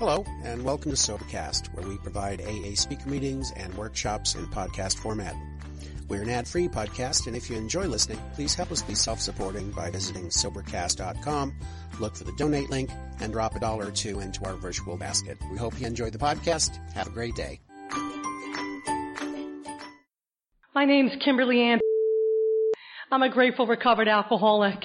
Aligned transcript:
Hello, 0.00 0.24
and 0.44 0.64
welcome 0.64 0.90
to 0.90 0.96
Sobercast, 0.96 1.74
where 1.74 1.86
we 1.86 1.98
provide 1.98 2.40
AA 2.40 2.74
speaker 2.74 3.06
meetings 3.06 3.52
and 3.54 3.74
workshops 3.74 4.34
in 4.34 4.46
podcast 4.46 4.96
format. 4.96 5.36
We're 6.08 6.22
an 6.22 6.30
ad-free 6.30 6.68
podcast, 6.68 7.26
and 7.26 7.36
if 7.36 7.50
you 7.50 7.56
enjoy 7.58 7.84
listening, 7.84 8.18
please 8.32 8.54
help 8.54 8.72
us 8.72 8.80
be 8.80 8.94
self-supporting 8.94 9.72
by 9.72 9.90
visiting 9.90 10.30
Sobercast.com, 10.30 11.54
look 12.00 12.16
for 12.16 12.24
the 12.24 12.32
donate 12.38 12.70
link, 12.70 12.88
and 13.20 13.30
drop 13.30 13.54
a 13.56 13.60
dollar 13.60 13.88
or 13.88 13.90
two 13.90 14.20
into 14.20 14.42
our 14.46 14.54
virtual 14.54 14.96
basket. 14.96 15.36
We 15.52 15.58
hope 15.58 15.78
you 15.78 15.86
enjoy 15.86 16.08
the 16.08 16.16
podcast. 16.16 16.78
Have 16.94 17.08
a 17.08 17.10
great 17.10 17.34
day. 17.34 17.60
My 20.74 20.86
name's 20.86 21.12
Kimberly 21.22 21.60
Ann. 21.60 21.78
I'm 23.12 23.20
a 23.20 23.28
grateful 23.28 23.66
recovered 23.66 24.08
alcoholic. 24.08 24.82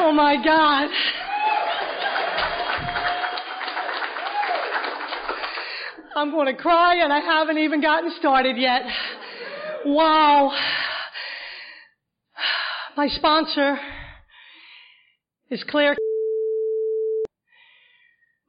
Oh 0.00 0.10
my 0.10 0.44
God. 0.44 0.90
I'm 6.16 6.30
going 6.30 6.46
to 6.46 6.60
cry 6.60 7.02
and 7.02 7.12
I 7.12 7.18
haven't 7.18 7.58
even 7.58 7.80
gotten 7.80 8.12
started 8.18 8.56
yet. 8.56 8.82
Wow. 9.84 10.52
My 12.96 13.08
sponsor 13.08 13.76
is 15.50 15.64
Claire. 15.68 15.96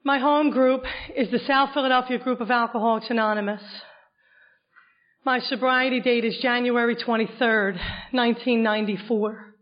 My 0.03 0.19
home 0.19 0.51
group 0.51 0.83
is 1.15 1.31
the 1.31 1.39
South 1.47 1.71
Philadelphia 1.73 2.19
Group 2.19 2.39
of 2.39 2.51
Alcoholics 2.51 3.07
Anonymous. 3.09 3.63
My 5.25 5.39
sobriety 5.39 6.01
date 6.01 6.23
is 6.23 6.37
January 6.43 6.95
23rd, 6.95 7.79
1994. 8.11 9.55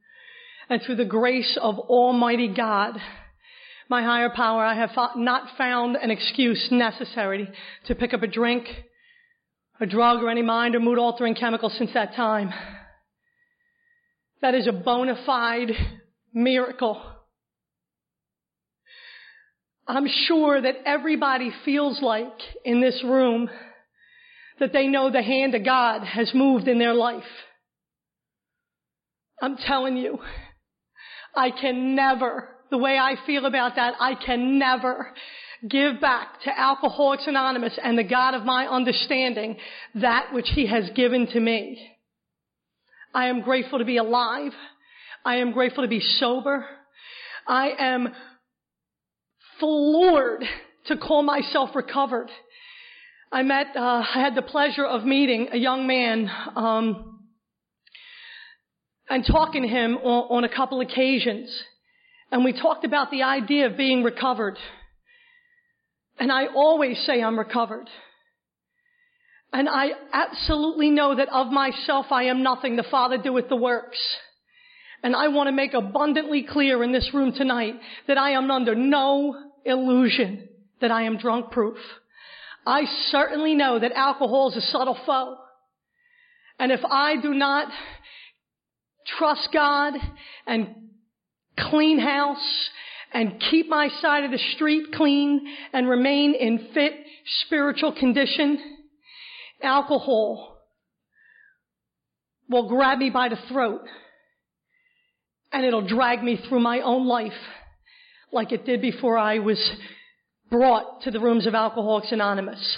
And 0.70 0.82
through 0.82 0.98
the 0.98 1.06
grace 1.06 1.58
of 1.62 1.80
Almighty 1.80 2.50
God, 2.50 2.98
my 3.94 4.02
higher 4.02 4.32
power, 4.32 4.66
I 4.66 4.74
have 4.74 4.90
not 5.16 5.56
found 5.56 5.98
an 5.98 6.10
excuse 6.10 6.70
necessary 6.72 7.48
to 7.86 7.94
pick 7.94 8.12
up 8.12 8.24
a 8.24 8.28
drink, 8.28 8.66
a 9.80 9.86
drug, 9.86 10.24
or 10.24 10.32
any 10.32 10.42
mind 10.42 10.74
or 10.74 10.80
mood 10.80 10.98
altering 10.98 11.36
chemical 11.36 11.70
since 11.70 11.92
that 11.94 12.16
time. 12.16 12.52
That 14.42 14.56
is 14.56 14.66
a 14.66 14.72
bona 14.72 15.16
fide 15.28 15.74
miracle. 16.34 17.04
I'm 19.88 20.08
sure 20.26 20.60
that 20.60 20.78
everybody 20.88 21.52
feels 21.64 22.02
like 22.02 22.40
in 22.66 22.82
this 22.82 23.00
room 23.04 23.48
that 24.60 24.74
they 24.74 24.88
know 24.88 25.12
the 25.12 25.22
hand 25.22 25.54
of 25.54 25.64
God 25.64 26.04
has 26.04 26.32
moved 26.34 26.68
in 26.68 26.80
their 26.80 26.96
life. 26.96 27.22
I'm 29.40 29.56
telling 29.56 29.98
you, 29.98 30.18
I 31.36 31.52
can 31.52 31.94
never 31.94 32.53
the 32.74 32.80
way 32.80 32.98
I 32.98 33.14
feel 33.28 33.46
about 33.46 33.76
that, 33.76 33.94
I 34.00 34.16
can 34.16 34.58
never 34.58 35.14
give 35.70 36.02
back 36.02 36.42
to 36.42 36.60
Alcoholics 36.60 37.26
Anonymous 37.28 37.78
and 37.82 37.96
the 37.96 38.04
God 38.04 38.34
of 38.34 38.46
my 38.46 38.66
understanding 38.66 39.58
that 39.94 40.34
which 40.34 40.48
He 40.56 40.66
has 40.66 40.90
given 40.96 41.28
to 41.28 41.40
me. 41.40 41.88
I 43.14 43.28
am 43.28 43.42
grateful 43.42 43.78
to 43.78 43.86
be 43.86 43.98
alive. 43.98 44.54
I 45.24 45.36
am 45.36 45.52
grateful 45.52 45.84
to 45.84 45.88
be 45.88 46.00
sober. 46.00 46.66
I 47.48 47.74
am 47.78 48.08
floored 49.60 50.44
to 50.88 50.98
call 50.98 51.22
myself 51.22 51.76
recovered. 51.76 52.32
I 53.32 53.44
met, 53.44 53.68
uh, 53.76 53.80
I 53.80 54.20
had 54.20 54.34
the 54.34 54.42
pleasure 54.42 54.86
of 54.86 55.06
meeting 55.06 55.50
a 55.52 55.58
young 55.58 55.86
man, 55.86 56.28
um, 56.56 57.20
and 59.12 59.24
talking 59.24 59.62
to 59.62 59.68
him 59.68 59.98
on, 59.98 60.38
on 60.38 60.44
a 60.44 60.50
couple 60.50 60.82
occasions. 60.82 61.52
And 62.34 62.44
we 62.44 62.60
talked 62.60 62.84
about 62.84 63.12
the 63.12 63.22
idea 63.22 63.68
of 63.68 63.78
being 63.78 64.02
recovered. 64.02 64.58
And 66.18 66.32
I 66.32 66.48
always 66.48 66.98
say 67.06 67.22
I'm 67.22 67.38
recovered. 67.38 67.88
And 69.54 69.70
I 69.70 69.90
absolutely 70.12 70.90
know 70.90 71.16
that 71.16 71.30
of 71.30 71.52
myself 71.52 72.08
I 72.10 72.24
am 72.24 72.42
nothing. 72.42 72.76
The 72.76 72.88
Father 72.90 73.20
doeth 73.20 73.50
the 73.50 73.56
works. 73.56 74.00
And 75.04 75.16
I 75.16 75.28
want 75.28 75.48
to 75.48 75.52
make 75.52 75.76
abundantly 75.76 76.42
clear 76.50 76.84
in 76.84 76.92
this 76.92 77.08
room 77.14 77.34
tonight 77.34 77.76
that 78.08 78.18
I 78.18 78.32
am 78.32 78.50
under 78.50 78.74
no 78.74 79.36
illusion 79.64 80.50
that 80.82 80.90
I 80.90 81.04
am 81.04 81.20
drunk 81.20 81.52
proof. 81.52 81.78
I 82.66 82.86
certainly 83.12 83.54
know 83.54 83.78
that 83.78 83.92
alcohol 83.92 84.50
is 84.50 84.58
a 84.58 84.62
subtle 84.72 84.98
foe. 85.06 85.36
And 86.58 86.72
if 86.72 86.84
I 86.84 87.22
do 87.22 87.36
not 87.36 87.68
trust 89.20 89.50
God 89.54 89.94
and 90.48 90.83
clean 91.58 92.00
house 92.00 92.70
and 93.14 93.42
keep 93.52 93.70
my 93.70 93.90
side 94.02 94.24
of 94.24 94.32
the 94.32 94.42
street 94.56 94.94
clean 94.94 95.46
and 95.72 95.88
remain 95.88 96.34
in 96.34 96.70
fit 96.74 96.94
spiritual 97.46 97.94
condition, 97.94 98.60
alcohol 99.62 100.58
will 102.50 102.68
grab 102.68 102.98
me 102.98 103.10
by 103.10 103.30
the 103.30 103.38
throat 103.50 103.82
and 105.52 105.66
it'll 105.66 105.88
drag 105.88 106.24
me 106.24 106.40
through 106.48 106.60
my 106.60 106.82
own 106.82 107.08
life 107.08 107.32
like 108.32 108.52
it 108.52 108.66
did 108.66 108.82
before 108.82 109.18
I 109.18 109.40
was 109.40 109.60
brought 110.50 111.04
to 111.04 111.12
the 111.12 111.20
rooms 111.20 111.46
of 111.46 111.54
Alcoholics 111.54 112.12
Anonymous. 112.12 112.78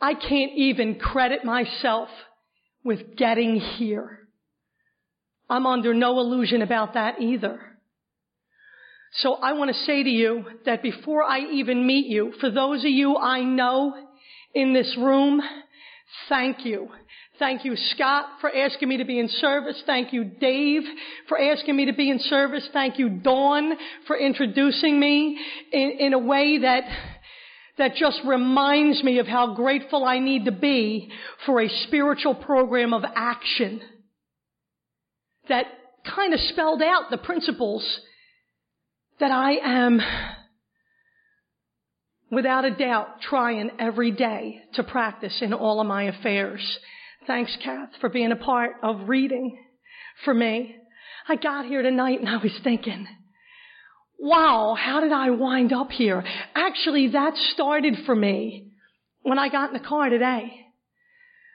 I 0.00 0.14
can't 0.14 0.52
even 0.56 0.98
credit 0.98 1.44
myself 1.44 2.08
with 2.84 3.16
getting 3.16 3.56
here. 3.56 4.20
I'm 5.48 5.66
under 5.66 5.94
no 5.94 6.18
illusion 6.20 6.62
about 6.62 6.94
that 6.94 7.20
either. 7.20 7.60
So 9.18 9.34
I 9.34 9.54
want 9.54 9.74
to 9.74 9.84
say 9.84 10.02
to 10.02 10.10
you 10.10 10.44
that 10.66 10.82
before 10.82 11.22
I 11.22 11.40
even 11.40 11.86
meet 11.86 12.06
you, 12.06 12.34
for 12.40 12.50
those 12.50 12.80
of 12.80 12.90
you 12.90 13.16
I 13.16 13.42
know 13.42 13.94
in 14.54 14.74
this 14.74 14.94
room, 14.98 15.40
thank 16.28 16.66
you. 16.66 16.88
Thank 17.38 17.64
you, 17.64 17.76
Scott, 17.76 18.26
for 18.40 18.54
asking 18.54 18.88
me 18.88 18.96
to 18.98 19.04
be 19.04 19.18
in 19.18 19.28
service. 19.28 19.82
Thank 19.84 20.12
you, 20.12 20.24
Dave, 20.24 20.82
for 21.28 21.38
asking 21.38 21.76
me 21.76 21.86
to 21.86 21.92
be 21.92 22.10
in 22.10 22.18
service. 22.18 22.66
Thank 22.72 22.98
you, 22.98 23.10
Dawn, 23.10 23.74
for 24.06 24.16
introducing 24.16 24.98
me 24.98 25.38
in, 25.72 25.96
in 25.98 26.12
a 26.14 26.18
way 26.18 26.58
that 26.58 26.84
that 27.78 27.94
just 27.94 28.20
reminds 28.26 29.02
me 29.04 29.18
of 29.18 29.26
how 29.26 29.54
grateful 29.54 30.04
I 30.04 30.18
need 30.18 30.46
to 30.46 30.52
be 30.52 31.10
for 31.44 31.60
a 31.60 31.68
spiritual 31.68 32.34
program 32.34 32.94
of 32.94 33.02
action 33.14 33.82
that 35.50 35.66
kind 36.14 36.32
of 36.32 36.40
spelled 36.40 36.80
out 36.80 37.10
the 37.10 37.18
principles 37.18 38.00
that 39.20 39.30
I 39.30 39.52
am 39.62 40.00
without 42.30 42.64
a 42.64 42.70
doubt 42.70 43.20
trying 43.22 43.70
every 43.78 44.10
day 44.10 44.60
to 44.74 44.82
practice 44.82 45.38
in 45.40 45.52
all 45.52 45.80
of 45.80 45.86
my 45.86 46.04
affairs. 46.04 46.60
Thanks, 47.26 47.56
Kath, 47.62 47.90
for 48.00 48.08
being 48.08 48.32
a 48.32 48.36
part 48.36 48.72
of 48.82 49.08
reading 49.08 49.58
for 50.24 50.34
me. 50.34 50.76
I 51.28 51.36
got 51.36 51.66
here 51.66 51.82
tonight 51.82 52.20
and 52.20 52.28
I 52.28 52.36
was 52.36 52.52
thinking, 52.62 53.06
wow, 54.18 54.76
how 54.78 55.00
did 55.00 55.12
I 55.12 55.30
wind 55.30 55.72
up 55.72 55.90
here? 55.90 56.24
Actually, 56.54 57.08
that 57.08 57.36
started 57.54 57.96
for 58.06 58.14
me 58.14 58.72
when 59.22 59.38
I 59.38 59.48
got 59.48 59.70
in 59.70 59.74
the 59.74 59.88
car 59.88 60.08
today. 60.08 60.52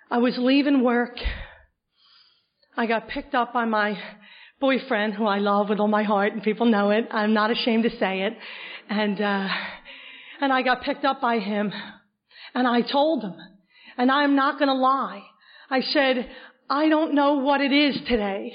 I 0.09 0.17
was 0.17 0.37
leaving 0.37 0.83
work. 0.83 1.17
I 2.75 2.85
got 2.85 3.07
picked 3.07 3.33
up 3.33 3.53
by 3.53 3.65
my 3.65 3.97
boyfriend 4.61 5.15
who 5.15 5.25
I 5.25 5.39
love 5.39 5.69
with 5.69 5.79
all 5.79 5.87
my 5.87 6.03
heart 6.03 6.33
and 6.33 6.43
people 6.43 6.67
know 6.67 6.91
it. 6.91 7.07
I'm 7.11 7.33
not 7.33 7.51
ashamed 7.51 7.83
to 7.83 7.89
say 7.97 8.21
it. 8.21 8.33
And, 8.89 9.19
uh, 9.19 9.47
and 10.39 10.53
I 10.53 10.61
got 10.61 10.83
picked 10.83 11.03
up 11.03 11.19
by 11.19 11.39
him 11.39 11.73
and 12.53 12.67
I 12.67 12.81
told 12.81 13.23
him 13.23 13.35
and 13.97 14.11
I'm 14.11 14.35
not 14.35 14.59
going 14.59 14.69
to 14.69 14.75
lie. 14.75 15.23
I 15.69 15.81
said, 15.81 16.29
I 16.69 16.87
don't 16.87 17.15
know 17.15 17.35
what 17.35 17.59
it 17.59 17.73
is 17.73 17.97
today. 18.07 18.53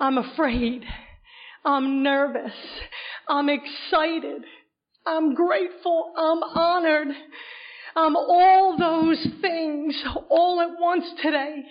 I'm 0.00 0.18
afraid. 0.18 0.82
I'm 1.64 2.02
nervous. 2.02 2.52
I'm 3.28 3.48
excited. 3.48 4.42
I'm 5.06 5.34
grateful. 5.34 6.12
I'm 6.16 6.42
honored. 6.42 7.08
I'm 7.94 8.16
all 8.16 8.76
those 8.78 9.24
things 9.40 9.94
all 10.30 10.60
at 10.60 10.80
once 10.80 11.04
today. 11.22 11.62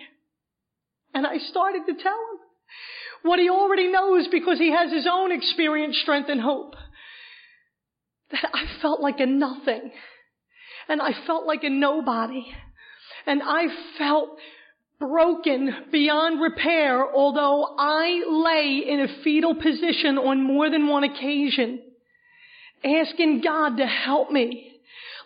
And 1.13 1.27
I 1.27 1.37
started 1.37 1.81
to 1.87 1.93
tell 2.01 2.13
him 2.13 2.42
what 3.23 3.39
he 3.39 3.49
already 3.49 3.87
knows 3.87 4.27
because 4.27 4.59
he 4.59 4.71
has 4.71 4.91
his 4.91 5.07
own 5.11 5.31
experience, 5.31 5.97
strength, 6.01 6.29
and 6.29 6.39
hope. 6.39 6.75
That 8.31 8.49
I 8.53 8.65
felt 8.81 9.01
like 9.01 9.19
a 9.19 9.25
nothing. 9.25 9.91
And 10.87 11.01
I 11.01 11.11
felt 11.25 11.45
like 11.45 11.63
a 11.63 11.69
nobody. 11.69 12.45
And 13.25 13.41
I 13.43 13.67
felt 13.97 14.37
broken 14.99 15.73
beyond 15.91 16.41
repair, 16.41 17.05
although 17.13 17.75
I 17.77 18.23
lay 18.27 18.83
in 18.87 18.99
a 19.01 19.23
fetal 19.23 19.55
position 19.55 20.17
on 20.17 20.43
more 20.43 20.69
than 20.69 20.87
one 20.87 21.03
occasion, 21.03 21.81
asking 22.83 23.41
God 23.41 23.77
to 23.77 23.85
help 23.85 24.31
me. 24.31 24.71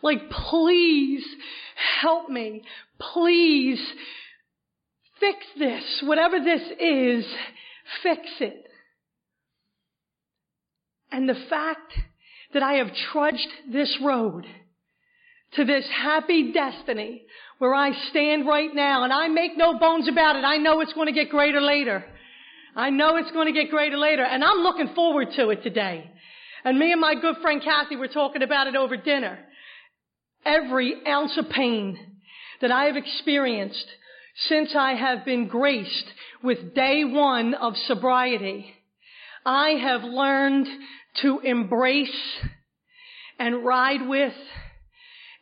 Like, 0.01 0.29
please 0.29 1.23
help 2.01 2.29
me. 2.29 2.63
Please 3.13 3.79
fix 5.19 5.37
this, 5.57 6.03
whatever 6.03 6.39
this 6.39 6.61
is, 6.79 7.25
fix 8.03 8.21
it. 8.39 8.67
And 11.11 11.27
the 11.27 11.45
fact 11.49 11.93
that 12.53 12.63
I 12.63 12.73
have 12.73 12.87
trudged 13.11 13.47
this 13.71 13.97
road 14.03 14.45
to 15.53 15.65
this 15.65 15.87
happy 15.89 16.51
destiny 16.51 17.23
where 17.59 17.73
I 17.73 17.91
stand 18.09 18.47
right 18.47 18.73
now 18.73 19.03
and 19.03 19.13
I 19.13 19.27
make 19.27 19.57
no 19.57 19.79
bones 19.79 20.07
about 20.07 20.35
it. 20.35 20.43
I 20.43 20.57
know 20.57 20.81
it's 20.81 20.93
going 20.93 21.07
to 21.07 21.13
get 21.13 21.29
greater 21.29 21.61
later. 21.61 22.03
I 22.75 22.89
know 22.89 23.15
it's 23.17 23.31
going 23.31 23.51
to 23.51 23.59
get 23.59 23.71
greater 23.71 23.97
later 23.97 24.23
and 24.23 24.43
I'm 24.43 24.59
looking 24.59 24.93
forward 24.93 25.29
to 25.37 25.49
it 25.49 25.63
today. 25.63 26.11
And 26.63 26.77
me 26.77 26.91
and 26.91 27.01
my 27.01 27.15
good 27.15 27.37
friend 27.41 27.61
Kathy 27.63 27.95
were 27.95 28.07
talking 28.07 28.43
about 28.43 28.67
it 28.67 28.75
over 28.75 28.97
dinner. 28.97 29.39
Every 30.45 30.95
ounce 31.07 31.37
of 31.37 31.49
pain 31.49 31.97
that 32.61 32.71
I 32.71 32.85
have 32.85 32.95
experienced 32.95 33.85
since 34.47 34.75
I 34.75 34.93
have 34.93 35.25
been 35.25 35.47
graced 35.47 36.05
with 36.43 36.75
day 36.75 37.03
one 37.03 37.53
of 37.53 37.75
sobriety, 37.87 38.73
I 39.45 39.69
have 39.69 40.03
learned 40.03 40.67
to 41.21 41.39
embrace 41.39 42.09
and 43.39 43.65
ride 43.65 44.07
with 44.07 44.33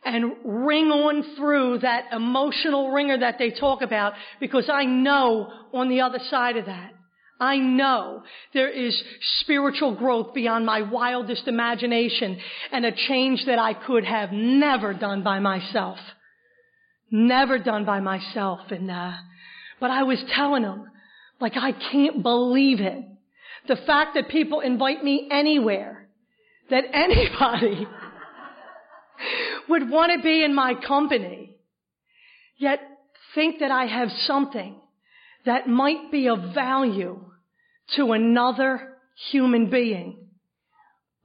and 0.04 0.32
ring 0.44 0.86
on 0.86 1.36
through 1.36 1.80
that 1.80 2.12
emotional 2.12 2.92
ringer 2.92 3.18
that 3.18 3.38
they 3.38 3.50
talk 3.50 3.82
about 3.82 4.12
because 4.38 4.70
I 4.72 4.84
know 4.84 5.50
on 5.72 5.88
the 5.88 6.02
other 6.02 6.20
side 6.30 6.56
of 6.56 6.66
that, 6.66 6.92
I 7.40 7.58
know 7.58 8.22
there 8.54 8.70
is 8.70 8.96
spiritual 9.40 9.96
growth 9.96 10.32
beyond 10.32 10.64
my 10.64 10.82
wildest 10.82 11.48
imagination 11.48 12.38
and 12.72 12.86
a 12.86 12.92
change 12.92 13.44
that 13.46 13.58
I 13.58 13.74
could 13.74 14.04
have 14.04 14.32
never 14.32 14.94
done 14.94 15.22
by 15.22 15.40
myself. 15.40 15.98
Never 17.10 17.58
done 17.58 17.84
by 17.84 18.00
myself. 18.00 18.60
And, 18.70 18.90
uh, 18.90 19.12
but 19.80 19.90
I 19.90 20.02
was 20.02 20.18
telling 20.34 20.62
them, 20.62 20.90
like, 21.40 21.56
I 21.56 21.72
can't 21.72 22.22
believe 22.22 22.80
it. 22.80 23.04
The 23.68 23.76
fact 23.76 24.14
that 24.14 24.28
people 24.28 24.60
invite 24.60 25.02
me 25.02 25.28
anywhere, 25.30 26.08
that 26.70 26.84
anybody 26.92 27.86
would 29.68 29.90
want 29.90 30.12
to 30.16 30.22
be 30.22 30.44
in 30.44 30.54
my 30.54 30.74
company, 30.74 31.56
yet 32.58 32.80
think 33.34 33.60
that 33.60 33.70
I 33.70 33.86
have 33.86 34.08
something 34.26 34.80
that 35.44 35.68
might 35.68 36.10
be 36.10 36.28
of 36.28 36.54
value 36.54 37.20
to 37.94 38.12
another 38.12 38.96
human 39.30 39.70
being 39.70 40.26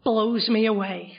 blows 0.04 0.48
me 0.48 0.66
away. 0.68 1.14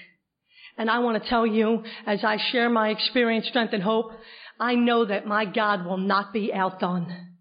And 0.79 0.91
I 0.91 1.01
want 1.01 1.23
to 1.23 1.29
tell 1.29 1.47
you, 1.47 1.83
as 2.07 2.25
I 2.25 2.39
share 2.51 2.71
my 2.71 2.89
experience, 2.91 3.47
strength, 3.49 3.75
and 3.75 3.83
hope, 3.83 4.13
I 4.59 4.75
know 4.75 5.05
that 5.05 5.27
my 5.27 5.45
God 5.45 5.85
will 5.85 5.99
not 5.99 6.33
be 6.33 6.53
outdone. 6.53 7.33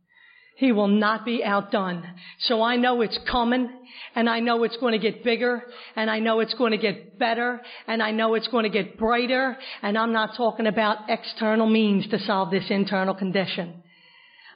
He 0.58 0.72
will 0.72 0.88
not 0.88 1.26
be 1.26 1.44
outdone. 1.44 2.04
So 2.42 2.62
I 2.62 2.76
know 2.76 3.02
it's 3.02 3.18
coming 3.32 3.68
and 4.16 4.30
I 4.30 4.42
know 4.42 4.64
it's 4.64 4.78
going 4.78 4.92
to 4.92 5.00
get 5.00 5.24
bigger 5.24 5.64
and 5.96 6.08
I 6.08 6.20
know 6.20 6.40
it's 6.40 6.54
going 6.54 6.72
to 6.72 6.78
get 6.78 7.18
better 7.18 7.60
and 7.88 8.02
I 8.02 8.12
know 8.12 8.36
it's 8.36 8.48
going 8.48 8.64
to 8.64 8.70
get 8.70 8.96
brighter 8.98 9.58
and 9.82 9.98
I'm 9.98 10.14
not 10.14 10.36
talking 10.38 10.68
about 10.68 11.10
external 11.10 11.68
means 11.68 12.08
to 12.10 12.20
solve 12.20 12.52
this 12.52 12.66
internal 12.70 13.16
condition. 13.16 13.82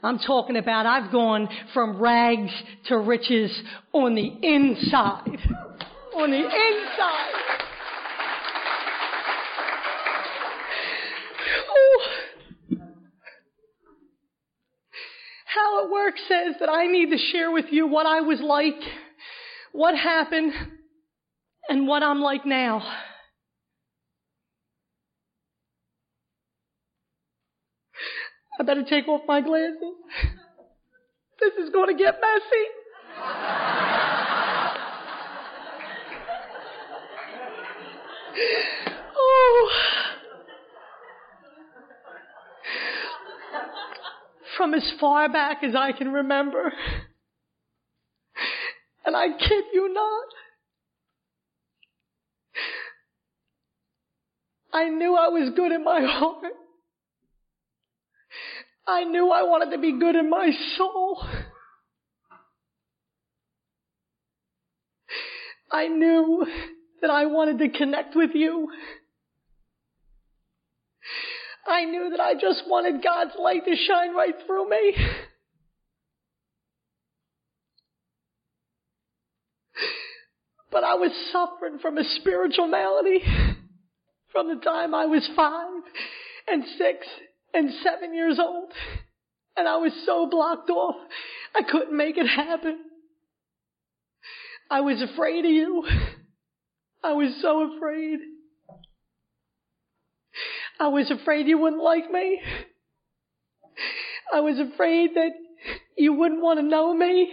I'm 0.03 0.19
talking 0.19 0.57
about 0.57 0.85
I've 0.85 1.11
gone 1.11 1.49
from 1.73 1.99
rags 1.99 2.51
to 2.89 2.99
riches 2.99 3.51
on 3.91 4.13
the 4.13 4.27
inside. 4.27 5.39
on 6.15 6.29
the 6.29 6.37
inside. 6.37 7.74
How 15.55 15.85
it 15.85 15.91
works 15.91 16.19
says 16.27 16.55
that 16.59 16.69
I 16.69 16.87
need 16.87 17.11
to 17.11 17.17
share 17.31 17.49
with 17.49 17.67
you 17.71 17.87
what 17.87 18.05
I 18.05 18.19
was 18.19 18.41
like, 18.41 18.75
what 19.71 19.95
happened, 19.95 20.51
and 21.69 21.87
what 21.87 22.03
I'm 22.03 22.19
like 22.19 22.45
now. 22.45 22.81
I 28.59 28.63
better 28.63 28.83
take 28.83 29.07
off 29.07 29.21
my 29.27 29.39
glasses. 29.39 29.77
This 31.39 31.53
is 31.65 31.69
going 31.69 31.95
to 31.95 32.03
get 32.03 32.15
messy. 32.19 32.65
oh. 39.17 40.01
From 44.57 44.73
as 44.73 44.91
far 44.99 45.31
back 45.31 45.63
as 45.63 45.75
I 45.75 45.91
can 45.91 46.11
remember. 46.11 46.73
And 49.05 49.15
I 49.15 49.27
kid 49.37 49.63
you 49.73 49.93
not. 49.93 50.27
I 54.73 54.89
knew 54.89 55.15
I 55.15 55.29
was 55.29 55.53
good 55.55 55.71
in 55.71 55.83
my 55.83 56.01
heart. 56.03 56.43
I 58.87 59.03
knew 59.03 59.31
I 59.31 59.43
wanted 59.43 59.71
to 59.75 59.81
be 59.81 59.97
good 59.99 60.15
in 60.15 60.29
my 60.29 60.51
soul. 60.77 61.23
I 65.71 65.87
knew 65.87 66.45
that 67.01 67.09
I 67.09 67.25
wanted 67.25 67.59
to 67.59 67.69
connect 67.77 68.15
with 68.15 68.31
you. 68.33 68.69
I 71.67 71.85
knew 71.85 72.09
that 72.11 72.19
I 72.19 72.33
just 72.33 72.63
wanted 72.67 73.03
God's 73.03 73.33
light 73.39 73.65
to 73.65 73.75
shine 73.75 74.13
right 74.13 74.35
through 74.45 74.69
me. 74.69 74.95
But 80.71 80.83
I 80.83 80.95
was 80.95 81.11
suffering 81.31 81.79
from 81.79 81.97
a 81.97 82.03
spiritual 82.03 82.67
malady 82.67 83.23
from 84.33 84.49
the 84.49 84.61
time 84.61 84.93
I 84.93 85.05
was 85.05 85.27
five 85.33 85.83
and 86.47 86.65
six 86.77 87.07
and 87.53 87.71
seven 87.81 88.13
years 88.13 88.37
old. 88.39 88.73
And 89.55 89.69
I 89.69 89.77
was 89.77 89.93
so 90.05 90.27
blocked 90.29 90.69
off, 90.69 90.97
I 91.55 91.61
couldn't 91.63 91.95
make 91.95 92.17
it 92.17 92.27
happen. 92.27 92.77
I 94.69 94.81
was 94.81 95.01
afraid 95.01 95.45
of 95.45 95.51
you. 95.51 95.85
I 97.03 97.13
was 97.13 97.39
so 97.41 97.75
afraid. 97.77 98.19
I 100.79 100.87
was 100.89 101.09
afraid 101.11 101.47
you 101.47 101.57
wouldn't 101.57 101.81
like 101.81 102.11
me. 102.11 102.41
I 104.33 104.41
was 104.41 104.59
afraid 104.59 105.11
that 105.15 105.31
you 105.97 106.13
wouldn't 106.13 106.41
want 106.41 106.59
to 106.59 106.65
know 106.65 106.93
me. 106.93 107.31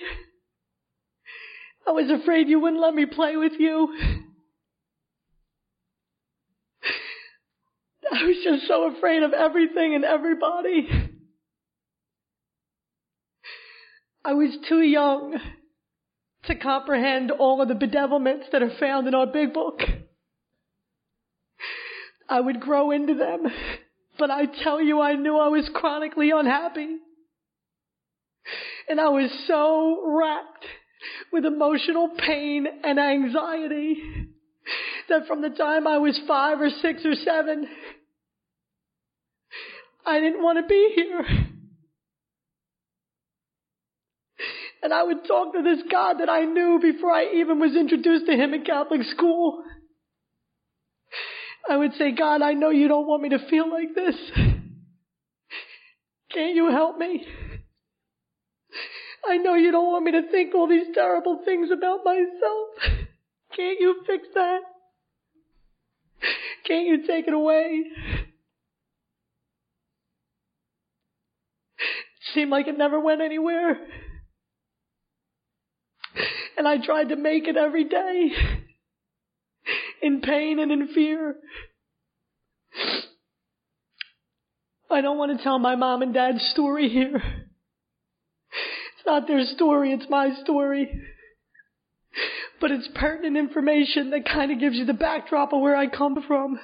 I 1.87 1.91
was 1.91 2.11
afraid 2.11 2.49
you 2.49 2.61
wouldn't 2.61 2.81
let 2.81 2.95
me 2.95 3.07
play 3.07 3.37
with 3.37 3.55
you. 3.59 3.88
I 8.12 8.25
was 8.25 8.37
just 8.45 8.69
so 8.69 8.95
afraid 8.95 9.23
of 9.23 9.33
everything 9.33 9.95
and 9.95 10.05
everybody. 10.05 10.88
I 14.25 14.35
was 14.35 14.57
too 14.69 14.81
young 14.81 15.38
to 16.45 16.55
comprehend 16.55 17.31
all 17.31 17.61
of 17.61 17.69
the 17.69 17.75
bedevilments 17.75 18.50
that 18.52 18.62
are 18.62 18.76
found 18.78 19.09
in 19.09 19.14
our 19.14 19.26
big 19.26 19.52
book. 19.52 19.81
I 22.29 22.41
would 22.41 22.61
grow 22.61 22.91
into 22.91 23.14
them. 23.14 23.47
But 24.19 24.31
I 24.31 24.47
tell 24.62 24.81
you, 24.81 25.00
I 25.00 25.14
knew 25.14 25.37
I 25.37 25.49
was 25.49 25.69
chronically 25.75 26.31
unhappy. 26.31 26.97
And 28.88 29.00
I 29.00 29.09
was 29.09 29.31
so 29.47 30.02
racked 30.05 30.64
with 31.33 31.45
emotional 31.45 32.11
pain 32.19 32.67
and 32.85 32.99
anxiety 32.99 34.29
that 35.09 35.26
from 35.26 35.43
the 35.43 35.50
time 35.50 35.87
I 35.87 35.99
was 35.99 36.19
five 36.26 36.61
or 36.61 36.71
six 36.71 37.05
or 37.05 37.14
seven, 37.14 37.67
I 40.05 40.21
didn't 40.21 40.43
want 40.43 40.59
to 40.59 40.67
be 40.69 40.93
here. 40.95 41.49
And 44.83 44.93
I 44.93 45.05
would 45.05 45.25
talk 45.26 45.52
to 45.55 45.62
this 45.62 45.81
God 45.91 46.14
that 46.19 46.29
I 46.29 46.45
knew 46.45 46.81
before 46.83 47.12
I 47.12 47.35
even 47.37 47.61
was 47.61 47.76
introduced 47.76 48.26
to 48.26 48.33
him 48.33 48.52
in 48.52 48.64
Catholic 48.64 49.02
school. 49.05 49.62
I 51.69 51.76
would 51.76 51.95
say, 51.95 52.12
God, 52.12 52.42
I 52.42 52.52
know 52.54 52.71
you 52.71 52.88
don't 52.88 53.07
want 53.07 53.23
me 53.23 53.28
to 53.31 53.38
feel 53.49 53.71
like 53.71 53.95
this. 53.95 54.16
Can't 56.33 56.54
you 56.54 56.71
help 56.71 56.99
me? 56.99 57.25
I 59.28 59.37
know 59.37 59.54
you 59.54 59.71
don't 59.71 59.87
want 59.87 60.04
me 60.04 60.12
to 60.12 60.31
think 60.31 60.54
all 60.54 60.66
these 60.66 60.88
terrible 60.95 61.42
things 61.45 61.71
about 61.71 62.00
myself. 62.04 63.07
Can't 63.57 63.78
you 63.81 64.02
fix 64.07 64.26
that? 64.35 64.61
Can't 66.66 66.87
you 66.87 67.07
take 67.07 67.28
it 67.28 67.35
away? 67.35 67.85
It 71.78 72.35
seemed 72.35 72.50
like 72.50 72.66
it 72.66 72.78
never 72.78 72.99
went 72.99 73.21
anywhere. 73.21 73.78
And 76.57 76.66
I 76.66 76.78
tried 76.85 77.11
to 77.11 77.16
make 77.16 77.47
it 77.47 77.57
every 77.57 77.85
day 77.85 78.62
in 80.02 80.21
pain 80.21 80.59
and 80.59 80.73
in 80.73 80.88
fear. 80.88 81.37
I 84.90 85.00
don't 85.00 85.16
want 85.16 85.37
to 85.37 85.42
tell 85.42 85.59
my 85.59 85.76
mom 85.76 86.02
and 86.02 86.12
dad's 86.12 86.42
story 86.49 86.88
here. 86.88 87.16
It's 87.16 89.06
not 89.06 89.26
their 89.26 89.44
story, 89.47 89.92
it's 89.92 90.06
my 90.11 90.35
story. 90.42 90.90
but 92.61 92.71
it's 92.71 92.88
pertinent 92.94 93.37
information 93.37 94.11
that 94.11 94.25
kind 94.25 94.52
of 94.52 94.61
gives 94.61 94.76
you 94.76 94.85
the 94.85 94.92
backdrop 94.92 95.52
of 95.52 95.61
where 95.61 95.76
I 95.76 95.87
come 95.87 96.23
from. 96.26 96.59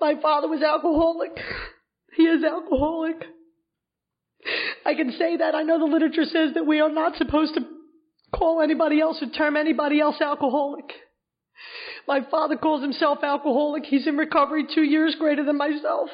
My 0.00 0.14
father 0.20 0.48
was 0.48 0.62
alcoholic. 0.62 1.32
He 2.16 2.24
is 2.24 2.42
alcoholic. 2.44 3.16
I 4.84 4.94
can 4.94 5.12
say 5.18 5.36
that. 5.36 5.54
I 5.54 5.62
know 5.62 5.78
the 5.78 5.84
literature 5.84 6.24
says 6.24 6.54
that 6.54 6.66
we 6.66 6.80
are 6.80 6.90
not 6.90 7.16
supposed 7.16 7.54
to 7.54 7.60
call 8.34 8.62
anybody 8.62 9.00
else 9.00 9.22
or 9.22 9.28
term 9.30 9.56
anybody 9.56 10.00
else 10.00 10.20
alcoholic. 10.20 10.90
My 12.08 12.20
father 12.30 12.56
calls 12.56 12.82
himself 12.82 13.18
alcoholic. 13.22 13.84
He's 13.84 14.06
in 14.06 14.16
recovery 14.16 14.66
two 14.74 14.82
years 14.82 15.14
greater 15.18 15.44
than 15.44 15.56
myself. 15.56 16.10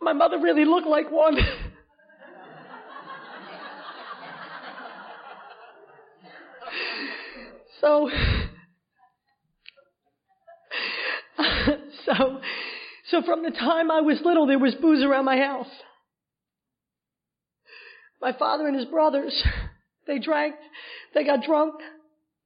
My 0.00 0.12
mother 0.12 0.38
really 0.38 0.64
looked 0.64 0.86
like 0.88 1.10
one. 1.10 1.38
so, 7.80 8.10
so, 12.04 12.40
so 13.10 13.22
from 13.22 13.42
the 13.44 13.50
time 13.50 13.90
I 13.90 14.00
was 14.00 14.20
little, 14.24 14.46
there 14.46 14.58
was 14.58 14.74
booze 14.74 15.04
around 15.04 15.24
my 15.24 15.38
house. 15.38 15.70
My 18.22 18.32
father 18.32 18.68
and 18.68 18.76
his 18.76 18.86
brothers, 18.86 19.42
they 20.06 20.20
drank, 20.20 20.54
they 21.12 21.24
got 21.24 21.42
drunk, 21.42 21.74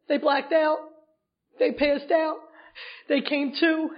they 0.09 0.17
blacked 0.17 0.53
out, 0.53 0.79
they 1.59 1.73
passed 1.73 2.11
out, 2.11 2.39
they 3.11 3.21
came 3.21 3.53
to, 3.61 3.91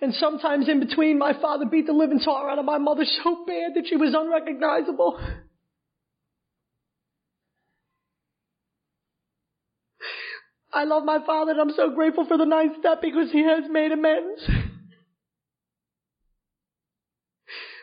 and 0.00 0.14
sometimes 0.14 0.68
in 0.68 0.78
between, 0.78 1.18
my 1.18 1.32
father 1.40 1.66
beat 1.66 1.86
the 1.86 1.92
living 1.92 2.20
tar 2.20 2.48
out 2.48 2.60
of 2.60 2.64
my 2.64 2.78
mother 2.78 3.04
so 3.24 3.44
bad 3.44 3.72
that 3.74 3.86
she 3.88 3.96
was 3.96 4.14
unrecognizable. 4.16 5.20
I 10.72 10.84
love 10.84 11.04
my 11.04 11.18
father 11.26 11.52
and 11.52 11.60
I'm 11.60 11.70
so 11.74 11.90
grateful 11.90 12.26
for 12.26 12.36
the 12.36 12.44
ninth 12.44 12.74
step 12.80 13.00
because 13.00 13.32
he 13.32 13.42
has 13.42 13.64
made 13.68 13.92
amends. 13.92 14.42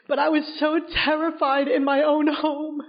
But 0.08 0.20
I 0.20 0.30
was 0.30 0.44
so 0.60 0.80
terrified 1.04 1.68
in 1.68 1.84
my 1.84 2.04
own 2.04 2.28
home. 2.28 2.82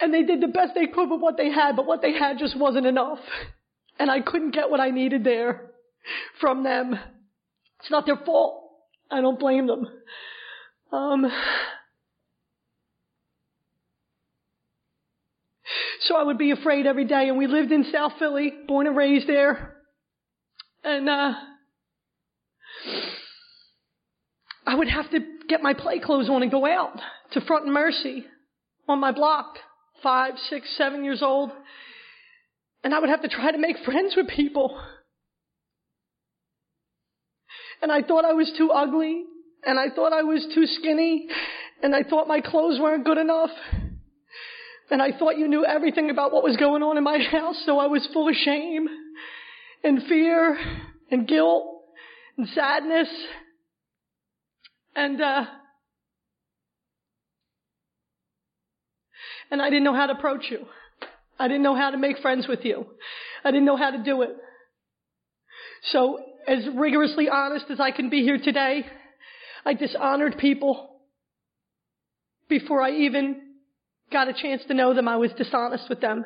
And 0.00 0.14
they 0.14 0.22
did 0.22 0.40
the 0.40 0.48
best 0.48 0.72
they 0.74 0.86
could 0.86 1.10
with 1.10 1.20
what 1.20 1.36
they 1.36 1.50
had, 1.50 1.76
but 1.76 1.86
what 1.86 2.00
they 2.00 2.12
had 2.12 2.38
just 2.38 2.58
wasn't 2.58 2.86
enough. 2.86 3.18
And 3.98 4.10
I 4.10 4.20
couldn't 4.20 4.52
get 4.52 4.70
what 4.70 4.80
I 4.80 4.90
needed 4.90 5.24
there 5.24 5.70
from 6.40 6.64
them. 6.64 6.98
It's 7.80 7.90
not 7.90 8.06
their 8.06 8.16
fault. 8.16 8.70
I 9.10 9.20
don't 9.20 9.38
blame 9.38 9.66
them. 9.66 9.86
Um, 10.92 11.30
so 16.00 16.16
I 16.16 16.22
would 16.22 16.38
be 16.38 16.50
afraid 16.50 16.86
every 16.86 17.04
day, 17.04 17.28
and 17.28 17.36
we 17.36 17.46
lived 17.46 17.72
in 17.72 17.84
South 17.92 18.12
Philly, 18.18 18.52
born 18.66 18.86
and 18.86 18.96
raised 18.96 19.28
there. 19.28 19.76
And, 20.82 21.08
uh, 21.08 21.32
I 24.66 24.74
would 24.74 24.88
have 24.88 25.10
to 25.10 25.20
get 25.48 25.62
my 25.62 25.74
play 25.74 25.98
clothes 25.98 26.30
on 26.30 26.42
and 26.42 26.50
go 26.50 26.64
out 26.64 26.98
to 27.32 27.40
Front 27.40 27.64
and 27.64 27.74
Mercy 27.74 28.24
on 28.88 29.00
my 29.00 29.12
block, 29.12 29.58
five, 30.02 30.34
six, 30.48 30.68
seven 30.76 31.04
years 31.04 31.22
old. 31.22 31.50
And 32.82 32.94
I 32.94 32.98
would 32.98 33.10
have 33.10 33.22
to 33.22 33.28
try 33.28 33.52
to 33.52 33.58
make 33.58 33.76
friends 33.84 34.14
with 34.16 34.28
people. 34.28 34.80
And 37.82 37.90
I 37.90 38.02
thought 38.02 38.24
I 38.24 38.32
was 38.32 38.52
too 38.56 38.70
ugly, 38.70 39.24
and 39.64 39.78
I 39.78 39.94
thought 39.94 40.12
I 40.12 40.22
was 40.22 40.46
too 40.54 40.66
skinny, 40.66 41.28
and 41.82 41.94
I 41.94 42.02
thought 42.02 42.28
my 42.28 42.40
clothes 42.40 42.78
weren't 42.78 43.04
good 43.04 43.18
enough. 43.18 43.50
And 44.90 45.00
I 45.00 45.16
thought 45.16 45.38
you 45.38 45.48
knew 45.48 45.64
everything 45.64 46.10
about 46.10 46.32
what 46.32 46.42
was 46.42 46.56
going 46.56 46.82
on 46.82 46.98
in 46.98 47.04
my 47.04 47.18
house, 47.18 47.62
so 47.64 47.78
I 47.78 47.86
was 47.86 48.06
full 48.12 48.28
of 48.28 48.34
shame 48.34 48.88
and 49.84 50.02
fear 50.08 50.58
and 51.10 51.26
guilt 51.26 51.64
and 52.36 52.48
sadness. 52.48 53.08
And, 54.94 55.20
uh, 55.20 55.44
and 59.50 59.60
I 59.60 59.70
didn't 59.70 59.84
know 59.84 59.94
how 59.94 60.06
to 60.06 60.12
approach 60.12 60.46
you. 60.50 60.66
I 61.38 61.48
didn't 61.48 61.62
know 61.62 61.74
how 61.74 61.90
to 61.90 61.98
make 61.98 62.18
friends 62.18 62.46
with 62.48 62.60
you. 62.64 62.86
I 63.44 63.50
didn't 63.50 63.64
know 63.64 63.76
how 63.76 63.90
to 63.90 64.02
do 64.02 64.22
it. 64.22 64.36
So, 65.92 66.18
as 66.46 66.58
rigorously 66.74 67.28
honest 67.28 67.66
as 67.70 67.80
I 67.80 67.90
can 67.90 68.10
be 68.10 68.22
here 68.22 68.38
today, 68.38 68.84
I 69.64 69.74
dishonored 69.74 70.36
people 70.38 70.90
before 72.48 72.82
I 72.82 72.90
even 72.90 73.40
got 74.12 74.28
a 74.28 74.32
chance 74.32 74.62
to 74.68 74.74
know 74.74 74.94
them. 74.94 75.08
I 75.08 75.16
was 75.16 75.30
dishonest 75.36 75.88
with 75.88 76.00
them. 76.00 76.24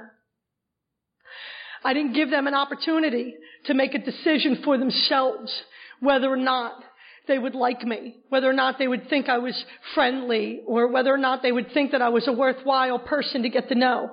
I 1.85 1.93
didn't 1.93 2.15
give 2.15 2.31
them 2.31 2.47
an 2.47 2.55
opportunity 2.55 3.35
to 3.67 3.75
make 3.75 3.95
a 3.95 3.99
decision 3.99 4.63
for 4.65 4.79
themselves 4.79 5.53
whether 6.01 6.29
or 6.29 6.37
not 6.37 6.83
they 7.27 7.39
would 7.39 7.55
like 7.55 7.83
me, 7.83 8.17
whether 8.29 8.49
or 8.49 8.53
not 8.53 8.79
they 8.79 8.89
would 8.89 9.09
think 9.09 9.29
I 9.29 9.39
was 9.39 9.65
friendly, 9.95 10.61
or 10.67 10.89
whether 10.89 11.13
or 11.13 11.19
not 11.19 11.43
they 11.43 11.53
would 11.53 11.73
think 11.73 11.93
that 11.93 12.03
I 12.03 12.11
was 12.11 12.29
a 12.29 12.33
worthwhile 12.33 12.99
person 12.99 13.43
to 13.43 13.49
get 13.49 13.69
to 13.69 13.75
know. 13.75 14.11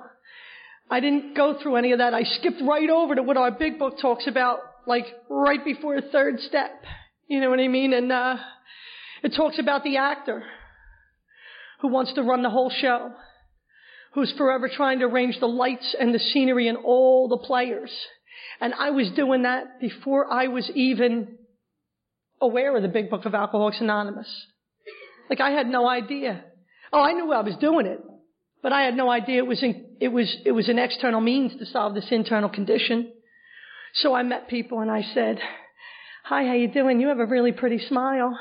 I 0.90 1.00
didn't 1.00 1.34
go 1.34 1.58
through 1.60 1.76
any 1.76 1.92
of 1.92 1.98
that. 1.98 2.14
I 2.14 2.22
skipped 2.22 2.62
right 2.62 2.88
over 2.88 3.14
to 3.14 3.22
what 3.22 3.36
our 3.36 3.50
big 3.50 3.78
book 3.78 3.94
talks 4.00 4.26
about, 4.26 4.60
like 4.86 5.06
right 5.28 5.64
before 5.64 6.00
the 6.00 6.08
third 6.08 6.40
step. 6.40 6.70
You 7.28 7.40
know 7.40 7.50
what 7.50 7.60
I 7.60 7.68
mean? 7.68 7.92
And 7.92 8.10
uh, 8.10 8.36
it 9.22 9.34
talks 9.36 9.58
about 9.58 9.84
the 9.84 9.98
actor 9.98 10.42
who 11.80 11.88
wants 11.88 12.12
to 12.14 12.22
run 12.22 12.42
the 12.42 12.50
whole 12.50 12.70
show, 12.70 13.12
who's 14.14 14.32
forever 14.36 14.70
trying 14.74 15.00
to 15.00 15.06
arrange 15.06 15.38
the 15.40 15.46
lights 15.46 15.94
and 15.98 16.14
the 16.14 16.18
scenery 16.18 16.68
and 16.68 16.78
all 16.78 17.28
the 17.28 17.38
players. 17.38 17.90
And 18.60 18.74
I 18.74 18.90
was 18.90 19.10
doing 19.16 19.42
that 19.42 19.80
before 19.80 20.32
I 20.32 20.48
was 20.48 20.70
even 20.74 21.38
aware 22.42 22.76
of 22.76 22.82
the 22.82 22.88
big 22.88 23.08
book 23.08 23.24
of 23.24 23.34
Alcoholics 23.34 23.80
Anonymous. 23.80 24.28
Like 25.30 25.40
I 25.40 25.50
had 25.52 25.68
no 25.68 25.88
idea. 25.88 26.44
Oh, 26.92 27.00
I 27.00 27.12
knew 27.12 27.32
I 27.32 27.40
was 27.40 27.56
doing 27.56 27.86
it, 27.86 28.00
but 28.62 28.72
I 28.72 28.82
had 28.82 28.94
no 28.94 29.08
idea 29.08 29.38
it 29.38 29.46
was 29.46 29.62
in, 29.62 29.96
it 30.00 30.08
was 30.08 30.36
it 30.44 30.52
was 30.52 30.68
an 30.68 30.78
external 30.78 31.20
means 31.20 31.56
to 31.58 31.64
solve 31.64 31.94
this 31.94 32.08
internal 32.10 32.50
condition. 32.50 33.12
So 33.94 34.14
I 34.14 34.22
met 34.24 34.48
people 34.48 34.80
and 34.80 34.90
I 34.90 35.02
said, 35.14 35.38
"Hi, 36.24 36.44
how 36.44 36.54
you 36.54 36.68
doing? 36.68 37.00
You 37.00 37.08
have 37.08 37.20
a 37.20 37.26
really 37.26 37.52
pretty 37.52 37.78
smile. 37.78 38.38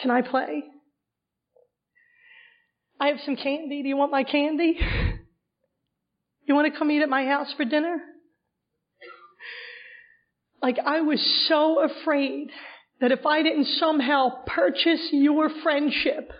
Can 0.00 0.10
I 0.10 0.22
play? 0.22 0.64
I 2.98 3.08
have 3.08 3.18
some 3.24 3.36
candy. 3.36 3.82
Do 3.82 3.88
you 3.88 3.96
want 3.96 4.10
my 4.10 4.24
candy? 4.24 4.78
You 6.46 6.54
want 6.54 6.70
to 6.70 6.78
come 6.78 6.90
eat 6.90 7.00
at 7.00 7.08
my 7.08 7.24
house 7.24 7.54
for 7.56 7.64
dinner?" 7.64 8.02
Like 10.64 10.78
I 10.78 11.02
was 11.02 11.20
so 11.46 11.84
afraid 11.84 12.48
that 12.98 13.12
if 13.12 13.26
I 13.26 13.42
didn't 13.42 13.66
somehow 13.66 14.44
purchase 14.46 15.10
your 15.12 15.50
friendship, 15.62 16.32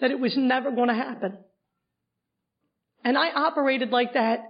that 0.00 0.10
it 0.10 0.18
was 0.18 0.36
never 0.36 0.72
going 0.72 0.88
to 0.88 0.94
happen. 0.94 1.38
And 3.04 3.16
I 3.16 3.30
operated 3.30 3.90
like 3.90 4.14
that 4.14 4.40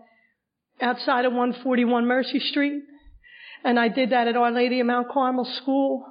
outside 0.80 1.26
of 1.26 1.34
141 1.34 2.06
Mercy 2.06 2.40
Street. 2.40 2.80
And 3.62 3.78
I 3.78 3.88
did 3.88 4.08
that 4.08 4.26
at 4.26 4.36
Our 4.36 4.50
Lady 4.50 4.80
of 4.80 4.86
Mount 4.86 5.10
Carmel 5.10 5.46
School. 5.60 6.06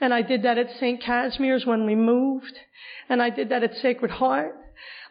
And 0.00 0.14
I 0.14 0.22
did 0.22 0.44
that 0.44 0.56
at 0.56 0.68
St. 0.80 1.02
Casimir's 1.02 1.66
when 1.66 1.84
we 1.84 1.94
moved. 1.94 2.56
And 3.10 3.20
I 3.20 3.28
did 3.28 3.50
that 3.50 3.64
at 3.64 3.74
Sacred 3.82 4.12
Heart. 4.12 4.54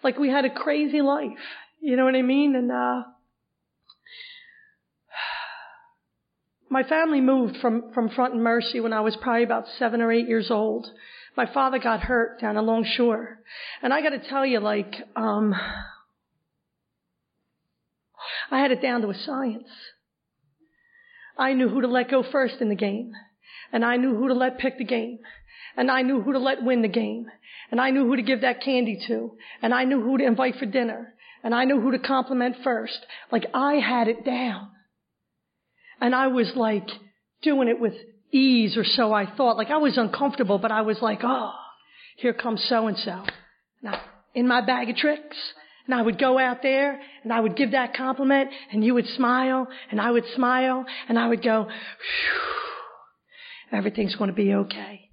Like 0.04 0.18
we 0.18 0.30
had 0.30 0.46
a 0.46 0.50
crazy 0.50 1.04
life. 1.04 1.46
You 1.80 1.96
know 1.96 2.06
what 2.06 2.16
I 2.16 2.24
mean? 2.24 2.56
And, 2.56 2.72
uh, 2.72 3.04
My 6.72 6.84
family 6.84 7.20
moved 7.20 7.58
from, 7.58 7.92
from 7.94 8.08
Front 8.08 8.34
and 8.34 8.42
Mercy 8.42 8.80
when 8.80 8.94
I 8.94 9.02
was 9.02 9.18
probably 9.18 9.44
about 9.44 9.66
seven 9.78 10.00
or 10.02 10.10
eight 10.10 10.30
years 10.30 10.50
old. 10.50 10.88
My 11.36 11.46
father 11.46 11.80
got 11.80 12.00
hurt 12.00 12.40
down 12.40 12.56
along 12.56 12.86
shore. 12.86 13.40
And 13.82 13.94
I 13.94 14.02
gotta 14.02 14.20
tell 14.20 14.46
you, 14.46 14.62
like, 14.62 14.96
um, 15.18 15.54
I 18.50 18.60
had 18.60 18.72
it 18.72 18.82
down 18.82 19.02
to 19.02 19.10
a 19.10 19.14
science. 19.14 19.68
I 21.38 21.52
knew 21.52 21.68
who 21.68 21.82
to 21.82 21.90
let 21.90 22.10
go 22.10 22.24
first 22.32 22.62
in 22.62 22.70
the 22.70 22.76
game. 22.76 23.12
And 23.74 23.84
I 23.84 23.98
knew 23.98 24.16
who 24.16 24.30
to 24.30 24.34
let 24.34 24.58
pick 24.58 24.78
the 24.78 24.86
game. 24.86 25.20
And 25.76 25.92
I 25.92 26.04
knew 26.04 26.22
who 26.22 26.32
to 26.32 26.40
let 26.40 26.64
win 26.64 26.84
the 26.84 26.88
game. 26.88 27.26
And 27.70 27.82
I 27.82 27.90
knew 27.90 28.06
who 28.06 28.16
to 28.16 28.22
give 28.22 28.42
that 28.42 28.64
candy 28.64 28.98
to. 29.08 29.34
And 29.62 29.74
I 29.74 29.84
knew 29.84 30.02
who 30.02 30.18
to 30.18 30.26
invite 30.26 30.56
for 30.56 30.66
dinner. 30.66 31.16
And 31.44 31.54
I 31.54 31.66
knew 31.66 31.82
who 31.82 31.92
to 31.92 32.00
compliment 32.00 32.56
first. 32.64 33.06
Like 33.30 33.48
I 33.54 33.74
had 33.74 34.08
it 34.08 34.24
down. 34.24 34.70
And 36.02 36.14
I 36.14 36.28
was 36.28 36.52
like 36.56 36.88
doing 37.42 37.68
it 37.68 37.80
with 37.80 37.94
ease 38.32 38.76
or 38.76 38.84
so 38.84 39.14
I 39.14 39.26
thought. 39.38 39.56
Like 39.56 39.70
I 39.70 39.78
was 39.78 39.98
uncomfortable, 39.98 40.58
but 40.58 40.72
I 40.72 40.82
was 40.82 40.98
like, 41.02 41.20
oh, 41.24 41.54
here 42.18 42.34
comes 42.34 42.66
so 42.68 42.88
and 42.88 42.98
so. 42.98 43.24
Now, 43.82 44.02
in 44.34 44.48
my 44.48 44.66
bag 44.66 44.90
of 44.90 44.96
tricks. 44.96 45.38
And 45.88 45.96
I 45.96 46.04
would 46.04 46.20
go 46.20 46.38
out 46.38 46.62
there 46.62 47.02
and 47.24 47.34
I 47.34 47.40
would 47.40 47.58
give 47.58 47.72
that 47.72 47.96
compliment 47.96 48.52
and 48.72 48.84
you 48.84 48.94
would 48.94 49.08
smile 49.08 49.68
and 49.90 50.00
I 50.00 50.12
would 50.12 50.26
smile 50.36 50.86
and 51.10 51.18
I 51.18 51.28
would 51.28 51.44
go, 51.44 51.68
everything's 53.72 54.16
going 54.16 54.30
to 54.30 54.36
be 54.36 54.54
okay. 54.54 55.10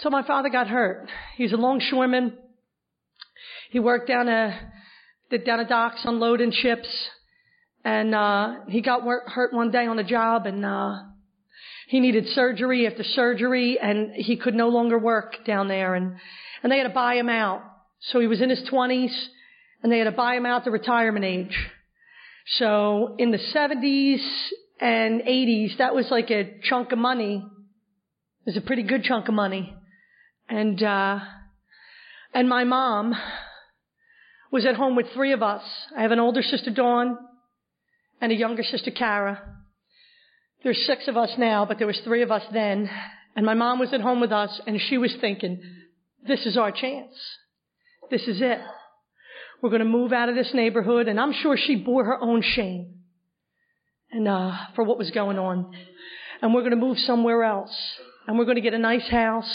So 0.00 0.10
my 0.10 0.26
father 0.26 0.48
got 0.48 0.66
hurt. 0.66 1.08
He's 1.36 1.52
a 1.52 1.56
longshoreman. 1.56 2.32
He 3.70 3.78
worked 3.78 4.08
down 4.08 4.28
a, 4.28 4.58
down 5.44 5.60
a 5.60 5.68
docks 5.68 6.00
unloading 6.04 6.52
ships. 6.52 6.88
And, 7.84 8.14
uh, 8.14 8.60
he 8.68 8.80
got 8.80 9.02
hurt 9.02 9.52
one 9.52 9.70
day 9.70 9.86
on 9.86 9.96
the 9.96 10.04
job 10.04 10.46
and, 10.46 10.64
uh, 10.64 11.02
he 11.86 12.00
needed 12.00 12.28
surgery 12.28 12.86
after 12.86 13.04
surgery 13.04 13.78
and 13.78 14.14
he 14.14 14.36
could 14.36 14.54
no 14.54 14.68
longer 14.68 14.98
work 14.98 15.44
down 15.44 15.68
there 15.68 15.94
and, 15.94 16.16
and 16.62 16.72
they 16.72 16.78
had 16.78 16.84
to 16.84 16.94
buy 16.94 17.14
him 17.14 17.28
out. 17.28 17.62
So 18.10 18.20
he 18.20 18.26
was 18.26 18.40
in 18.40 18.50
his 18.50 18.62
twenties 18.68 19.12
and 19.82 19.92
they 19.92 19.98
had 19.98 20.04
to 20.04 20.12
buy 20.12 20.34
him 20.34 20.46
out 20.46 20.64
to 20.64 20.70
retirement 20.70 21.24
age. 21.24 21.56
So 22.58 23.16
in 23.18 23.30
the 23.30 23.38
70s 23.38 24.20
and 24.80 25.22
80s, 25.22 25.78
that 25.78 25.94
was 25.94 26.06
like 26.10 26.30
a 26.30 26.58
chunk 26.62 26.92
of 26.92 26.98
money. 26.98 27.44
It 28.46 28.46
was 28.46 28.56
a 28.56 28.60
pretty 28.60 28.82
good 28.82 29.04
chunk 29.04 29.28
of 29.28 29.34
money. 29.34 29.74
And, 30.48 30.82
uh, 30.82 31.20
and 32.32 32.48
my 32.48 32.64
mom 32.64 33.14
was 34.50 34.66
at 34.66 34.74
home 34.74 34.96
with 34.96 35.06
three 35.14 35.32
of 35.32 35.42
us. 35.42 35.62
I 35.96 36.02
have 36.02 36.12
an 36.12 36.20
older 36.20 36.42
sister, 36.42 36.70
Dawn, 36.70 37.16
and 38.24 38.32
a 38.32 38.36
younger 38.36 38.62
sister, 38.62 38.90
Kara. 38.90 39.38
There's 40.62 40.82
six 40.86 41.08
of 41.08 41.16
us 41.18 41.32
now, 41.36 41.66
but 41.66 41.76
there 41.76 41.86
was 41.86 42.00
three 42.04 42.22
of 42.22 42.30
us 42.30 42.42
then. 42.54 42.88
And 43.36 43.44
my 43.44 43.52
mom 43.52 43.78
was 43.78 43.92
at 43.92 44.00
home 44.00 44.22
with 44.22 44.32
us, 44.32 44.62
and 44.66 44.80
she 44.80 44.96
was 44.96 45.14
thinking, 45.20 45.60
this 46.26 46.46
is 46.46 46.56
our 46.56 46.72
chance. 46.72 47.12
This 48.10 48.22
is 48.22 48.40
it. 48.40 48.60
We're 49.60 49.68
going 49.68 49.82
to 49.82 49.88
move 49.88 50.14
out 50.14 50.30
of 50.30 50.36
this 50.36 50.52
neighborhood, 50.54 51.06
and 51.06 51.20
I'm 51.20 51.34
sure 51.34 51.58
she 51.58 51.76
bore 51.76 52.02
her 52.06 52.18
own 52.18 52.40
shame 52.40 52.94
and 54.10 54.26
uh, 54.26 54.52
for 54.74 54.84
what 54.84 54.96
was 54.96 55.10
going 55.10 55.38
on. 55.38 55.70
And 56.40 56.54
we're 56.54 56.62
going 56.62 56.70
to 56.70 56.78
move 56.78 56.96
somewhere 57.00 57.44
else, 57.44 57.76
and 58.26 58.38
we're 58.38 58.46
going 58.46 58.56
to 58.56 58.62
get 58.62 58.72
a 58.72 58.78
nice 58.78 59.06
house 59.10 59.54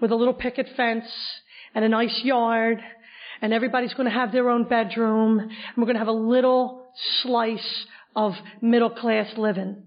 with 0.00 0.12
a 0.12 0.16
little 0.16 0.32
picket 0.32 0.68
fence 0.76 1.06
and 1.74 1.84
a 1.84 1.88
nice 1.88 2.20
yard, 2.22 2.78
and 3.42 3.52
everybody's 3.52 3.94
going 3.94 4.08
to 4.08 4.14
have 4.14 4.30
their 4.30 4.48
own 4.48 4.68
bedroom, 4.68 5.40
and 5.40 5.50
we're 5.76 5.86
going 5.86 5.96
to 5.96 5.98
have 5.98 6.06
a 6.06 6.12
little 6.12 6.84
slice 7.22 7.86
of 8.16 8.32
middle 8.62 8.90
class 8.90 9.28
living, 9.36 9.84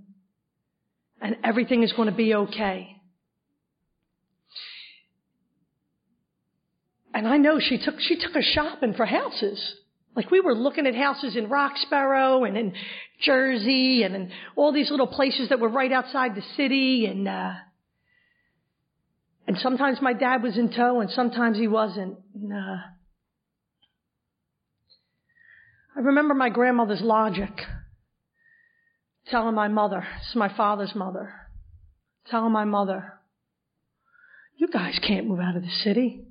and 1.19 1.36
everything 1.43 1.81
is 1.83 1.91
going 1.91 2.09
to 2.09 2.15
be 2.15 2.36
okay. 2.36 2.95
And 7.12 7.27
I 7.27 7.38
know 7.38 7.59
she 7.59 7.79
took, 7.79 7.95
she 8.00 8.17
took 8.17 8.36
us 8.36 8.45
shopping 8.53 8.93
for 8.93 9.05
houses. 9.05 9.59
Like 10.15 10.29
we 10.29 10.41
were 10.41 10.53
looking 10.53 10.86
at 10.86 10.95
houses 10.95 11.36
in 11.36 11.50
Roxborough 11.50 12.43
and 12.43 12.55
in 12.55 12.74
Jersey 13.21 14.03
and 14.03 14.15
in 14.15 14.31
all 14.55 14.71
these 14.71 14.91
little 14.91 15.07
places 15.07 15.50
that 15.50 15.59
were 15.59 15.69
right 15.69 15.91
outside 15.91 16.36
the 16.36 16.43
city 16.55 17.07
and, 17.07 17.27
uh, 17.27 17.53
and 19.48 19.57
sometimes 19.57 20.00
my 20.01 20.13
dad 20.13 20.43
was 20.43 20.55
in 20.55 20.71
tow 20.71 21.00
and 21.01 21.09
sometimes 21.09 21.57
he 21.57 21.67
wasn't. 21.67 22.17
And, 22.36 22.53
uh, 22.53 22.77
I 25.95 26.00
remember 26.01 26.36
my 26.36 26.50
grandmother's 26.50 27.01
logic 27.01 27.51
telling 29.29 29.55
my 29.55 29.67
mother, 29.67 30.05
it's 30.21 30.36
my 30.36 30.55
father's 30.55 30.93
mother, 30.95 31.33
telling 32.29 32.51
my 32.51 32.65
mother, 32.65 33.13
you 34.57 34.67
guys 34.67 35.00
can't 35.05 35.27
move 35.27 35.39
out 35.39 35.55
of 35.55 35.62
the 35.62 35.69
city. 35.83 36.21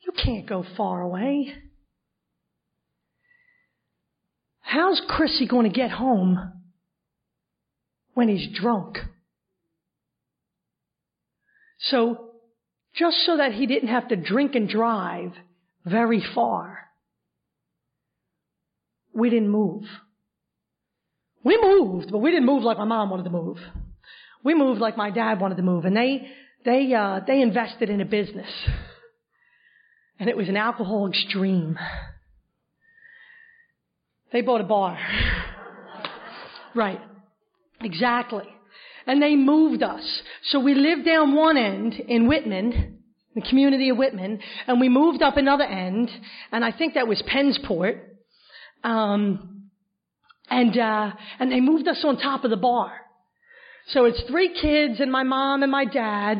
You 0.00 0.12
can't 0.12 0.48
go 0.48 0.64
far 0.76 1.02
away. 1.02 1.52
How's 4.60 5.00
Chrissy 5.08 5.46
going 5.46 5.70
to 5.70 5.74
get 5.74 5.90
home 5.90 6.52
when 8.14 8.28
he's 8.28 8.48
drunk? 8.58 8.98
So, 11.78 12.30
just 12.94 13.18
so 13.26 13.36
that 13.36 13.52
he 13.52 13.66
didn't 13.66 13.90
have 13.90 14.08
to 14.08 14.16
drink 14.16 14.54
and 14.54 14.68
drive 14.68 15.32
very 15.84 16.22
far, 16.34 16.78
we 19.12 19.28
didn't 19.28 19.50
move. 19.50 19.84
We 21.46 21.58
moved, 21.62 22.10
but 22.10 22.18
we 22.18 22.30
didn't 22.30 22.46
move 22.46 22.62
like 22.62 22.78
my 22.78 22.84
mom 22.84 23.10
wanted 23.10 23.24
to 23.24 23.30
move. 23.30 23.58
We 24.42 24.54
moved 24.54 24.80
like 24.80 24.96
my 24.96 25.10
dad 25.10 25.40
wanted 25.40 25.56
to 25.56 25.62
move, 25.62 25.84
and 25.84 25.96
they 25.96 26.28
they 26.64 26.92
uh, 26.92 27.20
they 27.26 27.40
invested 27.40 27.88
in 27.88 28.00
a 28.00 28.04
business 28.04 28.50
and 30.18 30.28
it 30.28 30.36
was 30.36 30.48
an 30.48 30.56
alcohol 30.56 31.08
extreme. 31.08 31.78
They 34.32 34.40
bought 34.40 34.60
a 34.60 34.64
bar. 34.64 34.98
right. 36.74 37.00
Exactly. 37.80 38.44
And 39.06 39.22
they 39.22 39.36
moved 39.36 39.82
us. 39.82 40.02
So 40.50 40.60
we 40.60 40.74
lived 40.74 41.04
down 41.04 41.34
one 41.34 41.56
end 41.56 41.94
in 41.94 42.26
Whitman, 42.26 42.98
the 43.34 43.42
community 43.42 43.90
of 43.90 43.98
Whitman, 43.98 44.40
and 44.66 44.80
we 44.80 44.88
moved 44.88 45.22
up 45.22 45.36
another 45.36 45.64
end, 45.64 46.10
and 46.50 46.64
I 46.64 46.72
think 46.72 46.94
that 46.94 47.06
was 47.06 47.22
Pennsport. 47.22 48.00
Um, 48.82 49.55
and 50.50 50.76
uh, 50.78 51.10
and 51.38 51.50
they 51.50 51.60
moved 51.60 51.88
us 51.88 52.02
on 52.04 52.18
top 52.18 52.44
of 52.44 52.50
the 52.50 52.56
bar. 52.56 52.92
So 53.88 54.04
it's 54.04 54.22
three 54.28 54.52
kids 54.60 55.00
and 55.00 55.10
my 55.10 55.22
mom 55.22 55.62
and 55.62 55.70
my 55.70 55.84
dad, 55.84 56.38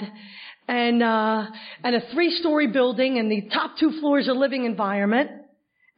and 0.69 1.03
uh, 1.03 1.47
and 1.85 1.97
a 1.97 2.01
three-story 2.12 2.69
building, 2.69 3.19
and 3.19 3.31
the 3.31 3.49
top 3.53 3.73
two 3.79 4.01
floors 4.01 4.29
a 4.29 4.33
living 4.33 4.64
environment, 4.64 5.31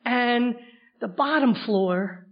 and 0.04 0.56
the 1.00 1.08
bottom 1.08 1.54
floor 1.64 2.26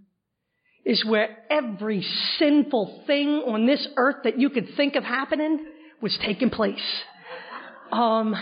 is 0.85 1.05
where 1.05 1.39
every 1.51 2.07
sinful 2.39 3.03
thing 3.07 3.43
on 3.47 3.67
this 3.67 3.87
earth 3.97 4.17
that 4.25 4.39
you 4.39 4.51
could 4.51 4.69
think 4.77 4.95
of 4.95 5.03
happening 5.03 5.67
was 6.01 6.17
taking 6.25 6.51
place. 6.51 6.79
Um, 7.91 8.35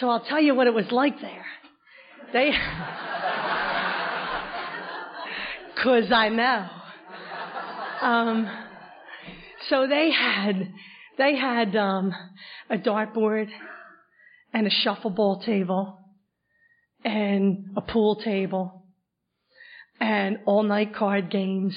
so 0.00 0.08
I'll 0.08 0.24
tell 0.24 0.40
you 0.40 0.54
what 0.54 0.66
it 0.66 0.74
was 0.74 0.90
like 0.90 1.20
there. 1.20 1.44
They, 2.32 2.50
cause 5.82 6.12
I 6.12 6.28
know. 6.28 6.68
Um, 8.00 8.48
so 9.68 9.86
they 9.86 10.10
had, 10.10 10.72
they 11.16 11.36
had, 11.36 11.74
um, 11.76 12.14
a 12.70 12.76
dartboard 12.76 13.48
and 14.52 14.66
a 14.66 14.70
shuffleboard 14.70 15.42
table 15.44 15.98
and 17.04 17.70
a 17.76 17.80
pool 17.80 18.16
table 18.16 18.84
and 20.00 20.38
all 20.46 20.62
night 20.62 20.94
card 20.94 21.30
games 21.30 21.74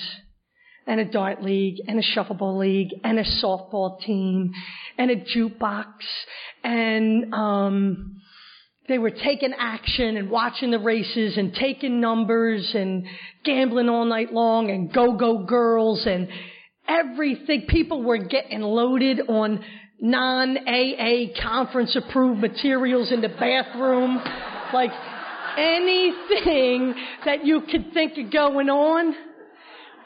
and 0.87 0.99
a 0.99 1.05
dart 1.05 1.43
league 1.43 1.77
and 1.87 1.99
a 1.99 2.03
shuffleboard 2.03 2.57
league 2.57 2.89
and 3.03 3.19
a 3.19 3.23
softball 3.23 4.01
team 4.01 4.51
and 4.97 5.11
a 5.11 5.15
jukebox 5.15 5.85
and 6.63 7.33
um 7.33 8.20
they 8.91 8.99
were 8.99 9.11
taking 9.11 9.53
action 9.57 10.17
and 10.17 10.29
watching 10.29 10.71
the 10.71 10.79
races 10.79 11.37
and 11.37 11.53
taking 11.53 12.01
numbers 12.01 12.71
and 12.75 13.05
gambling 13.45 13.89
all 13.89 14.05
night 14.05 14.33
long 14.33 14.69
and 14.69 14.93
go 14.93 15.15
go 15.15 15.45
girls 15.45 16.05
and 16.05 16.27
everything 16.87 17.65
people 17.67 18.03
were 18.03 18.17
getting 18.17 18.61
loaded 18.61 19.21
on 19.29 19.63
non-AA 19.99 21.39
conference 21.41 21.95
approved 21.95 22.41
materials 22.41 23.11
in 23.11 23.21
the 23.21 23.29
bathroom. 23.29 24.19
Like 24.73 24.91
anything 25.57 26.95
that 27.25 27.45
you 27.45 27.61
could 27.61 27.93
think 27.93 28.17
of 28.17 28.31
going 28.31 28.69
on 28.69 29.15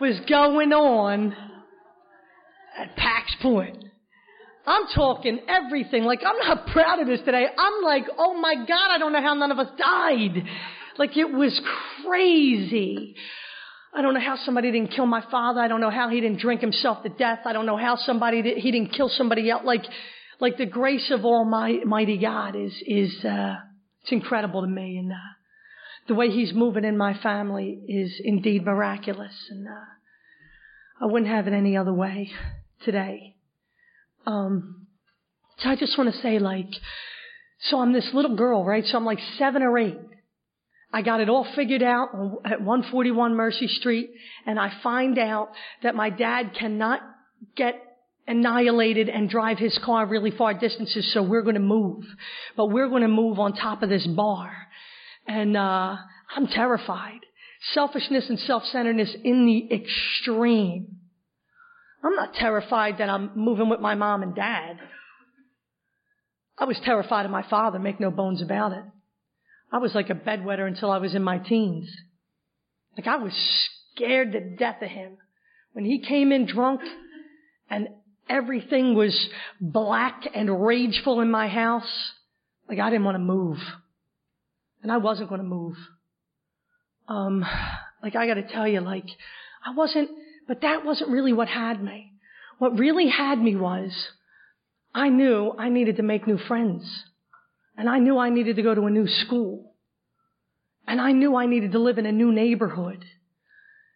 was 0.02 0.20
going 0.28 0.74
on 0.74 1.36
at 2.78 2.96
Pax 2.98 3.36
Point. 3.42 3.85
I'm 4.68 4.88
talking 4.96 5.40
everything. 5.48 6.04
Like, 6.04 6.22
I'm 6.26 6.38
not 6.38 6.68
proud 6.68 7.00
of 7.00 7.08
this 7.08 7.20
today. 7.20 7.46
I'm 7.58 7.84
like, 7.84 8.06
oh 8.18 8.40
my 8.40 8.56
God, 8.56 8.90
I 8.90 8.98
don't 8.98 9.14
know 9.14 9.22
how 9.22 9.34
none 9.34 9.52
of 9.52 9.60
us 9.60 9.70
died. 9.78 10.44
Like, 10.98 11.16
it 11.18 11.32
was 11.32 11.60
crazy. 12.04 13.16
I 13.94 14.02
don't 14.02 14.14
know 14.14 14.20
how 14.20 14.38
somebody 14.44 14.72
didn't 14.72 14.92
kill 14.92 15.06
my 15.06 15.24
father. 15.30 15.62
I 15.62 15.68
don't 15.68 15.82
know 15.82 15.90
how 15.90 16.10
he 16.10 16.20
didn't 16.20 16.40
drink 16.40 16.62
himself 16.62 17.04
to 17.04 17.10
death. 17.10 17.40
I 17.46 17.54
don't 17.54 17.66
know 17.66 17.78
how 17.78 17.96
somebody 17.96 18.42
did, 18.42 18.58
he 18.58 18.72
didn't 18.72 18.94
kill 18.94 19.10
somebody 19.10 19.50
else. 19.50 19.64
Like, 19.64 19.84
like 20.40 20.58
the 20.58 20.66
grace 20.66 21.12
of 21.12 21.24
Almighty 21.24 22.18
God 22.18 22.56
is 22.56 22.74
is 22.86 23.24
uh, 23.24 23.56
it's 24.04 24.12
incredible 24.12 24.62
to 24.62 24.68
me, 24.68 24.98
and 24.98 25.12
uh, 25.12 25.16
the 26.08 26.16
way 26.16 26.30
He's 26.30 26.54
moving 26.54 26.84
in 26.84 26.98
my 26.98 27.18
family 27.22 27.80
is 27.88 28.20
indeed 28.24 28.66
miraculous, 28.66 29.34
and 29.50 29.68
uh, 29.68 31.02
I 31.02 31.06
wouldn't 31.06 31.32
have 31.32 31.48
it 31.48 31.54
any 31.54 31.78
other 31.78 31.94
way 31.94 32.32
today. 32.84 33.35
Um, 34.26 34.88
so 35.60 35.70
I 35.70 35.76
just 35.76 35.98
want 35.98 36.14
to 36.14 36.22
say, 36.22 36.40
like, 36.40 36.70
so 37.62 37.80
I'm 37.80 37.94
this 37.94 38.10
little 38.14 38.36
girl, 38.36 38.66
right? 38.66 38.86
So 38.86 38.98
I'm 38.98 39.06
like 39.06 39.20
seven 39.38 39.64
or 39.64 39.78
eight. 39.78 39.98
I 40.94 41.02
got 41.02 41.20
it 41.20 41.30
all 41.30 41.46
figured 41.56 41.84
out 41.84 42.10
at 42.46 42.62
141 42.62 43.36
Mercy 43.36 43.68
Street, 43.68 44.12
and 44.46 44.60
I 44.60 44.72
find 44.82 45.18
out 45.20 45.50
that 45.84 45.96
my 45.96 46.10
dad 46.10 46.52
cannot 46.58 47.02
get 47.56 47.76
annihilated 48.28 49.10
and 49.10 49.30
drive 49.30 49.58
his 49.58 49.78
car 49.84 50.06
really 50.06 50.32
far 50.32 50.54
distances, 50.54 51.12
so 51.14 51.22
we're 51.22 51.42
going 51.42 51.56
to 51.56 51.60
move. 51.60 52.06
But 52.56 52.68
we're 52.68 52.90
going 52.90 53.02
to 53.02 53.08
move 53.08 53.40
on 53.40 53.54
top 53.54 53.84
of 53.84 53.90
this 53.90 54.08
bar. 54.08 54.52
And 55.28 55.58
uh, 55.58 55.96
I'm 56.36 56.48
terrified. 56.48 57.20
Selfishness 57.74 58.30
and 58.30 58.40
self-centeredness 58.40 59.16
in 59.24 59.46
the 59.46 59.76
extreme. 59.76 61.00
I'm 62.06 62.16
not 62.16 62.36
terrified 62.36 63.00
that 63.00 63.10
I'm 63.10 63.32
moving 63.36 63.70
with 63.70 63.80
my 63.80 63.96
mom 63.96 64.22
and 64.22 64.36
dad. 64.36 64.78
I 66.58 66.66
was 66.66 66.80
terrified 66.86 67.26
of 67.26 67.32
my 67.32 67.48
father, 67.50 67.80
make 67.80 68.00
no 68.00 68.12
bones 68.12 68.42
about 68.42 68.72
it. 68.72 68.84
I 69.72 69.80
was 69.80 69.96
like 69.96 70.10
a 70.10 70.16
bedwetter 70.16 70.68
until 70.68 70.92
I 70.92 71.00
was 71.00 71.16
in 71.16 71.24
my 71.24 71.40
teens. 71.40 71.90
Like 72.98 73.08
I 73.08 73.18
was 73.18 73.34
scared 73.94 74.34
to 74.34 74.56
death 74.56 74.82
of 74.82 74.90
him. 74.90 75.18
When 75.74 75.84
he 75.84 76.00
came 76.00 76.32
in 76.32 76.46
drunk 76.46 76.82
and 77.70 77.88
everything 78.30 78.96
was 78.96 79.30
black 79.60 80.22
and 80.34 80.66
rageful 80.66 81.22
in 81.22 81.30
my 81.30 81.48
house, 81.48 82.12
like 82.70 82.80
I 82.80 82.90
didn't 82.90 83.06
want 83.06 83.16
to 83.16 83.20
move. 83.20 83.58
And 84.82 84.92
I 84.92 84.98
wasn't 84.98 85.30
going 85.30 85.42
to 85.42 85.48
move. 85.48 85.76
Um, 87.08 87.44
like 88.02 88.16
I 88.16 88.28
gotta 88.28 88.44
tell 88.44 88.68
you, 88.68 88.82
like, 88.82 89.06
I 89.66 89.74
wasn't, 89.74 90.10
but 90.48 90.62
that 90.62 90.86
wasn't 90.86 91.10
really 91.10 91.34
what 91.34 91.48
had 91.48 91.82
me. 91.84 92.14
What 92.58 92.78
really 92.78 93.08
had 93.08 93.40
me 93.40 93.56
was, 93.56 93.92
I 94.94 95.10
knew 95.10 95.54
I 95.58 95.70
needed 95.70 95.98
to 95.98 96.04
make 96.04 96.28
new 96.28 96.38
friends. 96.38 96.86
And 97.78 97.90
I 97.90 98.00
knew 98.00 98.18
I 98.18 98.30
needed 98.30 98.56
to 98.56 98.62
go 98.62 98.74
to 98.74 98.86
a 98.86 98.90
new 98.90 99.08
school. 99.08 99.74
And 100.88 101.02
I 101.02 101.12
knew 101.12 101.36
I 101.36 101.48
needed 101.48 101.74
to 101.74 101.80
live 101.80 101.98
in 101.98 102.06
a 102.06 102.12
new 102.12 102.32
neighborhood. 102.32 103.04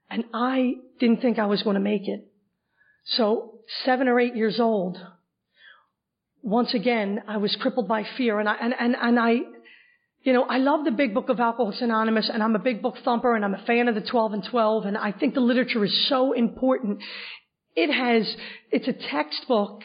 And 0.09 0.25
I 0.33 0.73
didn't 0.99 1.21
think 1.21 1.39
I 1.39 1.45
was 1.45 1.63
going 1.63 1.75
to 1.75 1.79
make 1.79 2.07
it. 2.07 2.27
So, 3.05 3.59
seven 3.85 4.07
or 4.07 4.19
eight 4.19 4.35
years 4.35 4.59
old, 4.59 4.97
once 6.41 6.73
again, 6.73 7.23
I 7.27 7.37
was 7.37 7.55
crippled 7.55 7.87
by 7.87 8.03
fear 8.17 8.39
and 8.39 8.49
I, 8.49 8.55
and, 8.55 8.73
and, 8.77 8.95
and 8.99 9.19
I, 9.19 9.37
you 10.23 10.33
know, 10.33 10.43
I 10.43 10.57
love 10.57 10.83
the 10.83 10.91
big 10.91 11.13
book 11.13 11.29
of 11.29 11.39
Alcoholics 11.39 11.81
Anonymous 11.81 12.29
and 12.31 12.43
I'm 12.43 12.55
a 12.55 12.59
big 12.59 12.81
book 12.81 12.95
thumper 13.03 13.35
and 13.35 13.45
I'm 13.45 13.53
a 13.53 13.65
fan 13.65 13.87
of 13.87 13.95
the 13.95 14.01
12 14.01 14.33
and 14.33 14.43
12 14.43 14.85
and 14.85 14.97
I 14.97 15.11
think 15.11 15.33
the 15.33 15.39
literature 15.39 15.83
is 15.85 16.07
so 16.09 16.33
important. 16.33 16.99
It 17.75 17.91
has, 17.91 18.35
it's 18.71 18.87
a 18.87 18.93
textbook 18.93 19.81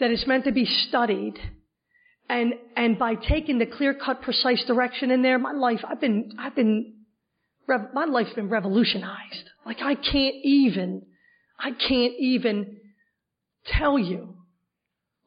that 0.00 0.10
is 0.10 0.26
meant 0.26 0.44
to 0.44 0.52
be 0.52 0.64
studied 0.64 1.38
and, 2.28 2.54
and 2.76 2.98
by 2.98 3.14
taking 3.14 3.58
the 3.58 3.66
clear 3.66 3.94
cut, 3.94 4.22
precise 4.22 4.64
direction 4.64 5.10
in 5.10 5.22
there, 5.22 5.38
my 5.38 5.52
life, 5.52 5.80
I've 5.86 6.00
been, 6.00 6.32
I've 6.38 6.56
been, 6.56 6.94
my 7.68 8.06
life's 8.06 8.32
been 8.32 8.48
revolutionized. 8.48 9.50
Like 9.64 9.78
I 9.82 9.94
can't 9.94 10.36
even, 10.42 11.02
I 11.58 11.70
can't 11.72 12.14
even 12.18 12.78
tell 13.66 13.98
you. 13.98 14.36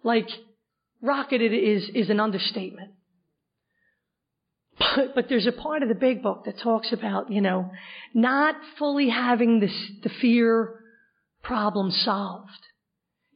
Like, 0.04 0.28
rocketed 1.02 1.54
is, 1.54 1.90
is 1.94 2.10
an 2.10 2.20
understatement. 2.20 2.92
But, 4.80 5.16
but 5.16 5.30
there's 5.30 5.48
a 5.48 5.52
part 5.52 5.82
of 5.82 5.90
the 5.90 5.96
big 5.96 6.22
book 6.22 6.46
that 6.46 6.60
talks 6.60 6.92
about, 6.92 7.32
you 7.32 7.42
know, 7.42 7.72
not 8.13 8.56
fully 8.78 9.10
having 9.10 9.60
this, 9.60 9.74
the 10.04 10.10
fear 10.10 10.80
problem 11.42 11.92
solved. 11.92 12.52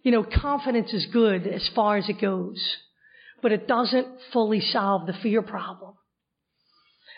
You 0.03 0.11
know, 0.11 0.23
confidence 0.23 0.93
is 0.93 1.05
good 1.07 1.47
as 1.47 1.67
far 1.69 1.97
as 1.97 2.09
it 2.09 2.19
goes, 2.19 2.59
but 3.41 3.51
it 3.51 3.67
doesn't 3.67 4.07
fully 4.33 4.61
solve 4.61 5.07
the 5.07 5.13
fear 5.13 5.41
problem. 5.41 5.93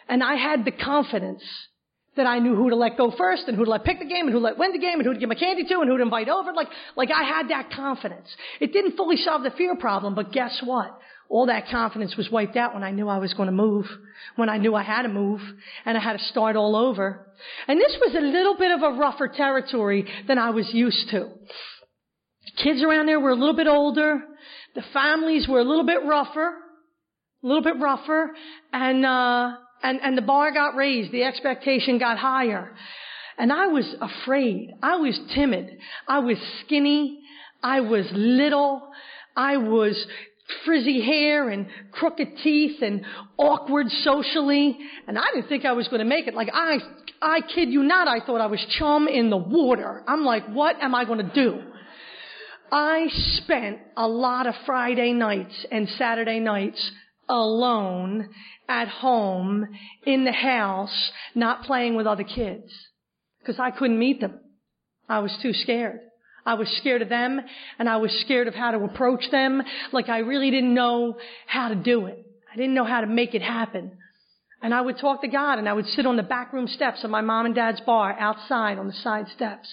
And 0.08 0.24
I 0.24 0.36
had 0.36 0.66
the 0.66 0.72
confidence 0.72 1.44
that 2.16 2.28
I 2.28 2.40
knew 2.40 2.56
who 2.56 2.70
to 2.70 2.76
let 2.76 2.98
go 2.98 3.12
first 3.12 3.48
and 3.48 3.58
who 3.58 3.66
to 3.66 3.72
let 3.72 3.84
pick 3.86 4.00
the 4.00 4.06
game 4.06 4.28
and 4.28 4.34
who 4.34 4.40
to 4.40 4.46
let 4.46 4.58
win 4.58 4.72
the 4.72 4.80
game 4.80 5.00
and 5.00 5.06
who 5.06 5.14
to 5.14 5.20
give 5.20 5.30
my 5.30 5.36
candy 5.36 5.64
to 5.64 5.80
and 5.80 5.90
who 5.90 5.98
to 5.98 6.04
invite 6.04 6.30
over. 6.30 6.54
Like, 6.54 6.68
like 6.96 7.10
I 7.10 7.24
had 7.24 7.50
that 7.50 7.72
confidence. 7.72 8.28
It 8.60 8.72
didn't 8.72 8.98
fully 8.98 9.18
solve 9.18 9.44
the 9.44 9.52
fear 9.52 9.76
problem, 9.76 10.14
but 10.14 10.32
guess 10.32 10.62
what? 10.64 11.00
All 11.30 11.48
that 11.48 11.70
confidence 11.70 12.16
was 12.16 12.30
wiped 12.30 12.56
out 12.56 12.74
when 12.74 12.84
I 12.84 12.92
knew 12.92 13.08
I 13.08 13.18
was 13.18 13.34
going 13.34 13.48
to 13.48 13.54
move, 13.54 13.86
when 14.36 14.50
I 14.50 14.58
knew 14.58 14.76
I 14.76 14.84
had 14.84 15.04
to 15.04 15.10
move, 15.10 15.42
and 15.86 15.98
I 15.98 16.02
had 16.02 16.14
to 16.14 16.24
start 16.26 16.56
all 16.56 16.76
over. 16.76 17.28
And 17.68 17.80
this 17.80 17.98
was 18.06 18.16
a 18.16 18.22
little 18.22 18.56
bit 18.58 18.72
of 18.72 18.84
a 18.84 18.98
rougher 18.98 19.28
territory 19.28 20.06
than 20.28 20.38
I 20.38 20.52
was 20.52 20.70
used 20.74 21.10
to. 21.12 21.30
Kids 22.62 22.84
around 22.84 23.08
there 23.08 23.20
were 23.20 23.32
a 23.32 23.36
little 23.36 23.56
bit 23.56 23.68
older. 23.68 24.22
The 24.76 24.84
families 24.94 25.48
were 25.48 25.60
a 25.60 25.64
little 25.64 25.86
bit 25.86 26.06
rougher, 26.06 26.54
a 27.44 27.48
little 27.48 27.64
bit 27.64 27.80
rougher, 27.80 28.32
and 28.72 29.06
uh, 29.06 29.54
and 29.82 30.00
and 30.02 30.18
the 30.18 30.22
bar 30.22 30.52
got 30.52 30.76
raised. 30.76 31.12
The 31.12 31.24
expectation 31.24 31.98
got 32.00 32.18
higher, 32.18 32.72
and 33.38 33.52
I 33.52 33.68
was 33.68 33.86
afraid. 34.00 34.72
I 34.84 34.98
was 34.98 35.20
timid. 35.34 35.78
I 36.08 36.20
was 36.20 36.38
skinny. 36.64 37.20
I 37.64 37.82
was 37.82 38.06
little. 38.12 38.92
I 39.36 39.58
was 39.58 40.06
frizzy 40.66 41.02
hair 41.02 41.50
and 41.50 41.68
crooked 41.92 42.38
teeth 42.44 42.82
and 42.82 43.06
awkward 43.38 43.88
socially. 43.90 44.78
And 45.08 45.18
I 45.18 45.26
didn't 45.34 45.50
think 45.50 45.66
I 45.66 45.74
was 45.74 45.88
going 45.88 46.00
to 46.00 46.06
make 46.06 46.28
it. 46.28 46.34
Like 46.34 46.50
I, 46.54 46.78
I 47.22 47.42
kid 47.42 47.70
you 47.70 47.84
not, 47.84 48.08
I 48.08 48.26
thought 48.26 48.42
I 48.42 48.48
was 48.48 48.66
chum 48.78 49.08
in 49.08 49.30
the 49.30 49.38
water. 49.38 50.04
I'm 50.08 50.24
like, 50.24 50.48
what 50.48 50.82
am 50.82 50.96
I 50.96 51.06
going 51.06 51.20
to 51.20 51.34
do? 51.34 51.62
I 52.72 53.08
spent 53.38 53.80
a 53.96 54.08
lot 54.08 54.48
of 54.48 54.56
Friday 54.66 55.14
nights 55.14 55.66
and 55.72 55.88
Saturday 55.98 56.40
nights 56.40 56.92
alone 57.30 58.30
at 58.68 58.88
home 58.88 59.68
in 60.06 60.26
the 60.26 60.32
house, 60.32 61.12
not 61.36 61.64
playing 61.64 61.96
with 61.96 62.08
other 62.08 62.24
kids. 62.24 62.72
Because 63.40 63.60
I 63.60 63.72
couldn't 63.72 64.00
meet 64.00 64.22
them. 64.22 64.40
I 65.08 65.20
was 65.20 65.38
too 65.42 65.54
scared. 65.54 66.00
I 66.46 66.56
was 66.56 66.68
scared 66.78 67.02
of 67.02 67.10
them 67.10 67.40
and 67.80 67.88
I 67.88 67.98
was 67.98 68.12
scared 68.26 68.48
of 68.48 68.56
how 68.56 68.72
to 68.72 68.84
approach 68.84 69.24
them. 69.32 69.62
Like 69.92 70.10
I 70.10 70.20
really 70.20 70.52
didn't 70.52 70.74
know 70.74 71.18
how 71.48 71.70
to 71.70 71.76
do 71.76 72.08
it. 72.08 72.26
I 72.52 72.58
didn't 72.58 72.74
know 72.74 72.86
how 72.86 73.02
to 73.02 73.08
make 73.08 73.34
it 73.34 73.42
happen. 73.42 73.98
And 74.62 74.74
I 74.74 74.82
would 74.82 74.98
talk 74.98 75.22
to 75.22 75.28
God 75.28 75.60
and 75.60 75.68
I 75.68 75.74
would 75.74 75.88
sit 75.88 76.06
on 76.06 76.16
the 76.16 76.24
back 76.24 76.54
room 76.54 76.68
steps 76.68 77.04
of 77.04 77.10
my 77.10 77.22
mom 77.22 77.46
and 77.46 77.56
dad's 77.56 77.82
bar 77.82 78.18
outside 78.18 78.78
on 78.78 78.88
the 78.88 78.94
side 78.94 79.28
steps. 79.36 79.68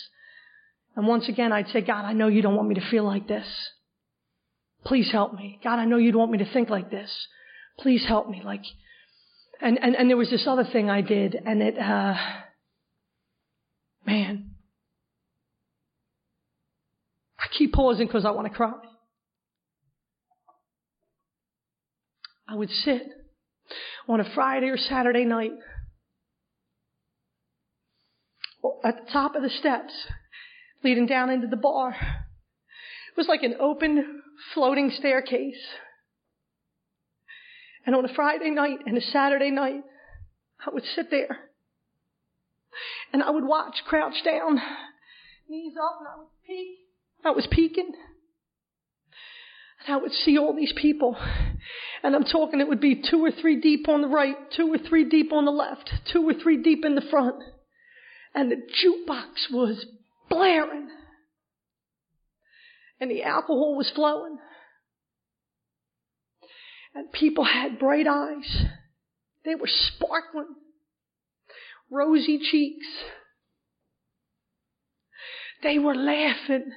And 0.96 1.06
once 1.06 1.28
again, 1.28 1.52
I'd 1.52 1.68
say, 1.68 1.80
God, 1.80 2.04
I 2.04 2.12
know 2.12 2.28
you 2.28 2.42
don't 2.42 2.56
want 2.56 2.68
me 2.68 2.74
to 2.76 2.90
feel 2.90 3.04
like 3.04 3.28
this. 3.28 3.46
Please 4.84 5.10
help 5.12 5.34
me. 5.34 5.60
God, 5.62 5.78
I 5.78 5.84
know 5.84 5.98
you 5.98 6.10
don't 6.10 6.20
want 6.20 6.32
me 6.32 6.38
to 6.38 6.52
think 6.52 6.70
like 6.70 6.90
this. 6.90 7.10
Please 7.78 8.04
help 8.06 8.28
me. 8.28 8.42
Like, 8.44 8.62
and, 9.60 9.78
and, 9.80 9.94
and 9.94 10.10
there 10.10 10.16
was 10.16 10.30
this 10.30 10.46
other 10.46 10.64
thing 10.64 10.90
I 10.90 11.02
did 11.02 11.34
and 11.34 11.62
it, 11.62 11.78
uh, 11.78 12.14
man, 14.06 14.50
I 17.38 17.39
keep 17.56 17.72
pausing 17.72 18.06
because 18.06 18.24
I 18.24 18.30
want 18.30 18.48
to 18.48 18.54
cry. 18.54 18.72
I 22.48 22.54
would 22.54 22.70
sit 22.70 23.02
on 24.08 24.20
a 24.20 24.34
Friday 24.34 24.66
or 24.66 24.76
Saturday 24.76 25.24
night 25.24 25.52
at 28.84 29.06
the 29.06 29.12
top 29.12 29.36
of 29.36 29.42
the 29.42 29.50
steps 29.50 29.92
leading 30.82 31.06
down 31.06 31.30
into 31.30 31.46
the 31.46 31.56
bar. 31.56 31.90
It 31.90 33.16
was 33.16 33.28
like 33.28 33.42
an 33.42 33.54
open 33.60 34.22
floating 34.54 34.90
staircase. 34.90 35.60
And 37.86 37.94
on 37.94 38.04
a 38.04 38.14
Friday 38.14 38.50
night 38.50 38.78
and 38.86 38.96
a 38.96 39.00
Saturday 39.00 39.50
night, 39.50 39.82
I 40.66 40.70
would 40.70 40.84
sit 40.84 41.10
there 41.10 41.50
and 43.12 43.22
I 43.22 43.30
would 43.30 43.44
watch 43.44 43.76
crouch 43.86 44.24
down, 44.24 44.60
knees 45.48 45.74
up, 45.76 45.98
and 46.00 46.08
I 46.08 46.18
would 46.18 46.28
peek 46.46 46.89
I 47.24 47.30
was 47.30 47.46
peeking. 47.50 47.92
And 49.86 49.94
I 49.94 49.98
would 49.98 50.12
see 50.12 50.38
all 50.38 50.54
these 50.54 50.72
people. 50.76 51.16
And 52.02 52.14
I'm 52.14 52.24
talking 52.24 52.60
it 52.60 52.68
would 52.68 52.80
be 52.80 53.02
two 53.08 53.24
or 53.24 53.30
three 53.30 53.60
deep 53.60 53.88
on 53.88 54.00
the 54.02 54.08
right, 54.08 54.36
two 54.56 54.72
or 54.72 54.78
three 54.78 55.08
deep 55.08 55.32
on 55.32 55.44
the 55.44 55.50
left, 55.50 55.90
two 56.12 56.26
or 56.26 56.34
three 56.34 56.62
deep 56.62 56.84
in 56.84 56.94
the 56.94 57.02
front. 57.02 57.36
And 58.34 58.50
the 58.50 58.56
jukebox 58.56 59.52
was 59.52 59.84
blaring. 60.28 60.88
And 63.00 63.10
the 63.10 63.22
alcohol 63.22 63.76
was 63.76 63.90
flowing. 63.94 64.38
And 66.94 67.12
people 67.12 67.44
had 67.44 67.78
bright 67.78 68.06
eyes. 68.06 68.64
They 69.44 69.54
were 69.54 69.68
sparkling. 69.68 70.54
Rosy 71.90 72.38
cheeks. 72.38 72.86
They 75.62 75.78
were 75.78 75.94
laughing. 75.94 76.72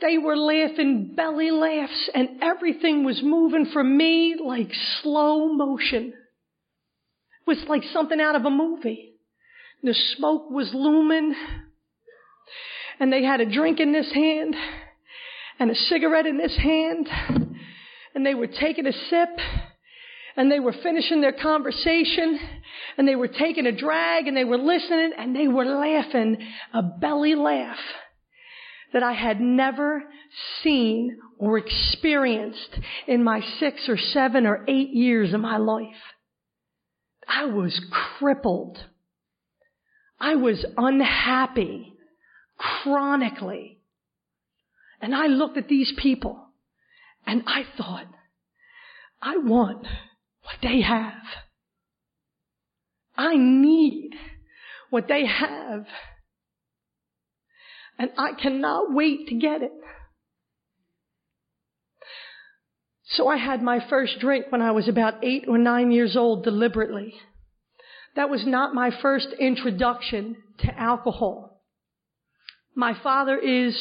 They 0.00 0.16
were 0.18 0.36
laughing 0.36 1.12
belly 1.14 1.50
laughs 1.50 2.10
and 2.14 2.42
everything 2.42 3.04
was 3.04 3.20
moving 3.22 3.66
for 3.72 3.84
me 3.84 4.36
like 4.42 4.72
slow 5.02 5.52
motion. 5.52 6.12
It 6.12 7.46
was 7.46 7.58
like 7.68 7.82
something 7.92 8.20
out 8.20 8.34
of 8.34 8.44
a 8.44 8.50
movie. 8.50 9.14
The 9.82 9.94
smoke 10.16 10.50
was 10.50 10.70
looming 10.72 11.34
and 12.98 13.12
they 13.12 13.22
had 13.24 13.40
a 13.40 13.50
drink 13.50 13.80
in 13.80 13.92
this 13.92 14.10
hand 14.12 14.54
and 15.58 15.70
a 15.70 15.74
cigarette 15.74 16.26
in 16.26 16.38
this 16.38 16.56
hand 16.56 17.08
and 18.14 18.24
they 18.24 18.34
were 18.34 18.46
taking 18.46 18.86
a 18.86 18.92
sip 18.92 19.28
and 20.36 20.50
they 20.50 20.60
were 20.60 20.74
finishing 20.82 21.20
their 21.20 21.32
conversation 21.32 22.38
and 22.96 23.06
they 23.06 23.16
were 23.16 23.28
taking 23.28 23.66
a 23.66 23.72
drag 23.72 24.26
and 24.26 24.36
they 24.36 24.44
were 24.44 24.58
listening 24.58 25.12
and 25.18 25.36
they 25.36 25.48
were 25.48 25.64
laughing 25.64 26.36
a 26.72 26.82
belly 26.82 27.34
laugh 27.34 27.78
that 28.92 29.02
I 29.02 29.12
had 29.12 29.40
never 29.40 30.02
seen 30.62 31.18
or 31.38 31.58
experienced 31.58 32.78
in 33.06 33.24
my 33.24 33.40
six 33.58 33.88
or 33.88 33.96
seven 33.96 34.46
or 34.46 34.64
eight 34.68 34.90
years 34.90 35.32
of 35.32 35.40
my 35.40 35.56
life. 35.56 36.02
I 37.26 37.44
was 37.46 37.80
crippled. 38.18 38.78
I 40.18 40.34
was 40.34 40.64
unhappy 40.76 41.94
chronically. 42.58 43.78
And 45.00 45.14
I 45.14 45.26
looked 45.26 45.56
at 45.56 45.68
these 45.68 45.92
people 45.96 46.48
and 47.26 47.42
I 47.46 47.62
thought, 47.76 48.06
I 49.22 49.36
want 49.38 49.86
what 50.42 50.56
they 50.62 50.82
have. 50.82 51.22
I 53.16 53.36
need 53.36 54.10
what 54.90 55.08
they 55.08 55.24
have. 55.26 55.86
And 58.00 58.12
I 58.16 58.32
cannot 58.32 58.94
wait 58.94 59.28
to 59.28 59.34
get 59.34 59.60
it. 59.60 59.72
So 63.04 63.28
I 63.28 63.36
had 63.36 63.60
my 63.60 63.80
first 63.90 64.20
drink 64.20 64.46
when 64.48 64.62
I 64.62 64.70
was 64.70 64.88
about 64.88 65.22
eight 65.22 65.44
or 65.46 65.58
nine 65.58 65.92
years 65.92 66.16
old 66.16 66.42
deliberately. 66.42 67.12
That 68.16 68.30
was 68.30 68.42
not 68.46 68.74
my 68.74 68.90
first 69.02 69.28
introduction 69.38 70.36
to 70.60 70.80
alcohol. 70.80 71.60
My 72.74 72.94
father 73.02 73.36
is 73.36 73.76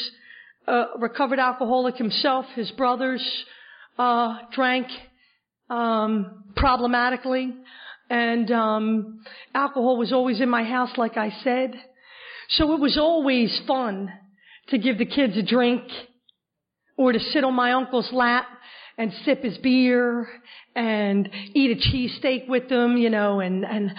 a 0.67 0.87
recovered 0.99 1.39
alcoholic 1.39 1.95
himself. 1.95 2.45
His 2.55 2.69
brothers 2.71 3.25
uh, 3.97 4.39
drank 4.51 4.87
um, 5.69 6.43
problematically, 6.57 7.53
and 8.09 8.51
um, 8.51 9.21
alcohol 9.55 9.95
was 9.97 10.11
always 10.11 10.41
in 10.41 10.49
my 10.49 10.65
house, 10.65 10.97
like 10.97 11.15
I 11.15 11.31
said. 11.41 11.73
So 12.49 12.73
it 12.73 12.79
was 12.79 12.97
always 12.97 13.61
fun 13.67 14.11
to 14.69 14.77
give 14.77 14.97
the 14.97 15.05
kids 15.05 15.37
a 15.37 15.43
drink 15.43 15.83
or 16.97 17.11
to 17.11 17.19
sit 17.19 17.43
on 17.43 17.53
my 17.53 17.73
uncle's 17.73 18.09
lap 18.11 18.45
and 18.97 19.13
sip 19.23 19.43
his 19.43 19.57
beer 19.59 20.27
and 20.75 21.29
eat 21.53 21.77
a 21.77 21.79
cheesesteak 21.79 22.47
with 22.47 22.67
them, 22.69 22.97
you 22.97 23.09
know, 23.09 23.39
and, 23.39 23.65
and 23.65 23.91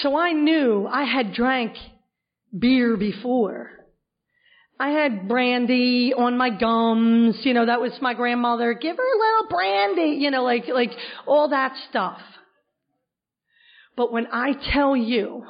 so 0.00 0.16
I 0.16 0.32
knew 0.32 0.86
I 0.86 1.04
had 1.04 1.34
drank 1.34 1.76
beer 2.56 2.96
before. 2.96 3.70
I 4.78 4.90
had 4.90 5.28
brandy 5.28 6.12
on 6.16 6.36
my 6.36 6.50
gums, 6.50 7.36
you 7.44 7.54
know, 7.54 7.66
that 7.66 7.80
was 7.80 7.92
my 8.00 8.14
grandmother. 8.14 8.74
Give 8.74 8.96
her 8.96 9.02
a 9.02 9.18
little 9.18 9.48
brandy, 9.48 10.18
you 10.20 10.30
know, 10.30 10.42
like, 10.42 10.66
like 10.66 10.90
all 11.26 11.50
that 11.50 11.74
stuff. 11.88 12.18
But 13.96 14.12
when 14.12 14.26
I 14.32 14.54
tell 14.72 14.96
you, 14.96 15.44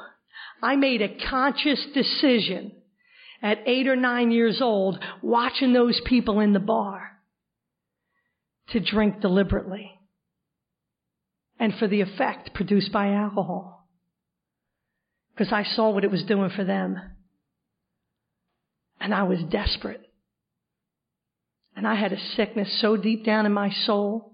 I 0.63 0.77
made 0.77 1.01
a 1.01 1.17
conscious 1.29 1.85
decision 1.93 2.71
at 3.41 3.67
eight 3.67 3.87
or 3.87 3.97
nine 3.97 4.31
years 4.31 4.61
old 4.61 4.97
watching 5.21 5.73
those 5.73 5.99
people 6.05 6.39
in 6.39 6.53
the 6.53 6.59
bar 6.61 7.19
to 8.69 8.79
drink 8.79 9.19
deliberately 9.19 9.91
and 11.59 11.73
for 11.75 11.87
the 11.89 11.99
effect 11.99 12.53
produced 12.53 12.93
by 12.93 13.09
alcohol. 13.09 13.89
Because 15.35 15.51
I 15.51 15.63
saw 15.63 15.89
what 15.89 16.05
it 16.05 16.11
was 16.11 16.23
doing 16.23 16.49
for 16.49 16.63
them. 16.63 16.97
And 19.01 19.13
I 19.13 19.23
was 19.23 19.39
desperate. 19.49 20.01
And 21.75 21.85
I 21.85 21.95
had 21.95 22.13
a 22.13 22.19
sickness 22.37 22.79
so 22.79 22.95
deep 22.95 23.25
down 23.25 23.45
in 23.45 23.51
my 23.51 23.69
soul, 23.69 24.33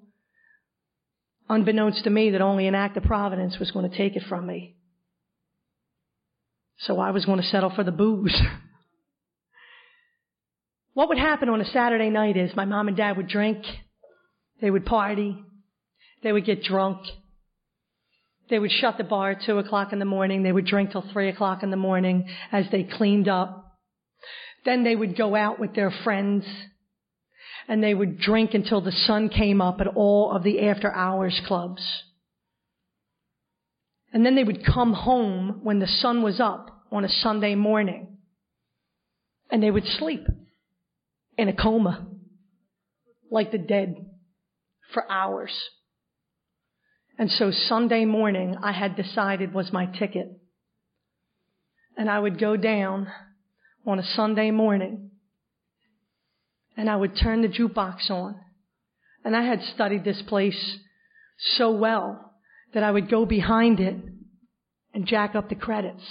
unbeknownst 1.47 2.03
to 2.03 2.11
me, 2.11 2.31
that 2.31 2.41
only 2.41 2.67
an 2.67 2.75
act 2.75 2.97
of 2.97 3.03
providence 3.03 3.57
was 3.57 3.71
going 3.71 3.89
to 3.89 3.97
take 3.97 4.15
it 4.15 4.23
from 4.29 4.45
me. 4.45 4.75
So 6.79 6.99
I 6.99 7.11
was 7.11 7.25
going 7.25 7.41
to 7.41 7.47
settle 7.47 7.71
for 7.75 7.83
the 7.83 7.91
booze. 7.91 8.35
what 10.93 11.09
would 11.09 11.17
happen 11.17 11.49
on 11.49 11.61
a 11.61 11.65
Saturday 11.65 12.09
night 12.09 12.37
is 12.37 12.55
my 12.55 12.65
mom 12.65 12.87
and 12.87 12.97
dad 12.97 13.17
would 13.17 13.27
drink 13.27 13.65
they 14.61 14.69
would 14.69 14.85
party. 14.85 15.37
They 16.23 16.31
would 16.31 16.45
get 16.45 16.63
drunk. 16.63 16.99
They 18.49 18.59
would 18.59 18.71
shut 18.71 18.97
the 18.97 19.03
bar 19.03 19.31
at 19.31 19.43
two 19.45 19.57
o'clock 19.57 19.93
in 19.93 19.99
the 19.99 20.05
morning. 20.05 20.43
They 20.43 20.51
would 20.51 20.65
drink 20.65 20.91
till 20.91 21.05
three 21.13 21.29
o'clock 21.29 21.63
in 21.63 21.69
the 21.69 21.77
morning 21.77 22.27
as 22.51 22.65
they 22.71 22.83
cleaned 22.83 23.27
up. 23.27 23.77
Then 24.65 24.83
they 24.83 24.95
would 24.95 25.15
go 25.15 25.35
out 25.35 25.59
with 25.59 25.75
their 25.75 25.91
friends 26.03 26.45
and 27.67 27.83
they 27.83 27.93
would 27.93 28.19
drink 28.19 28.53
until 28.53 28.81
the 28.81 28.91
sun 28.91 29.29
came 29.29 29.61
up 29.61 29.79
at 29.79 29.87
all 29.87 30.35
of 30.35 30.43
the 30.43 30.67
after 30.67 30.93
hours 30.93 31.39
clubs. 31.47 31.81
And 34.11 34.25
then 34.25 34.35
they 34.35 34.43
would 34.43 34.65
come 34.65 34.93
home 34.93 35.59
when 35.63 35.79
the 35.79 35.87
sun 35.87 36.23
was 36.23 36.39
up 36.39 36.83
on 36.91 37.05
a 37.05 37.09
Sunday 37.09 37.55
morning 37.55 38.17
and 39.51 39.61
they 39.61 39.71
would 39.71 39.85
sleep 39.85 40.25
in 41.37 41.47
a 41.47 41.53
coma 41.53 42.07
like 43.31 43.51
the 43.51 43.57
dead 43.57 43.95
for 44.93 45.09
hours. 45.11 45.51
And 47.17 47.29
so 47.29 47.51
Sunday 47.51 48.05
morning, 48.05 48.55
I 48.63 48.71
had 48.71 48.95
decided 48.95 49.53
was 49.53 49.73
my 49.73 49.85
ticket. 49.85 50.27
And 51.97 52.09
I 52.09 52.17
would 52.17 52.39
go 52.39 52.55
down 52.55 53.07
on 53.85 53.99
a 53.99 54.03
Sunday 54.03 54.51
morning 54.51 55.11
and 56.77 56.89
I 56.89 56.95
would 56.95 57.17
turn 57.17 57.41
the 57.41 57.49
jukebox 57.49 58.09
on. 58.09 58.39
And 59.25 59.35
I 59.35 59.43
had 59.43 59.61
studied 59.75 60.05
this 60.05 60.21
place 60.27 60.77
so 61.57 61.71
well 61.71 62.28
that 62.73 62.83
I 62.83 62.91
would 62.91 63.09
go 63.09 63.25
behind 63.25 63.79
it 63.79 63.95
and 64.93 65.05
jack 65.05 65.35
up 65.35 65.49
the 65.49 65.55
credits. 65.55 66.03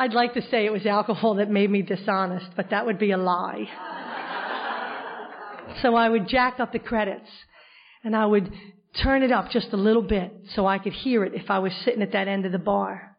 I'd 0.00 0.12
like 0.12 0.34
to 0.34 0.42
say 0.42 0.64
it 0.64 0.72
was 0.72 0.86
alcohol 0.86 1.34
that 1.36 1.50
made 1.50 1.70
me 1.70 1.82
dishonest, 1.82 2.46
but 2.56 2.70
that 2.70 2.86
would 2.86 3.00
be 3.00 3.10
a 3.10 3.16
lie. 3.16 3.64
so 5.82 5.96
I 5.96 6.08
would 6.08 6.28
jack 6.28 6.60
up 6.60 6.72
the 6.72 6.78
credits 6.78 7.28
and 8.04 8.14
I 8.14 8.24
would 8.24 8.52
turn 9.02 9.24
it 9.24 9.32
up 9.32 9.50
just 9.50 9.72
a 9.72 9.76
little 9.76 10.02
bit 10.02 10.32
so 10.54 10.66
I 10.66 10.78
could 10.78 10.92
hear 10.92 11.24
it 11.24 11.34
if 11.34 11.50
I 11.50 11.58
was 11.58 11.72
sitting 11.84 12.02
at 12.02 12.12
that 12.12 12.28
end 12.28 12.46
of 12.46 12.52
the 12.52 12.58
bar. 12.58 13.16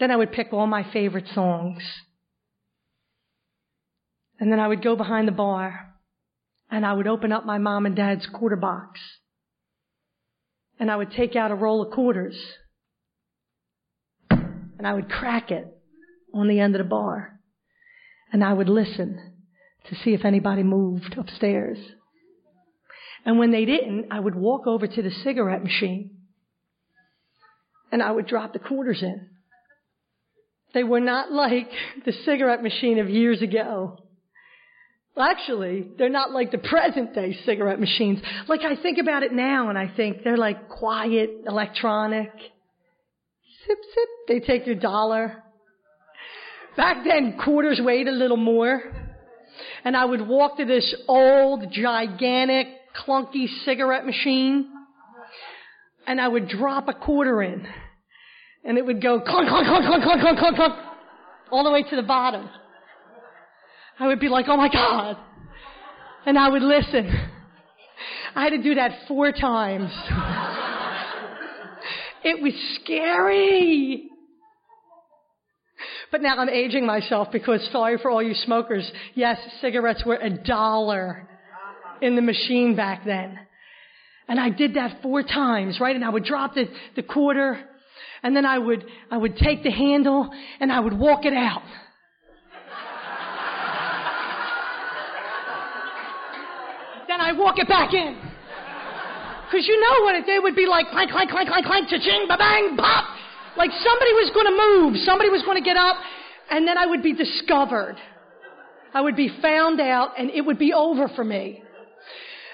Then 0.00 0.10
I 0.10 0.16
would 0.16 0.32
pick 0.32 0.54
all 0.54 0.66
my 0.66 0.90
favorite 0.90 1.28
songs. 1.34 1.82
And 4.40 4.50
then 4.50 4.58
I 4.58 4.68
would 4.68 4.82
go 4.82 4.96
behind 4.96 5.28
the 5.28 5.32
bar 5.32 5.91
and 6.72 6.86
I 6.86 6.94
would 6.94 7.06
open 7.06 7.32
up 7.32 7.44
my 7.44 7.58
mom 7.58 7.84
and 7.84 7.94
dad's 7.94 8.26
quarter 8.26 8.56
box. 8.56 8.98
And 10.80 10.90
I 10.90 10.96
would 10.96 11.12
take 11.12 11.36
out 11.36 11.50
a 11.50 11.54
roll 11.54 11.82
of 11.82 11.92
quarters 11.92 12.34
and 14.30 14.86
I 14.86 14.94
would 14.94 15.08
crack 15.08 15.50
it 15.50 15.66
on 16.34 16.48
the 16.48 16.58
end 16.58 16.74
of 16.74 16.78
the 16.78 16.88
bar. 16.88 17.38
And 18.32 18.42
I 18.42 18.54
would 18.54 18.70
listen 18.70 19.34
to 19.88 19.94
see 19.94 20.14
if 20.14 20.24
anybody 20.24 20.62
moved 20.62 21.14
upstairs. 21.16 21.78
And 23.26 23.38
when 23.38 23.52
they 23.52 23.66
didn't, 23.66 24.06
I 24.10 24.18
would 24.18 24.34
walk 24.34 24.66
over 24.66 24.86
to 24.86 25.02
the 25.02 25.10
cigarette 25.10 25.62
machine 25.62 26.10
and 27.92 28.02
I 28.02 28.10
would 28.10 28.26
drop 28.26 28.54
the 28.54 28.58
quarters 28.58 29.02
in. 29.02 29.28
They 30.72 30.84
were 30.84 31.00
not 31.00 31.30
like 31.30 31.70
the 32.06 32.12
cigarette 32.24 32.62
machine 32.62 32.98
of 32.98 33.10
years 33.10 33.42
ago. 33.42 33.98
Actually, 35.18 35.86
they're 35.98 36.08
not 36.08 36.30
like 36.30 36.50
the 36.50 36.58
present 36.58 37.14
day 37.14 37.36
cigarette 37.44 37.78
machines. 37.78 38.18
Like 38.48 38.62
I 38.62 38.80
think 38.80 38.98
about 38.98 39.22
it 39.22 39.32
now 39.32 39.68
and 39.68 39.76
I 39.76 39.92
think 39.94 40.24
they're 40.24 40.38
like 40.38 40.70
quiet, 40.70 41.30
electronic. 41.46 42.30
Sip, 43.66 43.78
sip, 43.94 44.08
they 44.26 44.40
take 44.40 44.66
your 44.66 44.74
dollar. 44.74 45.42
Back 46.76 47.04
then, 47.04 47.38
quarters 47.44 47.80
weighed 47.82 48.08
a 48.08 48.12
little 48.12 48.38
more. 48.38 48.82
And 49.84 49.96
I 49.96 50.04
would 50.04 50.26
walk 50.26 50.56
to 50.56 50.64
this 50.64 50.94
old, 51.06 51.70
gigantic, 51.70 52.68
clunky 53.06 53.46
cigarette 53.64 54.06
machine. 54.06 54.68
And 56.06 56.20
I 56.20 56.26
would 56.26 56.48
drop 56.48 56.88
a 56.88 56.94
quarter 56.94 57.42
in. 57.42 57.66
And 58.64 58.78
it 58.78 58.86
would 58.86 59.02
go 59.02 59.20
clunk, 59.20 59.48
clunk, 59.48 59.66
clunk, 59.66 59.84
clunk, 59.84 60.20
clunk, 60.22 60.38
clunk, 60.38 60.56
clunk, 60.56 60.74
all 61.50 61.64
the 61.64 61.70
way 61.70 61.82
to 61.82 61.96
the 61.96 62.02
bottom. 62.02 62.48
I 64.02 64.08
would 64.08 64.18
be 64.18 64.28
like, 64.28 64.46
oh 64.48 64.56
my 64.56 64.68
God. 64.68 65.16
And 66.26 66.36
I 66.36 66.48
would 66.48 66.62
listen. 66.62 67.08
I 68.34 68.42
had 68.42 68.50
to 68.50 68.60
do 68.60 68.74
that 68.74 69.06
four 69.06 69.30
times. 69.32 69.90
It 72.24 72.40
was 72.40 72.52
scary. 72.80 74.08
But 76.12 76.22
now 76.22 76.36
I'm 76.36 76.48
aging 76.48 76.86
myself 76.86 77.32
because 77.32 77.68
sorry 77.72 77.98
for 78.00 78.12
all 78.12 78.22
you 78.22 78.34
smokers. 78.34 78.88
Yes, 79.16 79.38
cigarettes 79.60 80.04
were 80.06 80.14
a 80.14 80.30
dollar 80.30 81.28
in 82.00 82.14
the 82.14 82.22
machine 82.22 82.76
back 82.76 83.04
then. 83.04 83.36
And 84.28 84.38
I 84.38 84.50
did 84.50 84.74
that 84.74 85.02
four 85.02 85.24
times, 85.24 85.80
right? 85.80 85.96
And 85.96 86.04
I 86.04 86.10
would 86.10 86.22
drop 86.22 86.54
the, 86.54 86.66
the 86.94 87.02
quarter 87.02 87.58
and 88.22 88.36
then 88.36 88.46
I 88.46 88.56
would, 88.56 88.84
I 89.10 89.16
would 89.16 89.36
take 89.36 89.64
the 89.64 89.72
handle 89.72 90.30
and 90.60 90.70
I 90.70 90.78
would 90.78 90.96
walk 90.96 91.24
it 91.24 91.34
out. 91.34 91.62
then 97.12 97.20
I 97.32 97.38
walk 97.38 97.58
it 97.58 97.68
back 97.68 97.94
in. 97.94 98.20
Because 99.48 99.66
you 99.66 99.80
know 99.80 100.04
what 100.04 100.14
it 100.16 100.24
they 100.26 100.38
would 100.38 100.54
be 100.54 100.66
like 100.66 100.88
clank, 100.90 101.10
clank, 101.10 101.30
clank, 101.30 101.48
clank, 101.48 101.66
clank, 101.66 101.88
cha-ching, 101.88 102.26
ba-bang, 102.28 102.76
pop. 102.76 103.04
Like 103.56 103.70
somebody 103.70 104.12
was 104.12 104.30
going 104.34 104.46
to 104.46 104.56
move. 104.56 104.96
Somebody 105.04 105.30
was 105.30 105.42
going 105.42 105.56
to 105.56 105.64
get 105.64 105.76
up. 105.76 105.96
And 106.50 106.68
then 106.68 106.76
I 106.76 106.86
would 106.86 107.02
be 107.02 107.14
discovered. 107.14 107.96
I 108.94 109.00
would 109.00 109.16
be 109.16 109.30
found 109.40 109.80
out 109.80 110.18
and 110.18 110.30
it 110.30 110.42
would 110.42 110.58
be 110.58 110.72
over 110.72 111.08
for 111.16 111.24
me. 111.24 111.62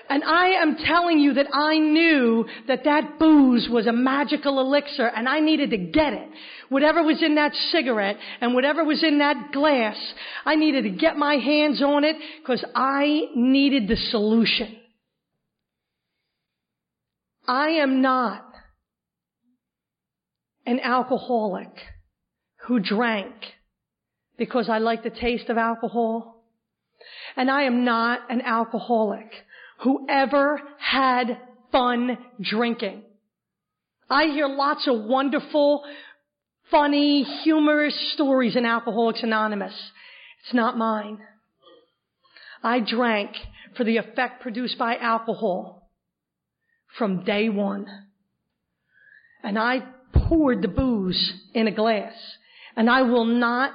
And 0.09 0.25
I 0.25 0.63
am 0.63 0.77
telling 0.77 1.19
you 1.19 1.35
that 1.35 1.47
I 1.53 1.79
knew 1.79 2.47
that 2.69 2.85
that 2.85 3.19
booze 3.19 3.69
was 3.71 3.87
a 3.87 3.93
magical 3.93 4.61
elixir 4.61 5.07
and 5.07 5.29
I 5.29 5.41
needed 5.41 5.71
to 5.71 5.77
get 5.77 6.13
it. 6.13 6.29
Whatever 6.69 7.03
was 7.03 7.23
in 7.23 7.37
that 7.37 7.55
cigarette 7.73 8.17
and 8.41 8.55
whatever 8.55 8.85
was 8.85 9.03
in 9.03 9.19
that 9.19 9.53
glass, 9.53 9.97
I 10.45 10.57
needed 10.57 10.83
to 10.83 10.91
get 10.91 11.17
my 11.17 11.37
hands 11.37 11.83
on 11.83 12.05
it 12.05 12.17
because 12.41 12.65
I 12.75 13.27
needed 13.35 13.89
the 13.89 13.97
solution. 13.97 14.77
I 17.47 17.69
am 17.71 18.03
not 18.03 18.45
an 20.67 20.81
alcoholic 20.81 21.73
who 22.67 22.79
drank 22.79 23.35
because 24.37 24.69
I 24.69 24.79
like 24.79 25.03
the 25.03 25.11
taste 25.11 25.49
of 25.49 25.57
alcohol. 25.57 26.45
And 27.37 27.51
I 27.51 27.63
am 27.63 27.85
not 27.85 28.31
an 28.31 28.43
alcoholic 28.43 29.31
who 29.83 30.07
ever 30.09 30.61
had 30.79 31.39
fun 31.73 32.19
drinking. 32.41 33.03
I 34.11 34.25
hear 34.25 34.49
lots 34.49 34.89
of 34.89 35.05
wonderful, 35.05 35.85
funny, 36.71 37.23
humorous 37.45 37.95
stories 38.15 38.57
in 38.57 38.65
Alcoholics 38.65 39.23
Anonymous. 39.23 39.75
It's 40.45 40.55
not 40.55 40.79
mine. 40.79 41.19
I 42.63 42.81
drank 42.81 43.31
for 43.77 43.85
the 43.85 43.99
effect 43.99 44.43
produced 44.43 44.79
by 44.79 44.97
alcohol 44.97 45.91
from 46.97 47.25
day 47.25 47.49
one. 47.49 47.87
And 49.43 49.59
I 49.59 49.81
poured 50.13 50.63
the 50.63 50.69
booze 50.69 51.33
in 51.55 51.69
a 51.69 51.73
glass. 51.73 52.15
And 52.77 52.91
I 52.91 53.03
will 53.03 53.25
not 53.25 53.73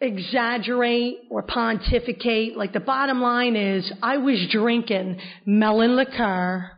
exaggerate 0.00 1.18
or 1.30 1.42
pontificate. 1.42 2.56
Like 2.56 2.72
the 2.72 2.80
bottom 2.80 3.20
line 3.20 3.56
is, 3.56 3.90
I 4.02 4.18
was 4.18 4.48
drinking 4.50 5.20
melon 5.44 5.96
liqueur, 5.96 6.70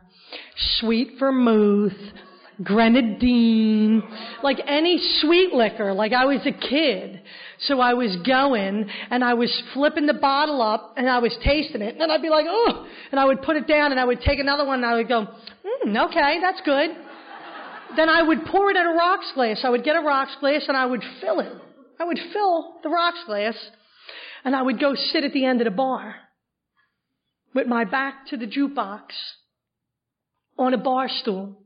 sweet 0.79 1.13
vermouth, 1.19 1.93
grenadine, 2.61 4.03
like 4.43 4.57
any 4.67 4.99
sweet 5.21 5.53
liquor, 5.53 5.93
like 5.93 6.13
I 6.13 6.25
was 6.25 6.41
a 6.45 6.51
kid. 6.51 7.21
So 7.67 7.79
I 7.79 7.93
was 7.93 8.15
going 8.25 8.89
and 9.09 9.23
I 9.23 9.33
was 9.33 9.49
flipping 9.73 10.05
the 10.05 10.13
bottle 10.13 10.61
up 10.61 10.93
and 10.97 11.09
I 11.09 11.19
was 11.19 11.35
tasting 11.43 11.81
it. 11.81 11.93
And 11.93 12.01
then 12.01 12.11
I'd 12.11 12.21
be 12.21 12.29
like, 12.29 12.45
oh, 12.47 12.85
and 13.11 13.19
I 13.19 13.25
would 13.25 13.41
put 13.41 13.55
it 13.55 13.67
down 13.67 13.91
and 13.91 13.99
I 13.99 14.05
would 14.05 14.21
take 14.21 14.39
another 14.39 14.65
one 14.65 14.83
and 14.83 14.85
I 14.85 14.95
would 14.95 15.07
go, 15.07 15.25
mm, 15.25 16.09
okay, 16.09 16.39
that's 16.41 16.61
good. 16.65 16.89
then 17.95 18.09
I 18.09 18.21
would 18.21 18.45
pour 18.45 18.69
it 18.69 18.77
in 18.77 18.85
a 18.85 18.93
rocks 18.93 19.31
glass. 19.33 19.61
I 19.63 19.69
would 19.69 19.83
get 19.83 19.95
a 19.95 20.01
rocks 20.01 20.35
glass 20.39 20.65
and 20.67 20.75
I 20.75 20.85
would 20.85 21.03
fill 21.21 21.39
it. 21.39 21.53
I 21.99 22.03
would 22.03 22.19
fill 22.33 22.75
the 22.83 22.89
rocks 22.89 23.19
glass 23.25 23.55
and 24.43 24.55
I 24.55 24.61
would 24.61 24.79
go 24.79 24.93
sit 24.95 25.23
at 25.23 25.31
the 25.31 25.45
end 25.45 25.61
of 25.61 25.65
the 25.65 25.71
bar 25.71 26.15
with 27.53 27.67
my 27.67 27.85
back 27.85 28.27
to 28.27 28.37
the 28.37 28.47
jukebox 28.47 29.03
on 30.57 30.73
a 30.73 30.77
bar 30.77 31.07
stool. 31.07 31.62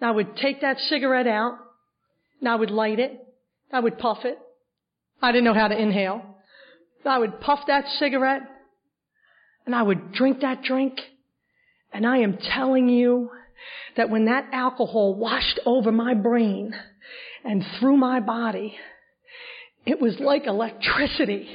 And 0.00 0.08
I 0.08 0.12
would 0.12 0.36
take 0.36 0.60
that 0.60 0.78
cigarette 0.78 1.26
out 1.26 1.58
and 2.40 2.48
I 2.48 2.54
would 2.54 2.70
light 2.70 2.98
it. 2.98 3.18
I 3.72 3.80
would 3.80 3.98
puff 3.98 4.18
it. 4.24 4.38
I 5.20 5.32
didn't 5.32 5.44
know 5.44 5.54
how 5.54 5.68
to 5.68 5.80
inhale. 5.80 6.22
I 7.04 7.18
would 7.18 7.40
puff 7.40 7.60
that 7.66 7.84
cigarette 7.98 8.42
and 9.66 9.74
I 9.74 9.82
would 9.82 10.12
drink 10.12 10.40
that 10.40 10.62
drink. 10.62 11.00
And 11.92 12.06
I 12.06 12.18
am 12.18 12.36
telling 12.36 12.88
you 12.88 13.30
that 13.96 14.10
when 14.10 14.26
that 14.26 14.48
alcohol 14.52 15.14
washed 15.14 15.58
over 15.64 15.90
my 15.90 16.14
brain 16.14 16.74
and 17.44 17.64
through 17.78 17.96
my 17.96 18.20
body, 18.20 18.76
it 19.86 20.00
was 20.00 20.18
like 20.20 20.46
electricity. 20.46 21.48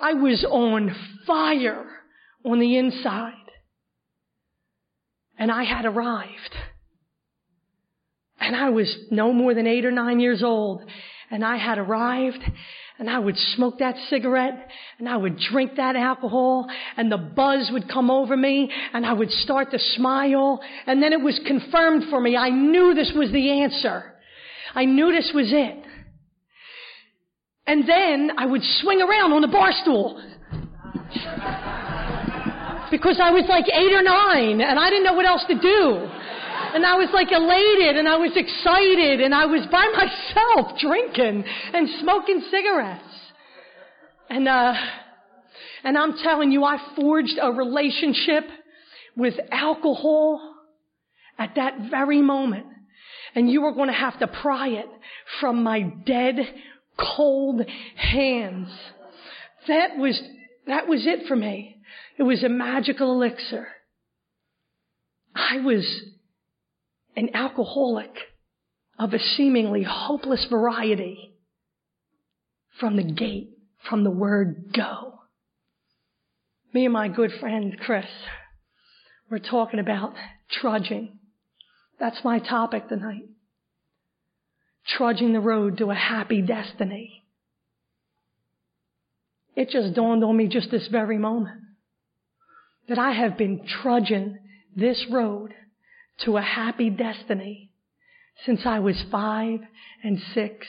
I 0.00 0.14
was 0.14 0.44
on 0.48 0.94
fire 1.26 1.84
on 2.44 2.58
the 2.58 2.76
inside. 2.76 3.34
And 5.38 5.50
I 5.50 5.64
had 5.64 5.84
arrived. 5.84 6.54
And 8.42 8.56
I 8.56 8.70
was 8.70 8.92
no 9.10 9.32
more 9.32 9.54
than 9.54 9.68
eight 9.68 9.84
or 9.84 9.92
nine 9.92 10.18
years 10.18 10.42
old. 10.42 10.82
And 11.30 11.44
I 11.44 11.56
had 11.56 11.78
arrived 11.78 12.42
and 12.98 13.08
I 13.08 13.18
would 13.18 13.36
smoke 13.54 13.78
that 13.78 13.94
cigarette 14.10 14.68
and 14.98 15.08
I 15.08 15.16
would 15.16 15.38
drink 15.38 15.76
that 15.76 15.96
alcohol 15.96 16.68
and 16.96 17.10
the 17.10 17.18
buzz 17.18 17.70
would 17.72 17.88
come 17.88 18.10
over 18.10 18.36
me 18.36 18.70
and 18.92 19.06
I 19.06 19.12
would 19.12 19.30
start 19.30 19.70
to 19.70 19.78
smile 19.78 20.60
and 20.86 21.02
then 21.02 21.12
it 21.12 21.20
was 21.20 21.40
confirmed 21.46 22.04
for 22.10 22.20
me. 22.20 22.36
I 22.36 22.50
knew 22.50 22.94
this 22.94 23.12
was 23.16 23.30
the 23.30 23.62
answer. 23.62 24.12
I 24.74 24.84
knew 24.86 25.12
this 25.12 25.30
was 25.34 25.52
it. 25.52 25.84
And 27.66 27.88
then 27.88 28.32
I 28.36 28.46
would 28.46 28.62
swing 28.80 29.00
around 29.00 29.32
on 29.32 29.40
the 29.40 29.48
bar 29.48 29.70
stool. 29.82 30.20
because 32.90 33.18
I 33.22 33.30
was 33.30 33.44
like 33.48 33.64
eight 33.72 33.92
or 33.94 34.02
nine 34.02 34.60
and 34.60 34.78
I 34.78 34.90
didn't 34.90 35.04
know 35.04 35.14
what 35.14 35.26
else 35.26 35.44
to 35.48 35.54
do. 35.54 36.08
And 36.74 36.86
I 36.86 36.96
was 36.96 37.08
like 37.12 37.30
elated 37.30 37.96
and 37.96 38.08
I 38.08 38.16
was 38.16 38.32
excited 38.34 39.20
and 39.20 39.34
I 39.34 39.46
was 39.46 39.66
by 39.70 39.86
myself 39.94 40.78
drinking 40.80 41.44
and 41.74 41.88
smoking 42.00 42.42
cigarettes. 42.50 43.04
And, 44.30 44.48
uh, 44.48 44.72
and 45.84 45.98
I'm 45.98 46.16
telling 46.18 46.50
you, 46.50 46.64
I 46.64 46.78
forged 46.96 47.38
a 47.40 47.52
relationship 47.52 48.44
with 49.16 49.34
alcohol 49.50 50.54
at 51.38 51.56
that 51.56 51.90
very 51.90 52.22
moment. 52.22 52.66
And 53.34 53.50
you 53.50 53.62
were 53.62 53.72
going 53.72 53.88
to 53.88 53.94
have 53.94 54.18
to 54.20 54.26
pry 54.26 54.68
it 54.68 54.88
from 55.40 55.62
my 55.62 55.82
dead, 56.06 56.36
cold 56.98 57.62
hands. 57.96 58.68
That 59.68 59.96
was, 59.98 60.20
that 60.66 60.88
was 60.88 61.06
it 61.06 61.26
for 61.28 61.36
me. 61.36 61.76
It 62.18 62.22
was 62.22 62.42
a 62.42 62.48
magical 62.48 63.12
elixir. 63.12 63.68
I 65.34 65.58
was 65.60 65.84
an 67.16 67.30
alcoholic 67.34 68.14
of 68.98 69.12
a 69.12 69.18
seemingly 69.18 69.82
hopeless 69.82 70.46
variety 70.48 71.34
from 72.78 72.96
the 72.96 73.02
gate, 73.02 73.50
from 73.88 74.04
the 74.04 74.10
word 74.10 74.72
go. 74.74 75.20
Me 76.72 76.84
and 76.84 76.92
my 76.92 77.08
good 77.08 77.32
friend 77.40 77.76
Chris, 77.84 78.06
we're 79.30 79.38
talking 79.38 79.80
about 79.80 80.14
trudging. 80.50 81.18
That's 81.98 82.24
my 82.24 82.38
topic 82.38 82.88
tonight 82.88 83.28
trudging 84.86 85.32
the 85.32 85.40
road 85.40 85.78
to 85.78 85.90
a 85.90 85.94
happy 85.94 86.42
destiny. 86.42 87.24
It 89.54 89.68
just 89.68 89.94
dawned 89.94 90.24
on 90.24 90.36
me 90.36 90.48
just 90.48 90.70
this 90.70 90.88
very 90.88 91.18
moment 91.18 91.60
that 92.88 92.98
I 92.98 93.12
have 93.12 93.36
been 93.36 93.64
trudging 93.82 94.38
this 94.74 95.04
road 95.10 95.54
to 96.24 96.36
a 96.36 96.42
happy 96.42 96.90
destiny 96.90 97.70
since 98.44 98.60
I 98.64 98.78
was 98.78 99.02
five 99.10 99.60
and 100.02 100.20
six 100.34 100.66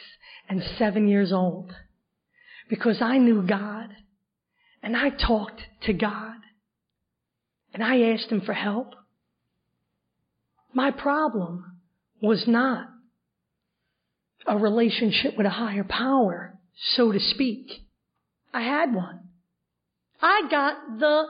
and 0.49 0.63
seven 0.77 1.07
years 1.07 1.31
old 1.31 1.73
because 2.69 3.01
I 3.01 3.17
knew 3.17 3.41
God 3.41 3.89
and 4.81 4.95
I 4.95 5.09
talked 5.09 5.61
to 5.83 5.93
God 5.93 6.35
and 7.73 7.83
I 7.83 8.11
asked 8.11 8.29
Him 8.31 8.41
for 8.41 8.53
help. 8.53 8.95
My 10.73 10.91
problem 10.91 11.79
was 12.21 12.43
not 12.47 12.87
a 14.45 14.57
relationship 14.57 15.37
with 15.37 15.45
a 15.45 15.51
higher 15.51 15.83
power, 15.83 16.53
so 16.95 17.11
to 17.11 17.19
speak. 17.19 17.67
I 18.53 18.61
had 18.61 18.93
one. 18.93 19.19
I 20.21 20.47
got 20.49 20.99
the 20.99 21.25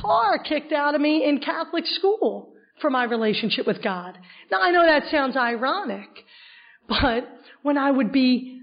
tar 0.00 0.38
kicked 0.42 0.72
out 0.72 0.94
of 0.94 1.00
me 1.00 1.24
in 1.24 1.40
Catholic 1.40 1.86
school 1.86 2.52
for 2.82 2.90
my 2.90 3.04
relationship 3.04 3.66
with 3.66 3.82
God. 3.82 4.18
Now 4.50 4.60
I 4.60 4.70
know 4.70 4.84
that 4.84 5.10
sounds 5.10 5.36
ironic, 5.36 6.08
but 6.88 7.26
when 7.62 7.78
I 7.78 7.90
would 7.90 8.12
be 8.12 8.60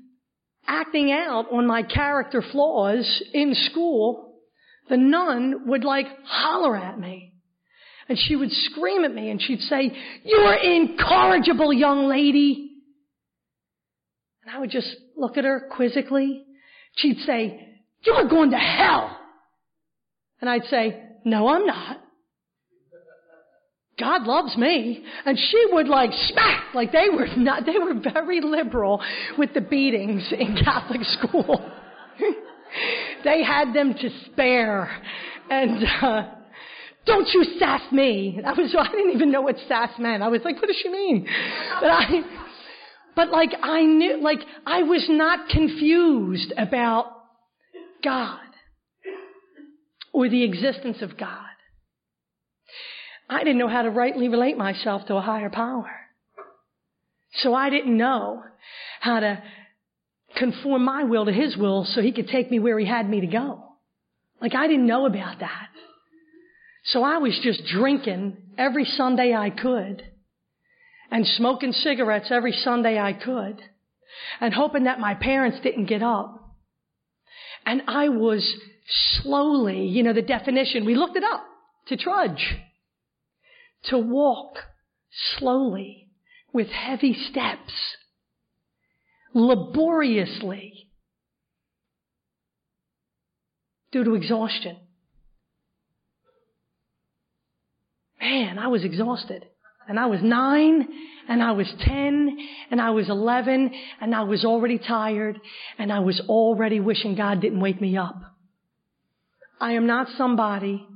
acting 0.67 1.11
out 1.11 1.51
on 1.51 1.65
my 1.65 1.81
character 1.81 2.43
flaws 2.51 3.23
in 3.33 3.55
school, 3.55 4.35
the 4.89 4.97
nun 4.97 5.67
would 5.67 5.83
like 5.83 6.05
holler 6.25 6.77
at 6.77 6.99
me. 6.99 7.33
And 8.07 8.17
she 8.17 8.35
would 8.35 8.51
scream 8.51 9.03
at 9.03 9.13
me 9.13 9.29
and 9.29 9.41
she'd 9.41 9.61
say, 9.61 9.91
you're 10.23 10.53
incorrigible 10.53 11.71
young 11.71 12.07
lady. 12.07 12.71
And 14.43 14.55
I 14.55 14.59
would 14.59 14.71
just 14.71 14.95
look 15.15 15.37
at 15.37 15.43
her 15.43 15.69
quizzically. 15.71 16.43
She'd 16.95 17.19
say, 17.19 17.67
you're 18.01 18.27
going 18.27 18.51
to 18.51 18.57
hell. 18.57 19.15
And 20.41 20.49
I'd 20.49 20.65
say, 20.65 21.01
no, 21.23 21.47
I'm 21.47 21.65
not. 21.65 22.01
God 23.99 24.23
loves 24.23 24.55
me. 24.57 25.03
And 25.25 25.37
she 25.37 25.65
would 25.71 25.87
like 25.87 26.11
smack, 26.13 26.73
like 26.73 26.91
they 26.91 27.09
were 27.09 27.27
not, 27.37 27.65
they 27.65 27.77
were 27.77 27.95
very 28.13 28.41
liberal 28.41 29.01
with 29.37 29.53
the 29.53 29.61
beatings 29.61 30.31
in 30.37 30.57
Catholic 30.63 31.01
school. 31.03 31.69
they 33.23 33.43
had 33.43 33.73
them 33.73 33.93
to 33.93 34.09
spare. 34.25 34.89
And, 35.49 35.83
uh, 36.01 36.29
don't 37.05 37.27
you 37.33 37.43
sass 37.59 37.81
me. 37.91 38.39
I 38.45 38.51
was, 38.53 38.75
I 38.77 38.91
didn't 38.91 39.11
even 39.15 39.31
know 39.31 39.41
what 39.41 39.55
sass 39.67 39.89
meant. 39.97 40.21
I 40.21 40.27
was 40.27 40.41
like, 40.43 40.55
what 40.57 40.67
does 40.67 40.77
she 40.81 40.89
mean? 40.89 41.27
But 41.81 41.89
I, 41.89 42.21
but 43.15 43.29
like 43.29 43.49
I 43.61 43.81
knew, 43.81 44.21
like 44.21 44.39
I 44.65 44.83
was 44.83 45.05
not 45.09 45.49
confused 45.49 46.53
about 46.57 47.07
God. 48.03 48.39
or 50.13 50.29
the 50.29 50.43
existence 50.43 50.97
of 51.01 51.17
God. 51.17 51.48
I 53.29 53.43
didn't 53.43 53.59
know 53.59 53.67
how 53.67 53.83
to 53.83 53.91
rightly 53.91 54.27
relate 54.27 54.57
myself 54.57 55.05
to 55.07 55.15
a 55.15 55.21
higher 55.21 55.49
power. 55.49 55.89
So 57.41 57.53
I 57.53 57.69
didn't 57.69 57.95
know 57.95 58.43
how 58.99 59.19
to 59.19 59.43
conform 60.35 60.83
my 60.83 61.03
will 61.03 61.25
to 61.25 61.31
his 61.31 61.55
will 61.55 61.85
so 61.85 62.01
he 62.01 62.11
could 62.11 62.27
take 62.27 62.49
me 62.49 62.59
where 62.59 62.79
he 62.79 62.87
had 62.87 63.07
me 63.07 63.21
to 63.21 63.27
go. 63.27 63.63
Like 64.41 64.55
I 64.55 64.67
didn't 64.67 64.87
know 64.87 65.05
about 65.05 65.39
that. 65.39 65.67
So 66.85 67.03
I 67.03 67.17
was 67.17 67.39
just 67.43 67.61
drinking 67.65 68.37
every 68.57 68.85
Sunday 68.85 69.33
I 69.35 69.51
could 69.51 70.03
and 71.11 71.25
smoking 71.25 71.71
cigarettes 71.71 72.31
every 72.31 72.53
Sunday 72.53 72.97
I 72.97 73.13
could 73.13 73.61
and 74.41 74.53
hoping 74.53 74.85
that 74.85 74.99
my 74.99 75.13
parents 75.13 75.59
didn't 75.61 75.85
get 75.85 76.01
up. 76.01 76.35
And 77.65 77.83
I 77.87 78.09
was 78.09 78.55
slowly, 79.21 79.87
you 79.87 80.01
know, 80.01 80.13
the 80.13 80.21
definition, 80.21 80.85
we 80.85 80.95
looked 80.95 81.17
it 81.17 81.23
up, 81.23 81.43
to 81.87 81.97
trudge, 81.97 82.55
to 83.85 83.97
walk 83.97 84.57
slowly 85.37 86.09
with 86.51 86.67
heavy 86.67 87.13
steps, 87.13 87.73
laboriously, 89.33 90.89
due 93.91 94.03
to 94.03 94.15
exhaustion. 94.15 94.77
Man, 98.19 98.59
I 98.59 98.67
was 98.67 98.83
exhausted. 98.83 99.45
And 99.87 99.99
I 99.99 100.05
was 100.05 100.19
nine, 100.21 100.87
and 101.27 101.41
I 101.41 101.53
was 101.53 101.67
ten, 101.83 102.37
and 102.69 102.79
I 102.79 102.91
was 102.91 103.09
eleven, 103.09 103.71
and 103.99 104.13
I 104.13 104.21
was 104.21 104.45
already 104.45 104.77
tired, 104.77 105.39
and 105.79 105.91
I 105.91 105.99
was 105.99 106.21
already 106.29 106.79
wishing 106.79 107.15
God 107.15 107.41
didn't 107.41 107.59
wake 107.59 107.81
me 107.81 107.97
up. 107.97 108.15
I 109.59 109.73
am 109.73 109.87
not 109.87 110.09
somebody 110.15 110.87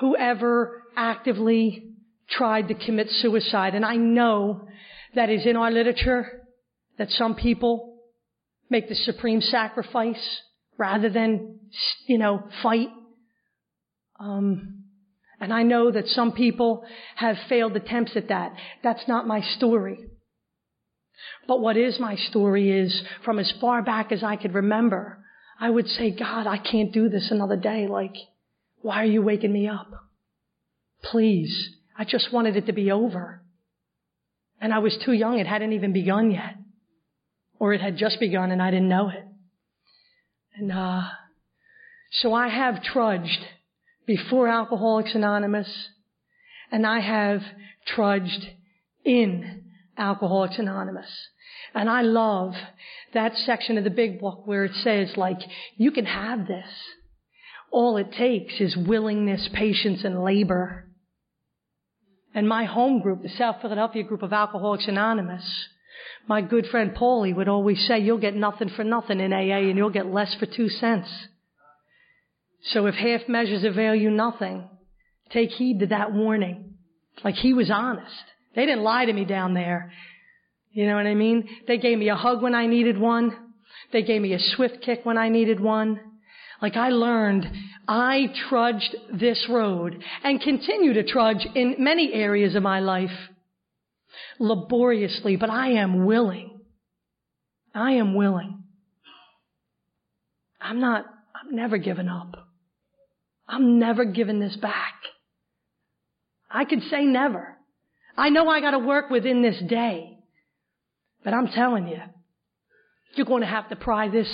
who 0.00 0.16
ever 0.16 0.79
actively 0.96 1.90
tried 2.28 2.68
to 2.68 2.74
commit 2.74 3.08
suicide. 3.10 3.74
And 3.74 3.84
I 3.84 3.96
know 3.96 4.68
that 5.14 5.30
is 5.30 5.46
in 5.46 5.56
our 5.56 5.70
literature 5.70 6.46
that 6.98 7.10
some 7.10 7.34
people 7.34 7.98
make 8.68 8.88
the 8.88 8.94
supreme 8.94 9.40
sacrifice 9.40 10.40
rather 10.78 11.10
than, 11.10 11.58
you 12.06 12.18
know, 12.18 12.44
fight. 12.62 12.88
Um, 14.18 14.84
and 15.40 15.52
I 15.52 15.62
know 15.62 15.90
that 15.90 16.06
some 16.08 16.32
people 16.32 16.84
have 17.16 17.36
failed 17.48 17.74
attempts 17.76 18.12
at 18.16 18.28
that. 18.28 18.52
That's 18.82 19.08
not 19.08 19.26
my 19.26 19.40
story. 19.40 19.98
But 21.48 21.60
what 21.60 21.76
is 21.76 21.98
my 21.98 22.16
story 22.16 22.70
is 22.70 23.02
from 23.24 23.38
as 23.38 23.52
far 23.60 23.82
back 23.82 24.12
as 24.12 24.22
I 24.22 24.36
could 24.36 24.54
remember, 24.54 25.18
I 25.58 25.68
would 25.68 25.88
say, 25.88 26.10
God, 26.10 26.46
I 26.46 26.58
can't 26.58 26.92
do 26.92 27.08
this 27.08 27.30
another 27.30 27.56
day. 27.56 27.86
Like, 27.88 28.14
why 28.82 29.02
are 29.02 29.06
you 29.06 29.22
waking 29.22 29.52
me 29.52 29.68
up? 29.68 29.90
Please. 31.02 31.70
I 31.96 32.04
just 32.04 32.32
wanted 32.32 32.56
it 32.56 32.66
to 32.66 32.72
be 32.72 32.90
over. 32.90 33.42
And 34.60 34.72
I 34.72 34.78
was 34.78 34.96
too 35.04 35.12
young. 35.12 35.38
It 35.38 35.46
hadn't 35.46 35.72
even 35.72 35.92
begun 35.92 36.30
yet. 36.30 36.56
Or 37.58 37.72
it 37.74 37.80
had 37.80 37.96
just 37.96 38.20
begun 38.20 38.50
and 38.50 38.62
I 38.62 38.70
didn't 38.70 38.88
know 38.88 39.08
it. 39.08 39.24
And, 40.56 40.72
uh, 40.72 41.02
so 42.12 42.34
I 42.34 42.48
have 42.48 42.82
trudged 42.82 43.38
before 44.06 44.48
Alcoholics 44.48 45.14
Anonymous, 45.14 45.88
and 46.72 46.84
I 46.84 46.98
have 46.98 47.42
trudged 47.86 48.44
in 49.04 49.62
Alcoholics 49.96 50.58
Anonymous. 50.58 51.06
And 51.74 51.88
I 51.88 52.02
love 52.02 52.54
that 53.14 53.36
section 53.36 53.78
of 53.78 53.84
the 53.84 53.90
big 53.90 54.20
book 54.20 54.46
where 54.46 54.64
it 54.64 54.74
says, 54.82 55.16
like, 55.16 55.38
you 55.76 55.92
can 55.92 56.06
have 56.06 56.48
this. 56.48 56.66
All 57.70 57.96
it 57.96 58.12
takes 58.12 58.60
is 58.60 58.76
willingness, 58.76 59.48
patience, 59.54 60.02
and 60.02 60.24
labor. 60.24 60.89
And 62.34 62.48
my 62.48 62.64
home 62.64 63.00
group, 63.00 63.22
the 63.22 63.28
South 63.28 63.56
Philadelphia 63.60 64.04
group 64.04 64.22
of 64.22 64.32
Alcoholics 64.32 64.86
Anonymous, 64.86 65.44
my 66.28 66.40
good 66.40 66.66
friend 66.66 66.94
Paulie 66.94 67.34
would 67.34 67.48
always 67.48 67.84
say, 67.86 67.98
you'll 67.98 68.18
get 68.18 68.36
nothing 68.36 68.68
for 68.68 68.84
nothing 68.84 69.20
in 69.20 69.32
AA 69.32 69.68
and 69.68 69.76
you'll 69.76 69.90
get 69.90 70.06
less 70.06 70.34
for 70.34 70.46
two 70.46 70.68
cents. 70.68 71.08
So 72.72 72.86
if 72.86 72.94
half 72.94 73.28
measures 73.28 73.64
avail 73.64 73.94
you 73.94 74.10
nothing, 74.10 74.68
take 75.30 75.50
heed 75.50 75.80
to 75.80 75.86
that 75.86 76.12
warning. 76.12 76.74
Like 77.24 77.36
he 77.36 77.52
was 77.52 77.70
honest. 77.70 78.22
They 78.54 78.66
didn't 78.66 78.84
lie 78.84 79.06
to 79.06 79.12
me 79.12 79.24
down 79.24 79.54
there. 79.54 79.92
You 80.72 80.86
know 80.86 80.96
what 80.96 81.06
I 81.06 81.14
mean? 81.14 81.48
They 81.66 81.78
gave 81.78 81.98
me 81.98 82.08
a 82.08 82.16
hug 82.16 82.42
when 82.42 82.54
I 82.54 82.66
needed 82.66 82.98
one. 82.98 83.36
They 83.92 84.02
gave 84.02 84.22
me 84.22 84.34
a 84.34 84.38
swift 84.38 84.82
kick 84.82 85.00
when 85.04 85.18
I 85.18 85.28
needed 85.30 85.58
one. 85.58 86.00
Like 86.62 86.76
I 86.76 86.90
learned, 86.90 87.46
I 87.88 88.26
trudged 88.48 88.94
this 89.12 89.46
road 89.48 90.02
and 90.22 90.40
continue 90.40 90.92
to 90.94 91.04
trudge 91.04 91.46
in 91.54 91.76
many 91.78 92.12
areas 92.12 92.54
of 92.54 92.62
my 92.62 92.80
life 92.80 93.10
laboriously, 94.38 95.36
but 95.36 95.50
I 95.50 95.72
am 95.72 96.04
willing. 96.04 96.60
I 97.74 97.92
am 97.92 98.14
willing. 98.14 98.64
I'm 100.60 100.80
not, 100.80 101.06
I'm 101.34 101.54
never 101.56 101.78
giving 101.78 102.08
up. 102.08 102.48
I'm 103.48 103.78
never 103.78 104.04
giving 104.04 104.38
this 104.38 104.56
back. 104.56 104.94
I 106.50 106.64
could 106.64 106.82
say 106.90 107.04
never. 107.04 107.56
I 108.16 108.28
know 108.28 108.48
I 108.48 108.60
gotta 108.60 108.78
work 108.78 109.08
within 109.08 109.42
this 109.42 109.60
day. 109.68 110.18
But 111.24 111.34
I'm 111.34 111.48
telling 111.48 111.88
you, 111.88 111.98
you're 113.14 113.26
going 113.26 113.42
to 113.42 113.46
have 113.46 113.68
to 113.68 113.76
pry 113.76 114.08
this 114.08 114.28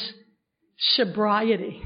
sobriety, 0.96 1.82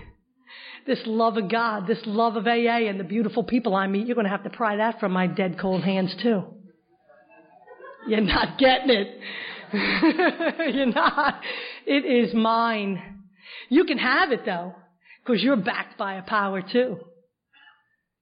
this 0.86 1.00
love 1.06 1.36
of 1.36 1.48
God, 1.48 1.86
this 1.86 2.00
love 2.06 2.36
of 2.36 2.46
AA 2.46 2.88
and 2.88 2.98
the 2.98 3.04
beautiful 3.04 3.42
people 3.42 3.74
I 3.74 3.86
meet. 3.86 4.06
You're 4.06 4.14
going 4.14 4.24
to 4.24 4.30
have 4.30 4.44
to 4.44 4.50
pry 4.50 4.76
that 4.76 5.00
from 5.00 5.12
my 5.12 5.26
dead 5.26 5.58
cold 5.58 5.82
hands 5.82 6.14
too. 6.22 6.44
You're 8.06 8.20
not 8.20 8.58
getting 8.58 8.90
it. 8.90 9.20
you're 10.74 10.86
not. 10.86 11.40
It 11.86 12.04
is 12.04 12.34
mine. 12.34 13.24
You 13.68 13.84
can 13.84 13.98
have 13.98 14.32
it 14.32 14.44
though, 14.44 14.74
because 15.24 15.42
you're 15.42 15.56
backed 15.56 15.98
by 15.98 16.14
a 16.14 16.22
power 16.22 16.62
too. 16.62 16.98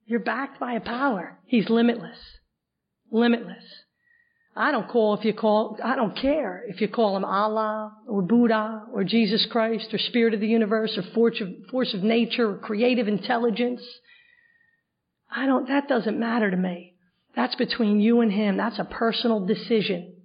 You're 0.06 0.20
backed 0.20 0.58
by 0.58 0.72
a 0.74 0.80
power. 0.80 1.38
He's 1.46 1.68
limitless. 1.68 2.18
Limitless. 3.10 3.64
I 4.56 4.72
don't 4.72 4.88
call 4.88 5.14
if 5.14 5.24
you 5.24 5.32
call, 5.32 5.78
I 5.84 5.94
don't 5.94 6.16
care 6.16 6.64
if 6.66 6.80
you 6.80 6.88
call 6.88 7.16
him 7.16 7.24
Allah 7.24 7.96
or 8.08 8.22
Buddha 8.22 8.82
or 8.92 9.04
Jesus 9.04 9.46
Christ 9.46 9.94
or 9.94 9.98
Spirit 9.98 10.34
of 10.34 10.40
the 10.40 10.48
Universe 10.48 10.98
or 10.98 11.02
force 11.14 11.94
of, 11.94 12.02
nature 12.02 12.50
or 12.50 12.58
creative 12.58 13.06
intelligence. 13.06 13.82
I 15.30 15.46
don't, 15.46 15.68
that 15.68 15.88
doesn't 15.88 16.18
matter 16.18 16.50
to 16.50 16.56
me. 16.56 16.94
That's 17.36 17.54
between 17.54 18.00
you 18.00 18.20
and 18.20 18.32
him. 18.32 18.56
That's 18.56 18.80
a 18.80 18.84
personal 18.84 19.46
decision. 19.46 20.16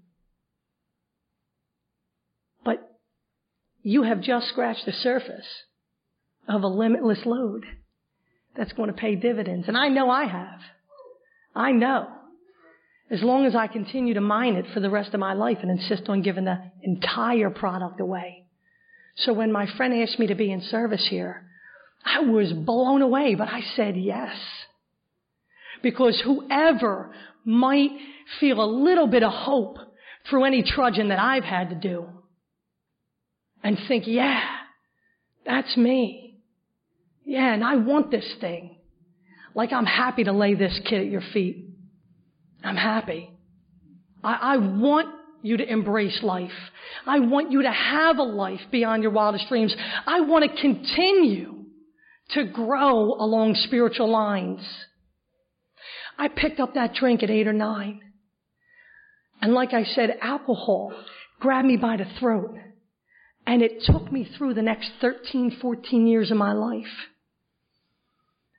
But 2.65 2.79
you 3.83 4.01
have 4.03 4.21
just 4.21 4.47
scratched 4.47 4.87
the 4.87 4.93
surface 4.93 5.45
of 6.47 6.63
a 6.63 6.67
limitless 6.67 7.25
load 7.25 7.65
that's 8.57 8.73
going 8.73 8.87
to 8.87 8.95
pay 8.95 9.15
dividends. 9.15 9.67
And 9.67 9.77
I 9.77 9.89
know 9.89 10.09
I 10.09 10.25
have. 10.25 10.59
I 11.55 11.71
know. 11.71 12.07
As 13.13 13.21
long 13.21 13.45
as 13.45 13.55
I 13.55 13.67
continue 13.67 14.15
to 14.15 14.21
mine 14.21 14.55
it 14.55 14.65
for 14.73 14.79
the 14.79 14.89
rest 14.89 15.13
of 15.13 15.19
my 15.19 15.33
life 15.33 15.59
and 15.61 15.69
insist 15.69 16.09
on 16.09 16.23
giving 16.23 16.45
the 16.45 16.57
entire 16.81 17.51
product 17.51 17.99
away. 17.99 18.47
So 19.17 19.33
when 19.33 19.51
my 19.51 19.67
friend 19.77 19.93
asked 19.93 20.17
me 20.17 20.25
to 20.27 20.35
be 20.35 20.51
in 20.51 20.63
service 20.63 21.05
here, 21.07 21.45
I 22.03 22.21
was 22.21 22.51
blown 22.51 23.03
away, 23.03 23.35
but 23.35 23.47
I 23.47 23.61
said 23.75 23.95
yes. 23.97 24.35
Because 25.83 26.19
whoever 26.25 27.13
might 27.45 27.91
feel 28.39 28.59
a 28.59 28.65
little 28.65 29.05
bit 29.05 29.21
of 29.21 29.31
hope 29.31 29.77
through 30.27 30.45
any 30.45 30.63
trudging 30.63 31.09
that 31.09 31.19
I've 31.19 31.43
had 31.43 31.69
to 31.69 31.75
do 31.75 32.07
and 33.63 33.77
think, 33.87 34.05
yeah, 34.07 34.41
that's 35.45 35.77
me. 35.77 36.39
Yeah, 37.25 37.53
and 37.53 37.63
I 37.63 37.75
want 37.75 38.09
this 38.09 38.25
thing. 38.41 38.77
Like 39.53 39.71
I'm 39.71 39.85
happy 39.85 40.23
to 40.23 40.31
lay 40.31 40.55
this 40.55 40.79
kid 40.89 41.01
at 41.01 41.07
your 41.11 41.21
feet. 41.31 41.72
I'm 42.63 42.77
happy. 42.77 43.29
I, 44.23 44.33
I 44.41 44.57
want 44.57 45.09
you 45.41 45.57
to 45.57 45.69
embrace 45.69 46.19
life. 46.23 46.51
I 47.05 47.19
want 47.19 47.51
you 47.51 47.63
to 47.63 47.71
have 47.71 48.17
a 48.17 48.23
life 48.23 48.61
beyond 48.71 49.03
your 49.03 49.11
wildest 49.11 49.49
dreams. 49.49 49.75
I 50.07 50.21
want 50.21 50.49
to 50.49 50.61
continue 50.61 51.65
to 52.31 52.45
grow 52.45 53.13
along 53.13 53.55
spiritual 53.55 54.09
lines. 54.09 54.61
I 56.17 56.29
picked 56.29 56.59
up 56.59 56.75
that 56.75 56.93
drink 56.93 57.23
at 57.23 57.29
eight 57.29 57.47
or 57.47 57.53
nine. 57.53 58.01
And 59.41 59.53
like 59.53 59.73
I 59.73 59.83
said, 59.83 60.17
alcohol 60.21 60.93
grabbed 61.39 61.67
me 61.67 61.75
by 61.75 61.97
the 61.97 62.05
throat. 62.19 62.55
And 63.45 63.61
it 63.61 63.83
took 63.83 64.09
me 64.09 64.25
through 64.37 64.53
the 64.53 64.61
next 64.61 64.89
13, 65.01 65.57
14 65.61 66.07
years 66.07 66.31
of 66.31 66.37
my 66.37 66.53
life. 66.53 66.85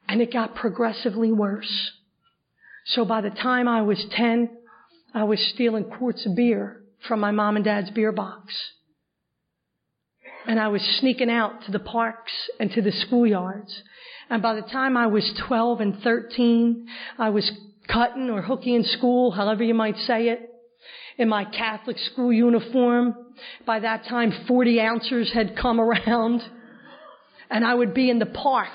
And 0.06 0.20
it 0.20 0.30
got 0.30 0.54
progressively 0.54 1.32
worse. 1.32 1.92
So 2.86 3.04
by 3.04 3.20
the 3.20 3.30
time 3.30 3.66
I 3.66 3.82
was 3.82 4.04
10, 4.10 4.50
I 5.14 5.24
was 5.24 5.40
stealing 5.54 5.84
quarts 5.84 6.26
of 6.26 6.36
beer 6.36 6.82
from 7.08 7.20
my 7.20 7.30
mom 7.30 7.56
and 7.56 7.64
dad's 7.64 7.90
beer 7.90 8.12
box. 8.12 8.54
and 10.46 10.60
I 10.60 10.68
was 10.68 10.82
sneaking 11.00 11.30
out 11.30 11.64
to 11.64 11.72
the 11.72 11.78
parks 11.78 12.32
and 12.60 12.70
to 12.72 12.82
the 12.82 12.92
schoolyards. 12.92 13.72
And 14.28 14.42
by 14.42 14.54
the 14.54 14.62
time 14.62 14.96
I 14.96 15.06
was 15.06 15.32
12 15.46 15.80
and 15.80 15.98
13, 16.00 16.86
I 17.18 17.30
was 17.30 17.50
cutting 17.88 18.28
or 18.30 18.42
hooking 18.42 18.74
in 18.74 18.84
school, 18.84 19.30
however 19.30 19.62
you 19.62 19.74
might 19.74 19.96
say 19.96 20.28
it, 20.28 20.50
in 21.16 21.28
my 21.28 21.44
Catholic 21.44 21.98
school 21.98 22.32
uniform. 22.32 23.14
By 23.66 23.80
that 23.80 24.04
time, 24.04 24.32
40 24.46 24.80
ounces 24.80 25.32
had 25.32 25.56
come 25.56 25.80
around. 25.80 26.42
And 27.50 27.64
I 27.64 27.74
would 27.74 27.94
be 27.94 28.10
in 28.10 28.18
the 28.18 28.26
park 28.26 28.68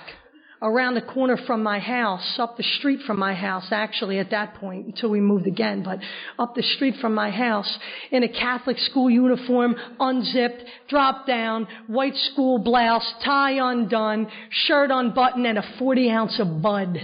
around 0.62 0.95
the 0.95 1.01
corner 1.01 1.38
from 1.47 1.64
my 1.64 1.80
house, 1.80 2.38
up 2.38 2.57
the 2.57 2.64
street 2.64 2.99
from 3.07 3.18
my 3.18 3.34
house, 3.34 3.68
actually 3.72 4.20
at 4.20 4.32
that 4.32 4.55
point, 4.55 4.88
until 4.88 5.10
we 5.10 5.22
moved 5.22 5.47
again, 5.47 5.84
but 5.84 5.99
up 6.38 6.53
the 6.53 6.64
street 6.64 6.95
from 6.99 7.14
my 7.14 7.30
house, 7.30 7.78
in 8.12 8.24
a 8.24 8.28
Catholic 8.28 8.78
school 8.78 9.10
uniform, 9.10 9.76
unzipped, 9.99 10.64
drop 10.89 11.26
down, 11.26 11.68
white 11.88 12.16
school 12.16 12.60
blouse, 12.60 13.14
tie 13.24 13.72
undone, 13.72 14.28
shirt 14.49 14.91
unbuttoned, 14.91 15.47
and 15.47 15.57
a 15.57 15.64
40 15.78 16.10
ounce 16.12 16.39
of 16.39 16.62
bud. 16.62 16.97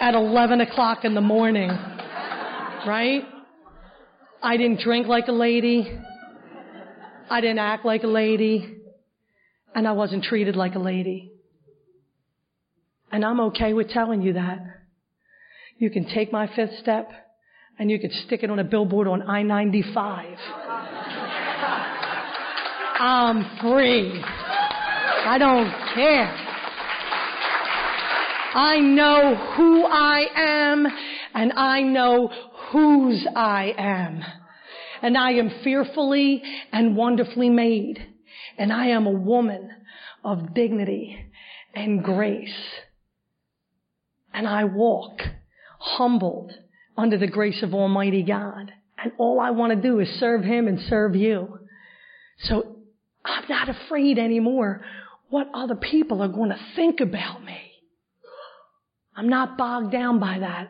at 0.00 0.14
11 0.14 0.62
o'clock 0.62 1.04
in 1.04 1.14
the 1.14 1.20
morning. 1.20 1.68
Right? 2.86 3.22
I 4.42 4.56
didn't 4.56 4.80
drink 4.80 5.06
like 5.06 5.28
a 5.28 5.32
lady. 5.32 5.98
I 7.28 7.40
didn't 7.40 7.58
act 7.58 7.84
like 7.84 8.02
a 8.02 8.08
lady. 8.08 8.78
And 9.74 9.86
I 9.86 9.92
wasn't 9.92 10.24
treated 10.24 10.56
like 10.56 10.74
a 10.74 10.78
lady. 10.78 11.29
And 13.12 13.24
I'm 13.24 13.40
okay 13.40 13.72
with 13.72 13.90
telling 13.90 14.22
you 14.22 14.34
that. 14.34 14.58
You 15.78 15.90
can 15.90 16.06
take 16.06 16.30
my 16.32 16.46
fifth 16.54 16.78
step 16.80 17.10
and 17.78 17.90
you 17.90 17.98
can 17.98 18.10
stick 18.26 18.42
it 18.42 18.50
on 18.50 18.58
a 18.58 18.64
billboard 18.64 19.08
on 19.08 19.22
I-95. 19.22 20.36
I'm 23.00 23.58
free. 23.60 24.22
I 24.22 25.38
don't 25.38 25.70
care. 25.94 26.34
I 28.52 28.78
know 28.80 29.36
who 29.56 29.84
I 29.84 30.26
am 30.36 30.86
and 31.34 31.52
I 31.54 31.80
know 31.80 32.30
whose 32.72 33.26
I 33.34 33.72
am. 33.78 34.22
And 35.02 35.16
I 35.16 35.30
am 35.32 35.50
fearfully 35.64 36.42
and 36.72 36.94
wonderfully 36.94 37.48
made. 37.48 37.98
And 38.58 38.70
I 38.72 38.88
am 38.88 39.06
a 39.06 39.12
woman 39.12 39.70
of 40.22 40.52
dignity 40.54 41.16
and 41.74 42.04
grace 42.04 42.50
and 44.32 44.46
I 44.46 44.64
walk 44.64 45.20
humbled 45.78 46.52
under 46.96 47.18
the 47.18 47.26
grace 47.26 47.62
of 47.62 47.74
Almighty 47.74 48.22
God. 48.22 48.72
And 49.02 49.12
all 49.18 49.40
I 49.40 49.50
want 49.50 49.72
to 49.72 49.80
do 49.80 50.00
is 50.00 50.08
serve 50.18 50.42
Him 50.42 50.68
and 50.68 50.80
serve 50.88 51.16
you. 51.16 51.58
So 52.44 52.76
I'm 53.24 53.44
not 53.48 53.68
afraid 53.68 54.18
anymore 54.18 54.82
what 55.30 55.48
other 55.54 55.76
people 55.76 56.22
are 56.22 56.28
going 56.28 56.50
to 56.50 56.58
think 56.76 57.00
about 57.00 57.42
me. 57.44 57.58
I'm 59.16 59.28
not 59.28 59.56
bogged 59.56 59.92
down 59.92 60.18
by 60.18 60.38
that. 60.40 60.68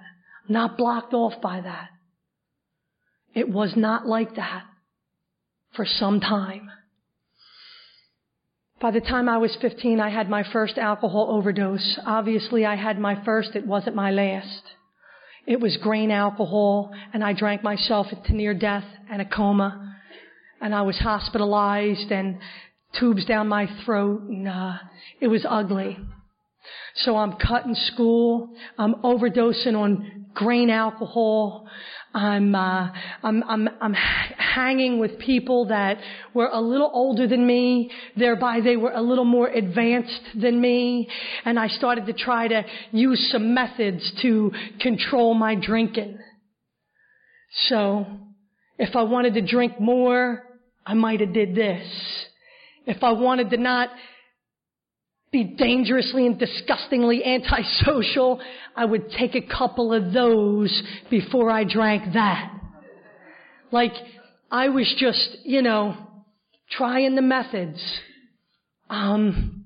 I'm 0.49 0.53
not 0.53 0.77
blocked 0.77 1.15
off 1.15 1.41
by 1.41 1.61
that. 1.61 1.89
It 3.35 3.49
was 3.49 3.73
not 3.77 4.07
like 4.07 4.37
that 4.37 4.65
for 5.75 5.87
some 5.87 6.21
time. 6.21 6.71
By 8.81 8.91
the 8.93 9.01
time 9.03 9.29
I 9.29 9.37
was 9.37 9.55
15, 9.61 10.01
I 10.01 10.09
had 10.09 10.31
my 10.31 10.43
first 10.55 10.79
alcohol 10.79 11.29
overdose. 11.31 11.99
Obviously, 12.07 12.65
I 12.65 12.77
had 12.77 12.99
my 12.99 13.23
first. 13.27 13.51
It 13.55 13.67
wasn't 13.67 13.95
my 13.95 14.11
last. 14.11 14.63
It 15.47 15.61
was 15.61 15.77
grain 15.77 16.11
alcohol, 16.11 16.91
and 17.13 17.23
I 17.23 17.35
drank 17.35 17.63
myself 17.63 18.07
to 18.25 18.33
near 18.33 18.55
death 18.55 18.85
and 19.11 19.21
a 19.21 19.27
coma. 19.27 19.97
And 20.63 20.75
I 20.75 20.81
was 20.81 20.99
hospitalized 20.99 22.11
and 22.11 22.39
tubes 22.99 23.27
down 23.27 23.49
my 23.49 23.69
throat, 23.85 24.23
and 24.23 24.49
uh, 24.49 24.79
it 25.21 25.29
was 25.29 25.45
ugly. 25.47 25.99
So 26.95 27.19
I'm 27.19 27.35
cutting 27.35 27.75
school. 27.75 28.49
I'm 28.79 28.95
overdosing 29.03 29.77
on 29.77 30.27
grain 30.33 30.71
alcohol. 30.71 31.69
I'm, 32.13 32.55
uh, 32.55 32.91
I'm, 33.23 33.43
I'm, 33.45 33.69
I'm 33.81 33.95
hanging 33.95 34.99
with 34.99 35.19
people 35.19 35.67
that 35.67 35.99
were 36.35 36.49
a 36.53 36.61
little 36.61 36.91
older 36.93 37.29
than 37.29 37.47
me, 37.47 37.91
thereby 38.17 38.61
they 38.61 38.77
were 38.77 38.91
a 38.93 39.01
little 39.01 39.25
more 39.25 39.47
advanced 39.47 40.21
than 40.35 40.61
me, 40.61 41.09
and 41.45 41.59
I 41.59 41.69
started 41.69 42.07
to 42.07 42.13
try 42.13 42.49
to 42.49 42.65
use 42.91 43.31
some 43.31 43.55
methods 43.55 44.13
to 44.23 44.51
control 44.81 45.35
my 45.35 45.55
drinking. 45.55 46.19
So, 47.69 48.07
if 48.79 48.97
I 48.97 49.03
wanted 49.03 49.35
to 49.35 49.43
drink 49.43 49.79
more, 49.79 50.43
I 50.85 50.95
might 50.95 51.21
have 51.21 51.33
did 51.33 51.55
this. 51.55 51.87
If 52.87 53.05
I 53.05 53.13
wanted 53.13 53.51
to 53.51 53.57
not 53.57 53.91
be 55.33 55.45
dangerously 55.45 56.27
and 56.27 56.39
disgustingly 56.39 57.25
antisocial, 57.25 58.41
I 58.77 58.85
would 58.85 59.11
take 59.13 59.35
a 59.35 59.43
couple 59.43 59.93
of 59.93 60.13
those 60.13 60.83
before 61.09 61.51
I 61.51 61.65
drank 61.65 62.15
that. 62.15 62.53
Like, 63.71 63.93
I 64.51 64.69
was 64.69 64.93
just, 64.99 65.39
you 65.45 65.63
know, 65.63 65.97
trying 66.71 67.15
the 67.15 67.23
methods. 67.23 67.81
Um, 68.89 69.65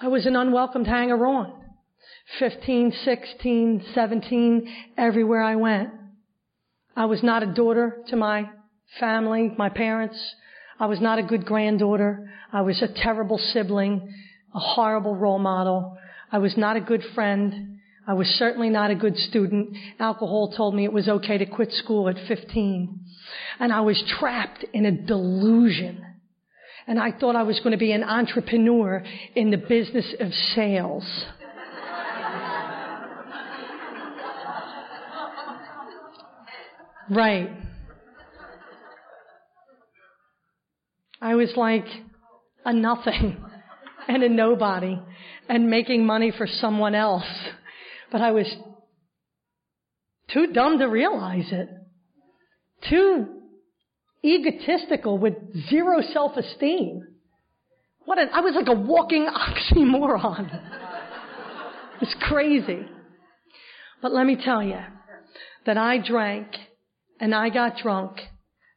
I 0.00 0.08
was 0.08 0.26
an 0.26 0.36
unwelcomed 0.36 0.86
hanger 0.86 1.26
on. 1.26 1.54
15, 2.38 2.92
16, 3.04 3.84
17, 3.94 4.74
everywhere 4.98 5.42
I 5.42 5.56
went. 5.56 5.90
I 6.94 7.06
was 7.06 7.22
not 7.22 7.42
a 7.42 7.46
daughter 7.46 8.02
to 8.08 8.16
my 8.16 8.50
family, 9.00 9.50
my 9.56 9.70
parents. 9.70 10.18
I 10.80 10.86
was 10.86 11.00
not 11.00 11.18
a 11.18 11.22
good 11.22 11.44
granddaughter. 11.44 12.30
I 12.52 12.62
was 12.62 12.82
a 12.82 12.88
terrible 12.88 13.38
sibling, 13.38 14.12
a 14.54 14.58
horrible 14.58 15.16
role 15.16 15.38
model. 15.38 15.96
I 16.30 16.38
was 16.38 16.56
not 16.56 16.76
a 16.76 16.80
good 16.80 17.02
friend. 17.14 17.78
I 18.06 18.14
was 18.14 18.26
certainly 18.38 18.70
not 18.70 18.90
a 18.90 18.94
good 18.94 19.18
student. 19.18 19.76
Alcohol 19.98 20.54
told 20.56 20.74
me 20.74 20.84
it 20.84 20.92
was 20.92 21.08
okay 21.08 21.38
to 21.38 21.46
quit 21.46 21.72
school 21.72 22.08
at 22.08 22.16
15. 22.26 23.00
And 23.60 23.72
I 23.72 23.82
was 23.82 24.02
trapped 24.18 24.64
in 24.72 24.86
a 24.86 24.92
delusion. 24.92 26.04
And 26.86 26.98
I 26.98 27.12
thought 27.12 27.36
I 27.36 27.42
was 27.42 27.58
going 27.58 27.72
to 27.72 27.78
be 27.78 27.92
an 27.92 28.04
entrepreneur 28.04 29.04
in 29.34 29.50
the 29.50 29.58
business 29.58 30.14
of 30.20 30.32
sales. 30.54 31.04
right. 37.10 37.50
I 41.20 41.34
was 41.34 41.52
like 41.56 41.86
a 42.64 42.72
nothing 42.72 43.44
and 44.08 44.22
a 44.22 44.28
nobody 44.28 44.98
and 45.48 45.70
making 45.70 46.06
money 46.06 46.32
for 46.36 46.46
someone 46.46 46.94
else. 46.94 47.24
But 48.12 48.20
I 48.20 48.32
was 48.32 48.46
too 50.32 50.48
dumb 50.52 50.78
to 50.78 50.86
realize 50.86 51.48
it. 51.50 51.68
Too 52.88 53.26
egotistical 54.24 55.18
with 55.18 55.34
zero 55.68 56.00
self-esteem. 56.12 57.06
What 58.04 58.18
an, 58.18 58.28
I 58.32 58.40
was 58.40 58.54
like 58.54 58.68
a 58.68 58.80
walking 58.80 59.26
oxymoron. 59.76 60.60
it's 62.00 62.14
crazy. 62.22 62.86
But 64.00 64.12
let 64.12 64.26
me 64.26 64.36
tell 64.42 64.62
you 64.62 64.78
that 65.66 65.76
I 65.76 65.98
drank 65.98 66.48
and 67.20 67.34
I 67.34 67.50
got 67.50 67.78
drunk 67.82 68.18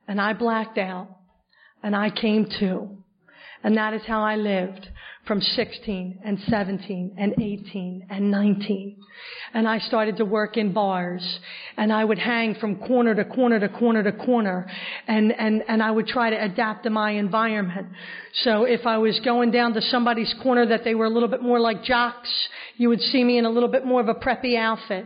and 0.07 0.19
I 0.19 0.33
blacked 0.33 0.77
out 0.77 1.07
and 1.83 1.95
I 1.95 2.09
came 2.09 2.47
too. 2.59 2.97
And 3.63 3.77
that 3.77 3.93
is 3.93 4.01
how 4.07 4.23
I 4.23 4.37
lived 4.37 4.87
from 5.27 5.39
16 5.39 6.19
and 6.25 6.39
17 6.49 7.15
and 7.17 7.33
18 7.39 8.07
and 8.09 8.31
19. 8.31 8.97
And 9.53 9.67
I 9.67 9.77
started 9.79 10.17
to 10.17 10.25
work 10.25 10.57
in 10.57 10.73
bars 10.73 11.39
and 11.77 11.93
I 11.93 12.03
would 12.03 12.17
hang 12.17 12.55
from 12.55 12.77
corner 12.77 13.13
to 13.13 13.23
corner 13.25 13.59
to 13.59 13.69
corner 13.69 14.03
to 14.03 14.11
corner 14.11 14.67
and, 15.07 15.31
and, 15.31 15.63
and 15.67 15.83
I 15.83 15.91
would 15.91 16.07
try 16.07 16.31
to 16.31 16.43
adapt 16.43 16.85
to 16.85 16.89
my 16.89 17.11
environment. 17.11 17.87
So 18.43 18.63
if 18.63 18.87
I 18.87 18.97
was 18.97 19.19
going 19.19 19.51
down 19.51 19.73
to 19.73 19.81
somebody's 19.81 20.33
corner 20.41 20.65
that 20.65 20.83
they 20.83 20.95
were 20.95 21.05
a 21.05 21.09
little 21.09 21.29
bit 21.29 21.43
more 21.43 21.59
like 21.59 21.83
jocks, 21.83 22.29
you 22.77 22.89
would 22.89 23.01
see 23.01 23.23
me 23.23 23.37
in 23.37 23.45
a 23.45 23.49
little 23.49 23.69
bit 23.69 23.85
more 23.85 24.01
of 24.01 24.07
a 24.07 24.15
preppy 24.15 24.57
outfit 24.57 25.05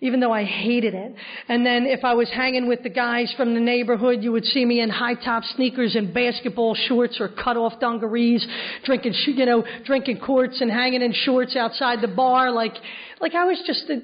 even 0.00 0.20
though 0.20 0.32
I 0.32 0.44
hated 0.44 0.94
it. 0.94 1.14
And 1.48 1.66
then 1.66 1.86
if 1.86 2.04
I 2.04 2.14
was 2.14 2.30
hanging 2.30 2.68
with 2.68 2.82
the 2.82 2.88
guys 2.88 3.32
from 3.36 3.54
the 3.54 3.60
neighborhood, 3.60 4.22
you 4.22 4.32
would 4.32 4.44
see 4.44 4.64
me 4.64 4.80
in 4.80 4.90
high 4.90 5.14
top 5.14 5.42
sneakers 5.56 5.96
and 5.96 6.14
basketball 6.14 6.74
shorts 6.74 7.20
or 7.20 7.28
cut 7.28 7.56
off 7.56 7.80
dungarees, 7.80 8.46
drinking, 8.84 9.14
you 9.26 9.46
know, 9.46 9.64
drinking 9.84 10.20
quarts 10.20 10.60
and 10.60 10.70
hanging 10.70 11.02
in 11.02 11.12
shorts 11.12 11.56
outside 11.56 12.00
the 12.00 12.08
bar, 12.08 12.52
like, 12.52 12.74
like 13.20 13.34
I 13.34 13.44
was 13.44 13.60
just 13.66 13.90
a, 13.90 14.00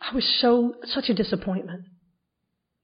I 0.00 0.14
was 0.14 0.38
so, 0.40 0.74
such 0.84 1.08
a 1.08 1.14
disappointment. 1.14 1.84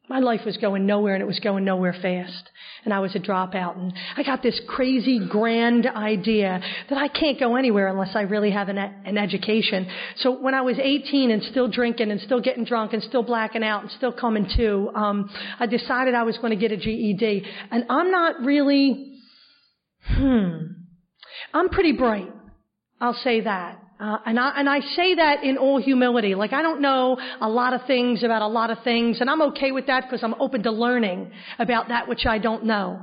My 0.07 0.19
life 0.19 0.43
was 0.45 0.59
going 0.59 0.85
nowhere 0.85 1.15
and 1.15 1.23
it 1.23 1.27
was 1.27 1.41
going 1.41 1.65
nowhere 1.65 1.95
fast. 1.95 2.51
And 2.85 2.93
I 2.93 3.01
was 3.01 3.15
a 3.15 3.19
dropout 3.19 3.79
and 3.79 3.95
I 4.17 4.23
got 4.23 4.43
this 4.43 4.61
crazy 4.69 5.19
grand 5.27 5.87
idea 5.87 6.61
that 6.91 6.99
I 6.99 7.09
can't 7.09 7.41
go 7.41 7.57
anywhere 7.57 7.89
unless 7.89 8.15
I 8.15 8.23
really 8.23 8.51
have 8.51 8.69
an, 8.69 8.77
an 8.77 9.17
education. 9.17 9.87
So 10.17 10.39
when 10.39 10.53
I 10.53 10.61
was 10.61 10.79
18 10.79 11.31
and 11.31 11.43
still 11.45 11.69
drinking 11.69 12.11
and 12.11 12.21
still 12.21 12.41
getting 12.41 12.67
drunk 12.67 12.93
and 12.93 13.03
still 13.03 13.23
blacking 13.23 13.65
out 13.65 13.83
and 13.83 13.91
still 13.93 14.13
coming 14.13 14.47
to, 14.57 14.91
um, 14.95 15.31
I 15.59 15.65
decided 15.65 16.15
I 16.15 16.25
was 16.25 16.37
going 16.37 16.51
to 16.51 16.57
get 16.57 16.71
a 16.71 16.77
GED. 16.77 17.47
And 17.71 17.85
I'm 17.89 18.11
not 18.11 18.41
really, 18.43 19.15
hmm, 20.07 20.57
I'm 21.55 21.71
pretty 21.71 21.93
bright. 21.93 22.31
I'll 23.01 23.15
say 23.15 23.41
that. 23.41 23.84
Uh, 23.99 24.19
and 24.27 24.41
I 24.41 24.59
and 24.59 24.69
I 24.69 24.81
say 24.81 25.15
that 25.15 25.45
in 25.45 25.57
all 25.57 25.81
humility. 25.81 26.35
Like 26.35 26.53
I 26.53 26.63
don't 26.63 26.81
know 26.81 27.17
a 27.41 27.49
lot 27.49 27.75
of 27.75 27.87
things 27.87 28.25
about 28.25 28.43
a 28.43 28.49
lot 28.49 28.71
of 28.71 28.79
things, 28.83 29.21
and 29.21 29.31
I'm 29.31 29.43
okay 29.43 29.71
with 29.71 29.87
that 29.87 30.05
because 30.05 30.25
I'm 30.25 30.35
open 30.41 30.63
to 30.65 30.73
learning 30.73 31.31
about 31.59 31.89
that 31.89 32.09
which 32.09 32.27
I 32.27 32.39
don't 32.39 32.65
know. 32.65 33.01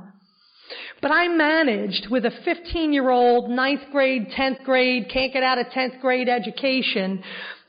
But 1.00 1.10
I 1.10 1.28
managed 1.28 2.08
with 2.10 2.24
a 2.24 2.30
15 2.44 2.92
year 2.92 3.10
old, 3.10 3.50
ninth 3.50 3.82
grade, 3.90 4.28
10th 4.36 4.64
grade, 4.64 5.10
can't 5.12 5.32
get 5.32 5.42
out 5.42 5.58
of 5.58 5.66
10th 5.66 6.00
grade 6.00 6.28
education 6.28 7.22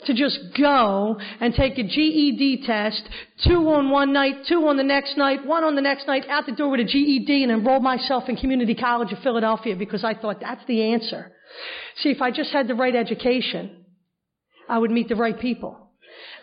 to 0.06 0.14
just 0.14 0.40
go 0.60 1.18
and 1.40 1.54
take 1.54 1.78
a 1.78 1.84
GED 1.84 2.64
test, 2.66 3.02
two 3.48 3.70
on 3.70 3.90
one 3.90 4.14
night, 4.14 4.46
two 4.48 4.68
on 4.68 4.78
the 4.78 4.84
next 4.84 5.18
night, 5.18 5.46
one 5.46 5.64
on 5.64 5.76
the 5.76 5.82
next 5.82 6.08
night, 6.08 6.26
out 6.30 6.46
the 6.46 6.52
door 6.52 6.70
with 6.70 6.82
a 6.82 6.84
GED 6.84 7.44
and 7.44 7.52
enroll 7.52 7.80
myself 7.80 8.26
in 8.28 8.36
Community 8.36 8.76
College 8.76 9.12
of 9.14 9.20
Philadelphia 9.20 9.76
because 9.76 10.04
I 10.04 10.14
thought 10.14 10.42
that's 10.42 10.66
the 10.68 10.94
answer. 10.94 11.32
See, 11.98 12.10
if 12.10 12.22
I 12.22 12.32
just 12.32 12.52
had 12.52 12.68
the 12.68 12.76
right 12.76 12.96
education, 12.96 13.86
I 14.68 14.78
would 14.78 14.92
meet 14.92 15.10
the 15.10 15.16
right 15.16 15.40
people. 15.40 15.92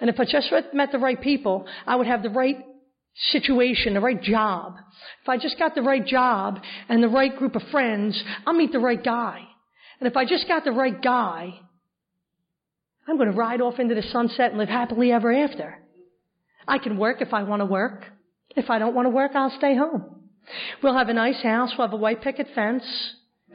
And 0.00 0.10
if 0.10 0.18
I 0.18 0.24
just 0.24 0.52
met 0.72 0.92
the 0.92 0.98
right 0.98 1.20
people, 1.20 1.66
I 1.86 1.96
would 1.96 2.06
have 2.06 2.22
the 2.22 2.30
right 2.30 2.56
situation, 3.32 3.94
the 3.94 4.00
right 4.00 4.20
job. 4.20 4.76
If 5.22 5.28
I 5.28 5.36
just 5.36 5.58
got 5.58 5.74
the 5.74 5.82
right 5.82 6.04
job 6.04 6.60
and 6.88 7.02
the 7.02 7.08
right 7.08 7.36
group 7.36 7.56
of 7.56 7.62
friends, 7.70 8.22
I'll 8.46 8.54
meet 8.54 8.72
the 8.72 8.78
right 8.78 9.02
guy. 9.02 9.42
And 10.00 10.08
if 10.08 10.16
I 10.16 10.24
just 10.24 10.48
got 10.48 10.64
the 10.64 10.72
right 10.72 11.00
guy, 11.00 11.54
I'm 13.06 13.16
going 13.16 13.30
to 13.30 13.36
ride 13.36 13.60
off 13.60 13.78
into 13.78 13.94
the 13.94 14.02
sunset 14.02 14.50
and 14.50 14.58
live 14.58 14.68
happily 14.68 15.12
ever 15.12 15.32
after. 15.32 15.78
I 16.66 16.78
can 16.78 16.96
work 16.96 17.20
if 17.20 17.34
I 17.34 17.42
want 17.42 17.60
to 17.60 17.66
work. 17.66 18.04
If 18.56 18.70
I 18.70 18.78
don't 18.78 18.94
want 18.94 19.06
to 19.06 19.10
work, 19.10 19.32
I'll 19.34 19.56
stay 19.58 19.76
home. 19.76 20.22
We'll 20.82 20.96
have 20.96 21.08
a 21.08 21.14
nice 21.14 21.42
house. 21.42 21.72
We'll 21.76 21.86
have 21.88 21.94
a 21.94 22.00
white 22.00 22.22
picket 22.22 22.48
fence. 22.54 22.84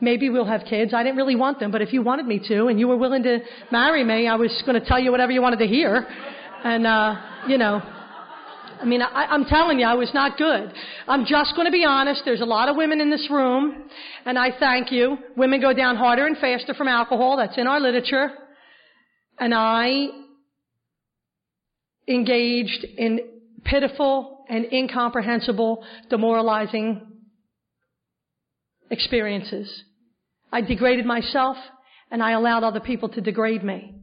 Maybe 0.02 0.30
we'll 0.30 0.46
have 0.46 0.62
kids. 0.70 0.94
I 0.94 1.04
didn't 1.04 1.16
really 1.16 1.36
want 1.36 1.60
them, 1.60 1.72
but 1.72 1.82
if 1.82 1.94
you 1.94 2.02
wanted 2.02 2.26
me 2.26 2.42
to 2.48 2.68
and 2.68 2.80
you 2.80 2.88
were 2.88 2.98
willing 2.98 3.24
to 3.24 3.40
marry 3.72 4.04
me, 4.04 4.28
I 4.28 4.36
was 4.36 4.52
going 4.66 4.80
to 4.80 4.86
tell 4.86 5.00
you 5.00 5.12
whatever 5.12 5.32
you 5.32 5.42
wanted 5.42 5.60
to 5.60 5.68
hear. 5.68 6.06
And, 6.64 6.86
uh, 6.86 7.16
you 7.48 7.58
know, 7.58 7.82
I 8.82 8.84
mean, 8.84 9.02
I, 9.02 9.28
I'm 9.30 9.46
telling 9.46 9.80
you, 9.80 9.86
I 9.86 9.94
was 9.94 10.12
not 10.14 10.38
good. 10.38 10.74
I'm 11.08 11.26
just 11.26 11.56
going 11.56 11.66
to 11.66 11.72
be 11.72 11.86
honest. 11.86 12.24
There's 12.26 12.42
a 12.42 12.46
lot 12.46 12.68
of 12.68 12.76
women 12.76 13.00
in 13.00 13.10
this 13.10 13.28
room, 13.32 13.90
and 14.26 14.38
I 14.38 14.50
thank 14.60 14.92
you. 14.92 15.18
Women 15.38 15.62
go 15.62 15.74
down 15.74 15.96
harder 15.96 16.26
and 16.26 16.38
faster 16.38 16.74
from 16.74 16.88
alcohol. 16.88 17.38
That's 17.38 17.58
in 17.58 17.68
our 17.68 17.80
literature. 17.80 18.32
And 19.40 19.54
I 19.54 20.08
engaged 22.08 22.86
in 22.98 23.20
pitiful 23.64 24.46
and 24.50 24.66
incomprehensible, 24.72 25.84
demoralizing 26.10 27.15
experiences. 28.90 29.84
I 30.52 30.62
degraded 30.62 31.06
myself 31.06 31.58
and 32.12 32.22
I 32.22 32.32
allowed 32.32 32.64
other 32.64 32.80
people 32.80 33.10
to 33.10 33.22
degrade 33.22 33.64
me. 33.64 33.96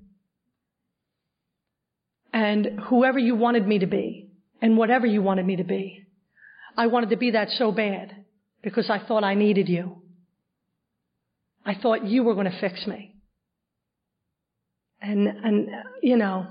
And 2.32 2.80
whoever 2.88 3.18
you 3.18 3.34
wanted 3.34 3.66
me 3.66 3.80
to 3.80 3.86
be 3.86 4.30
and 4.60 4.76
whatever 4.76 5.06
you 5.06 5.22
wanted 5.22 5.46
me 5.46 5.56
to 5.56 5.64
be, 5.64 6.06
I 6.76 6.86
wanted 6.86 7.10
to 7.10 7.16
be 7.16 7.32
that 7.32 7.50
so 7.50 7.72
bad 7.72 8.24
because 8.62 8.88
I 8.88 8.98
thought 8.98 9.24
I 9.24 9.34
needed 9.34 9.68
you. 9.68 10.02
I 11.64 11.74
thought 11.74 12.06
you 12.06 12.24
were 12.24 12.34
going 12.34 12.50
to 12.50 12.60
fix 12.60 12.86
me. 12.86 13.14
And, 15.00 15.26
and, 15.26 15.68
you 16.02 16.16
know, 16.16 16.46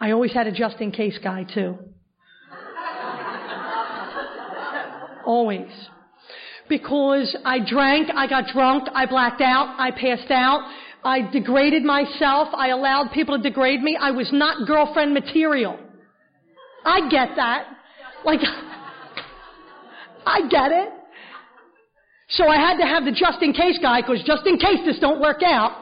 I 0.00 0.12
always 0.12 0.32
had 0.32 0.46
a 0.46 0.52
just 0.52 0.80
in 0.80 0.92
case 0.92 1.18
guy 1.22 1.44
too. 1.44 1.78
always 5.26 5.70
because 6.68 7.36
I 7.44 7.58
drank, 7.64 8.08
I 8.14 8.26
got 8.26 8.46
drunk, 8.52 8.88
I 8.94 9.06
blacked 9.06 9.40
out, 9.40 9.74
I 9.78 9.90
passed 9.90 10.30
out, 10.30 10.68
I 11.04 11.30
degraded 11.32 11.82
myself, 11.82 12.48
I 12.56 12.68
allowed 12.68 13.10
people 13.12 13.36
to 13.36 13.42
degrade 13.42 13.82
me. 13.82 13.98
I 14.00 14.12
was 14.12 14.30
not 14.32 14.66
girlfriend 14.66 15.12
material. 15.12 15.78
I 16.84 17.08
get 17.08 17.30
that. 17.36 17.66
Like, 18.24 18.40
I 20.26 20.48
get 20.48 20.72
it. 20.72 20.88
So 22.30 22.46
I 22.48 22.56
had 22.56 22.78
to 22.78 22.86
have 22.86 23.04
the 23.04 23.10
just 23.10 23.42
in 23.42 23.52
case 23.52 23.78
guy 23.82 24.00
because 24.00 24.22
just 24.24 24.46
in 24.46 24.56
case 24.56 24.78
this 24.86 24.98
don't 25.00 25.20
work 25.20 25.42
out, 25.42 25.72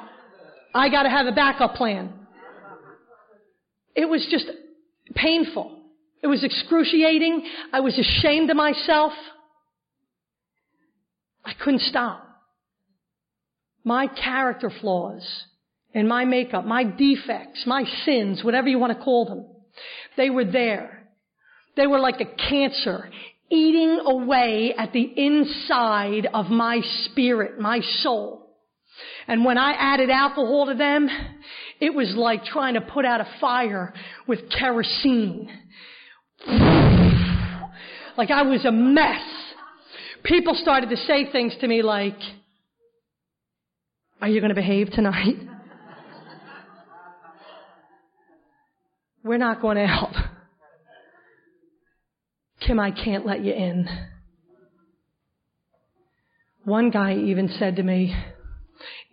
I 0.74 0.88
got 0.88 1.04
to 1.04 1.10
have 1.10 1.26
a 1.26 1.32
backup 1.32 1.74
plan. 1.74 2.12
It 3.94 4.08
was 4.08 4.26
just 4.30 4.46
painful. 5.14 5.78
It 6.22 6.26
was 6.26 6.42
excruciating. 6.44 7.46
I 7.72 7.80
was 7.80 7.98
ashamed 7.98 8.50
of 8.50 8.56
myself. 8.56 9.12
I 11.44 11.52
couldn't 11.54 11.82
stop. 11.82 12.26
My 13.84 14.06
character 14.06 14.70
flaws 14.80 15.22
and 15.94 16.08
my 16.08 16.24
makeup, 16.24 16.64
my 16.64 16.84
defects, 16.84 17.64
my 17.66 17.84
sins, 18.04 18.44
whatever 18.44 18.68
you 18.68 18.78
want 18.78 18.96
to 18.96 19.02
call 19.02 19.24
them, 19.24 19.46
they 20.16 20.30
were 20.30 20.44
there. 20.44 21.08
They 21.76 21.86
were 21.86 21.98
like 21.98 22.20
a 22.20 22.26
cancer 22.26 23.08
eating 23.50 24.00
away 24.04 24.74
at 24.76 24.92
the 24.92 25.02
inside 25.02 26.28
of 26.32 26.46
my 26.46 26.80
spirit, 27.04 27.58
my 27.58 27.80
soul. 28.02 28.56
And 29.26 29.44
when 29.44 29.58
I 29.58 29.72
added 29.72 30.10
alcohol 30.10 30.66
to 30.66 30.74
them, 30.74 31.08
it 31.80 31.94
was 31.94 32.14
like 32.14 32.44
trying 32.44 32.74
to 32.74 32.80
put 32.80 33.04
out 33.04 33.20
a 33.20 33.28
fire 33.40 33.94
with 34.26 34.50
kerosene. 34.50 35.50
Like 38.16 38.30
I 38.30 38.42
was 38.42 38.64
a 38.64 38.72
mess 38.72 39.22
people 40.24 40.54
started 40.54 40.90
to 40.90 40.96
say 40.96 41.30
things 41.30 41.54
to 41.60 41.68
me 41.68 41.82
like, 41.82 42.18
Are 44.20 44.28
you 44.28 44.40
going 44.40 44.50
to 44.50 44.54
behave 44.54 44.90
tonight? 44.90 45.36
We're 49.24 49.38
not 49.38 49.60
going 49.60 49.78
out. 49.78 50.14
Kim, 52.66 52.78
I 52.80 52.90
can't 52.90 53.26
let 53.26 53.42
you 53.44 53.52
in. 53.52 53.86
One 56.64 56.90
guy 56.90 57.14
even 57.16 57.48
said 57.58 57.76
to 57.76 57.82
me, 57.82 58.14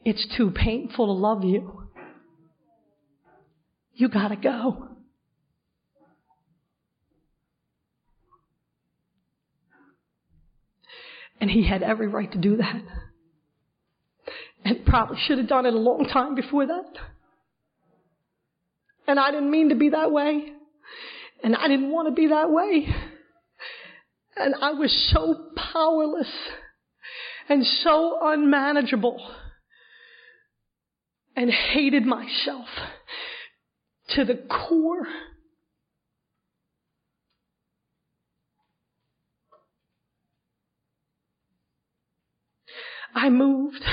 It's 0.03 0.27
too 0.37 0.51
painful 0.51 1.07
to 1.07 1.13
love 1.13 1.43
you. 1.43 1.83
You 3.93 4.09
gotta 4.09 4.35
go. 4.35 4.86
And 11.39 11.49
he 11.49 11.67
had 11.67 11.83
every 11.83 12.07
right 12.07 12.31
to 12.31 12.38
do 12.38 12.57
that. 12.57 12.81
And 14.65 14.85
probably 14.85 15.17
should 15.19 15.38
have 15.38 15.47
done 15.47 15.65
it 15.65 15.73
a 15.73 15.77
long 15.77 16.07
time 16.11 16.35
before 16.35 16.65
that. 16.65 16.93
And 19.07 19.19
I 19.19 19.31
didn't 19.31 19.51
mean 19.51 19.69
to 19.69 19.75
be 19.75 19.89
that 19.89 20.11
way. 20.11 20.51
And 21.43 21.55
I 21.55 21.67
didn't 21.67 21.91
want 21.91 22.07
to 22.07 22.13
be 22.13 22.27
that 22.27 22.49
way. 22.51 22.88
And 24.35 24.55
I 24.61 24.71
was 24.71 24.91
so 25.13 25.51
powerless 25.73 26.31
and 27.49 27.65
so 27.65 28.17
unmanageable 28.21 29.19
and 31.35 31.51
hated 31.51 32.03
myself 32.03 32.65
to 34.09 34.25
the 34.25 34.35
core. 34.49 35.07
I 43.18 43.30
moved. 43.30 43.84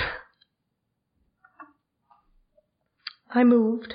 I 3.31 3.43
moved 3.43 3.95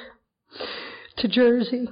to 1.18 1.28
Jersey 1.28 1.88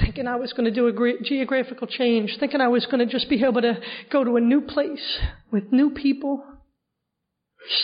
thinking 0.00 0.28
I 0.28 0.36
was 0.36 0.52
going 0.52 0.64
to 0.64 0.70
do 0.70 0.86
a 0.86 1.22
geographical 1.22 1.88
change, 1.88 2.36
thinking 2.38 2.60
I 2.60 2.68
was 2.68 2.86
going 2.86 3.00
to 3.00 3.12
just 3.12 3.28
be 3.28 3.42
able 3.44 3.60
to 3.62 3.80
go 4.10 4.22
to 4.22 4.36
a 4.36 4.40
new 4.40 4.60
place 4.60 5.18
with 5.50 5.72
new 5.72 5.90
people, 5.90 6.44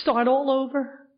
start 0.01 0.29
all 0.29 0.51
over. 0.51 1.09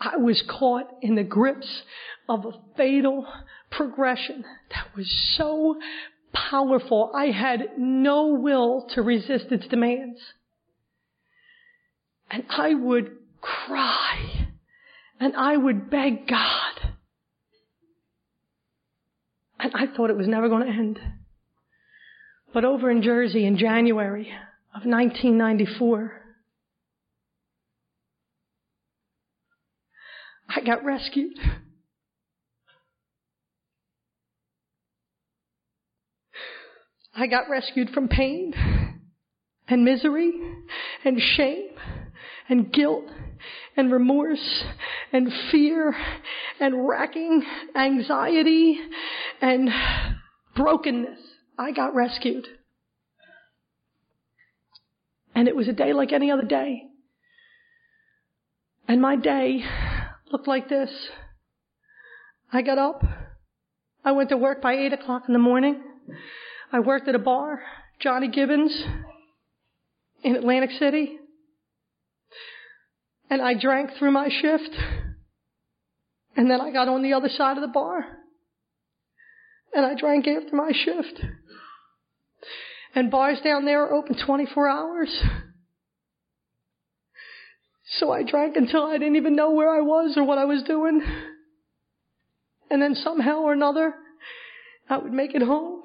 I 0.00 0.16
was 0.18 0.42
caught 0.48 0.88
in 1.02 1.16
the 1.16 1.24
grips 1.24 1.82
of 2.28 2.46
a 2.46 2.52
fatal 2.76 3.26
progression 3.70 4.44
that 4.70 4.96
was 4.96 5.10
so 5.36 5.76
powerful. 6.50 7.10
I 7.14 7.26
had 7.26 7.78
no 7.78 8.28
will 8.28 8.86
to 8.94 9.02
resist 9.02 9.46
its 9.50 9.66
demands. 9.66 10.20
And 12.30 12.44
I 12.50 12.74
would 12.74 13.10
cry 13.40 14.48
and 15.20 15.36
I 15.36 15.56
would 15.56 15.90
beg 15.90 16.26
God 16.28 16.66
And 19.58 19.72
I 19.74 19.86
thought 19.86 20.10
it 20.10 20.16
was 20.16 20.28
never 20.28 20.48
going 20.48 20.66
to 20.66 20.72
end. 20.72 21.00
But 22.52 22.64
over 22.64 22.90
in 22.90 23.02
Jersey 23.02 23.44
in 23.46 23.58
January 23.58 24.28
of 24.74 24.84
1994, 24.84 26.22
I 30.48 30.60
got 30.60 30.84
rescued. 30.84 31.36
I 37.18 37.26
got 37.26 37.48
rescued 37.48 37.90
from 37.90 38.08
pain 38.08 38.52
and 39.66 39.84
misery 39.84 40.32
and 41.02 41.18
shame 41.18 41.70
and 42.48 42.70
guilt 42.70 43.04
and 43.74 43.90
remorse 43.90 44.64
and 45.12 45.32
fear 45.50 45.96
and 46.60 46.86
racking 46.86 47.42
anxiety 47.74 48.78
and 49.40 49.70
brokenness. 50.54 51.18
I 51.58 51.72
got 51.72 51.94
rescued. 51.94 52.46
And 55.34 55.48
it 55.48 55.56
was 55.56 55.68
a 55.68 55.72
day 55.72 55.94
like 55.94 56.12
any 56.12 56.30
other 56.30 56.44
day. 56.44 56.82
And 58.88 59.00
my 59.00 59.16
day 59.16 59.64
looked 60.30 60.48
like 60.48 60.68
this. 60.68 60.90
I 62.52 62.60
got 62.60 62.78
up. 62.78 63.02
I 64.04 64.12
went 64.12 64.28
to 64.28 64.36
work 64.36 64.60
by 64.60 64.74
8 64.74 64.92
o'clock 64.92 65.24
in 65.28 65.32
the 65.32 65.38
morning. 65.38 65.82
I 66.72 66.80
worked 66.80 67.08
at 67.08 67.14
a 67.14 67.20
bar, 67.20 67.60
Johnny 68.00 68.28
Gibbons, 68.28 68.72
in 70.22 70.34
Atlantic 70.34 70.70
City. 70.78 71.18
And 73.30 73.40
I 73.40 73.54
drank 73.54 73.90
through 73.98 74.12
my 74.12 74.28
shift. 74.28 74.76
And 76.36 76.50
then 76.50 76.60
I 76.60 76.72
got 76.72 76.88
on 76.88 77.02
the 77.02 77.14
other 77.14 77.28
side 77.28 77.56
of 77.56 77.62
the 77.62 77.72
bar. 77.72 78.04
And 79.74 79.84
I 79.84 79.94
drank 79.94 80.26
after 80.26 80.54
my 80.54 80.72
shift. 80.72 81.20
And 82.94 83.10
bars 83.10 83.38
down 83.44 83.64
there 83.64 83.84
are 83.84 83.92
open 83.92 84.16
24 84.24 84.68
hours. 84.68 85.22
So 87.98 88.10
I 88.10 88.22
drank 88.22 88.56
until 88.56 88.84
I 88.84 88.98
didn't 88.98 89.16
even 89.16 89.36
know 89.36 89.52
where 89.52 89.70
I 89.70 89.80
was 89.80 90.16
or 90.16 90.24
what 90.24 90.38
I 90.38 90.44
was 90.44 90.62
doing. 90.64 91.02
And 92.70 92.82
then 92.82 92.96
somehow 92.96 93.42
or 93.42 93.52
another, 93.52 93.94
I 94.88 94.98
would 94.98 95.12
make 95.12 95.34
it 95.34 95.42
home. 95.42 95.82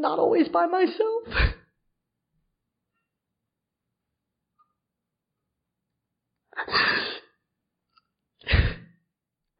Not 0.00 0.18
always 0.18 0.48
by 0.48 0.64
myself. 0.64 1.24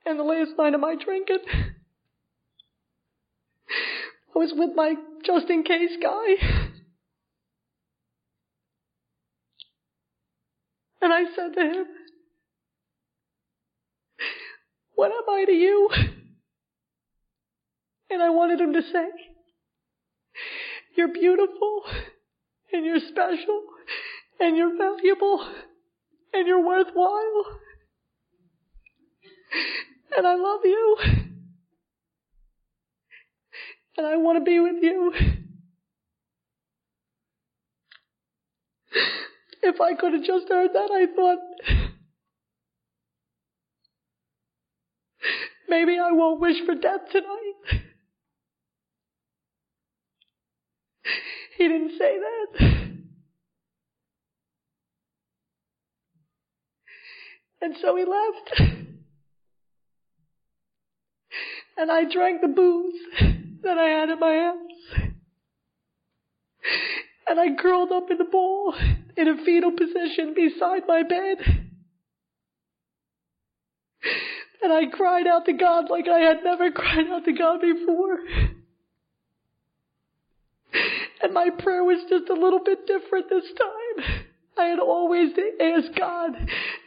and 0.07 0.19
the 0.19 0.23
last 0.23 0.53
night 0.57 0.73
of 0.73 0.81
my 0.81 0.95
drinking, 0.97 1.41
I 4.35 4.39
was 4.39 4.55
with 4.57 4.71
my 4.75 4.95
just 5.27 5.51
in 5.51 5.63
case 5.63 5.99
guy. 6.03 6.27
And 11.03 11.13
I 11.13 11.25
said 11.37 11.53
to 11.55 11.61
him, 11.61 11.85
What 14.95 15.13
am 15.13 15.29
I 15.29 15.45
to 15.45 15.53
you? 15.53 15.91
And 18.09 18.23
I 18.23 18.31
wanted 18.31 18.59
him 18.59 18.73
to 18.73 18.81
say, 18.81 19.07
You're 21.01 21.09
beautiful, 21.09 21.83
and 22.75 22.85
you're 22.85 23.01
special, 23.01 23.63
and 24.39 24.55
you're 24.55 24.77
valuable, 24.77 25.49
and 26.35 26.47
you're 26.47 26.63
worthwhile. 26.63 27.59
And 30.15 30.27
I 30.27 30.35
love 30.35 30.61
you. 30.63 30.97
And 33.97 34.07
I 34.07 34.17
want 34.17 34.41
to 34.41 34.45
be 34.45 34.61
with 34.61 34.83
you. 34.83 35.15
If 39.63 39.81
I 39.81 39.95
could 39.95 40.13
have 40.13 40.25
just 40.25 40.51
heard 40.51 40.75
that, 40.75 40.91
I 40.91 41.07
thought, 41.17 41.39
maybe 45.67 45.99
I 45.99 46.13
won't 46.13 46.43
wish 46.43 46.59
for 46.67 46.75
death 46.75 47.09
tonight. 47.11 47.80
He 51.57 51.69
didn't 51.69 51.99
say 51.99 52.19
that. 52.19 52.71
And 57.63 57.77
so 57.83 57.97
he 57.97 58.05
left. 58.05 58.73
And 61.77 61.91
I 61.91 62.05
drank 62.05 62.41
the 62.43 62.49
booze 62.49 63.01
that 63.63 63.79
I 63.79 63.89
had 63.89 64.11
in 64.11 64.19
my 64.19 64.35
house. 64.35 65.11
And 67.27 67.41
I 67.41 67.55
curled 67.61 67.93
up 67.93 68.11
in 68.11 68.19
the 68.19 68.25
ball 68.25 68.75
in 69.17 69.29
a 69.29 69.45
fetal 69.45 69.73
position 69.73 70.35
beside 70.35 70.83
my 70.87 71.03
bed. 71.03 71.39
And 74.63 74.73
I 74.73 74.87
cried 74.87 75.27
out 75.27 75.47
to 75.47 75.53
God 75.53 75.89
like 75.89 76.07
I 76.09 76.19
had 76.19 76.45
never 76.45 76.71
cried 76.71 77.07
out 77.09 77.25
to 77.25 77.33
God 77.33 77.61
before. 77.61 78.19
And 81.23 81.35
my 81.35 81.51
prayer 81.51 81.85
was 81.85 81.99
just 82.09 82.31
a 82.31 82.35
little 82.35 82.61
bit 82.65 82.87
different 82.87 83.29
this 83.29 83.45
time. 83.59 84.25
I 84.59 84.65
had 84.67 84.79
always 84.79 85.31
asked 85.61 85.97
God 85.99 86.33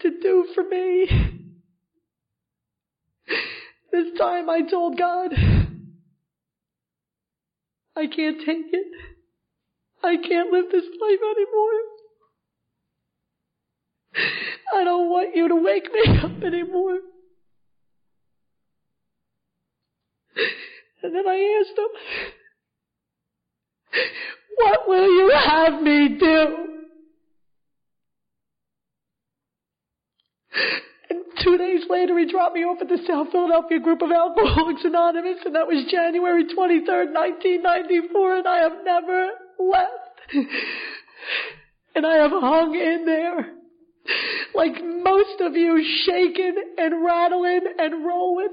to 0.02 0.10
do 0.22 0.48
for 0.54 0.64
me. 0.64 1.08
This 3.92 4.18
time 4.18 4.50
I 4.50 4.62
told 4.62 4.98
God, 4.98 5.34
I 7.96 8.08
can't 8.08 8.40
take 8.40 8.66
it. 8.72 8.88
I 10.04 10.18
can't 10.18 10.52
live 10.52 10.66
this 10.72 10.84
life 10.84 11.20
anymore. 11.32 11.80
I 14.76 14.84
don't 14.84 15.10
want 15.10 15.36
you 15.36 15.48
to 15.48 15.56
wake 15.56 15.88
me 15.94 16.18
up 16.18 16.44
anymore. 16.44 16.98
And 21.04 21.14
then 21.14 21.28
I 21.28 21.62
asked 21.62 21.78
him, 21.78 22.34
what 24.58 24.88
will 24.88 25.06
you 25.06 25.32
have 25.32 25.82
me 25.82 26.18
do? 26.20 26.58
And 31.10 31.24
two 31.44 31.58
days 31.58 31.84
later, 31.90 32.18
he 32.18 32.32
dropped 32.32 32.56
me 32.56 32.62
off 32.62 32.82
at 32.82 32.88
the 32.88 33.00
South 33.08 33.32
Philadelphia 33.32 33.80
group 33.80 34.02
of 34.02 34.12
Alcoholics 34.12 34.84
Anonymous, 34.84 35.40
and 35.46 35.56
that 35.56 35.68
was 35.68 35.86
January 35.90 36.46
23rd, 36.46 37.14
1994, 37.14 38.38
and 38.38 38.48
I 38.48 38.58
have 38.58 38.84
never 38.84 39.30
left. 39.60 40.48
And 41.96 42.08
I 42.08 42.16
have 42.16 42.32
hung 42.32 42.74
in 42.74 43.06
there 43.06 43.63
like 44.54 44.74
most 44.84 45.40
of 45.42 45.56
you 45.56 45.84
shaking 46.06 46.56
and 46.78 47.06
rattling 47.06 47.62
and 47.80 48.06
rolling 48.06 48.50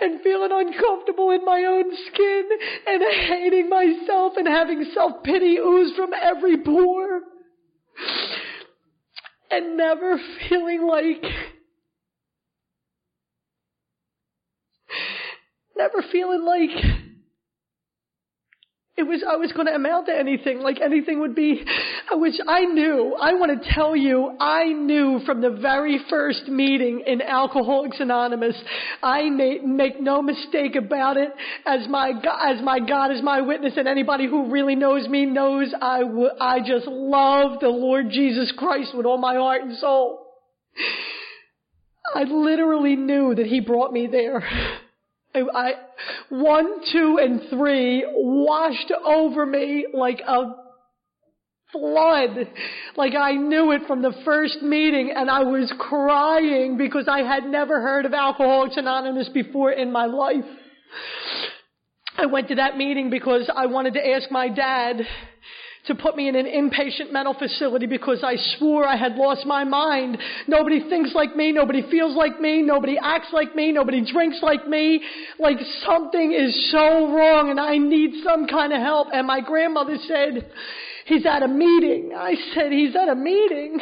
and 0.00 0.20
feeling 0.22 0.50
uncomfortable 0.52 1.30
in 1.30 1.44
my 1.44 1.64
own 1.64 1.84
skin 2.06 2.48
and 2.86 3.02
hating 3.28 3.68
myself 3.68 4.34
and 4.36 4.46
having 4.46 4.84
self-pity 4.94 5.58
ooze 5.58 5.94
from 5.96 6.10
every 6.20 6.56
pore. 6.58 7.20
And 9.50 9.76
never 9.76 10.20
feeling 10.48 10.86
like 10.86 11.22
never 15.76 16.02
feeling 16.12 16.44
like 16.44 17.07
it 18.98 19.06
was, 19.06 19.22
I 19.26 19.36
was 19.36 19.52
going 19.52 19.66
to 19.68 19.74
amount 19.74 20.06
to 20.06 20.12
anything, 20.12 20.58
like 20.58 20.80
anything 20.80 21.20
would 21.20 21.36
be, 21.36 21.64
which 22.12 22.34
I 22.48 22.64
knew, 22.64 23.14
I 23.14 23.34
want 23.34 23.62
to 23.62 23.72
tell 23.72 23.94
you, 23.94 24.36
I 24.40 24.64
knew 24.64 25.20
from 25.24 25.40
the 25.40 25.50
very 25.50 26.00
first 26.10 26.48
meeting 26.48 27.04
in 27.06 27.22
Alcoholics 27.22 28.00
Anonymous, 28.00 28.56
I 29.00 29.30
made, 29.30 29.62
make 29.64 30.00
no 30.00 30.20
mistake 30.20 30.74
about 30.74 31.16
it, 31.16 31.28
as 31.64 31.86
my, 31.88 32.10
as 32.44 32.60
my 32.60 32.80
God 32.80 33.12
is 33.12 33.22
my 33.22 33.40
witness 33.40 33.74
and 33.76 33.86
anybody 33.86 34.26
who 34.26 34.50
really 34.50 34.74
knows 34.74 35.06
me 35.06 35.26
knows 35.26 35.72
I, 35.80 36.00
w- 36.00 36.30
I 36.40 36.58
just 36.58 36.88
love 36.88 37.60
the 37.60 37.68
Lord 37.68 38.06
Jesus 38.10 38.52
Christ 38.58 38.96
with 38.96 39.06
all 39.06 39.18
my 39.18 39.36
heart 39.36 39.62
and 39.62 39.78
soul. 39.78 40.26
I 42.16 42.24
literally 42.24 42.96
knew 42.96 43.36
that 43.36 43.46
He 43.46 43.60
brought 43.60 43.92
me 43.92 44.08
there. 44.10 44.42
I, 45.34 45.72
one, 46.30 46.80
two, 46.90 47.18
and 47.20 47.42
three 47.50 48.04
washed 48.14 48.92
over 49.04 49.44
me 49.44 49.86
like 49.92 50.20
a 50.26 50.54
flood. 51.72 52.48
Like 52.96 53.14
I 53.14 53.32
knew 53.32 53.72
it 53.72 53.82
from 53.86 54.02
the 54.02 54.14
first 54.24 54.62
meeting 54.62 55.12
and 55.14 55.30
I 55.30 55.40
was 55.40 55.72
crying 55.78 56.76
because 56.78 57.08
I 57.08 57.20
had 57.20 57.44
never 57.44 57.80
heard 57.80 58.06
of 58.06 58.14
Alcoholics 58.14 58.76
Anonymous 58.76 59.28
before 59.28 59.72
in 59.72 59.92
my 59.92 60.06
life. 60.06 60.44
I 62.16 62.26
went 62.26 62.48
to 62.48 62.56
that 62.56 62.76
meeting 62.76 63.10
because 63.10 63.50
I 63.54 63.66
wanted 63.66 63.94
to 63.94 64.06
ask 64.06 64.30
my 64.30 64.48
dad 64.48 65.02
to 65.88 65.94
put 65.94 66.16
me 66.16 66.28
in 66.28 66.36
an 66.36 66.46
inpatient 66.46 67.12
mental 67.12 67.34
facility 67.34 67.86
because 67.86 68.22
I 68.24 68.36
swore 68.56 68.86
I 68.86 68.96
had 68.96 69.16
lost 69.16 69.44
my 69.44 69.64
mind. 69.64 70.18
Nobody 70.46 70.88
thinks 70.88 71.10
like 71.14 71.34
me. 71.34 71.52
Nobody 71.52 71.82
feels 71.90 72.16
like 72.16 72.40
me. 72.40 72.62
Nobody 72.62 72.96
acts 73.02 73.28
like 73.32 73.54
me. 73.56 73.72
Nobody 73.72 74.10
drinks 74.10 74.38
like 74.42 74.66
me. 74.68 75.02
Like 75.38 75.58
something 75.84 76.32
is 76.32 76.70
so 76.70 77.12
wrong 77.12 77.50
and 77.50 77.58
I 77.58 77.78
need 77.78 78.22
some 78.24 78.46
kind 78.46 78.72
of 78.72 78.80
help. 78.80 79.08
And 79.12 79.26
my 79.26 79.40
grandmother 79.40 79.96
said, 80.06 80.50
he's 81.06 81.26
at 81.26 81.42
a 81.42 81.48
meeting. 81.48 82.12
I 82.16 82.34
said, 82.54 82.70
he's 82.70 82.94
at 82.94 83.08
a 83.08 83.14
meeting. 83.14 83.80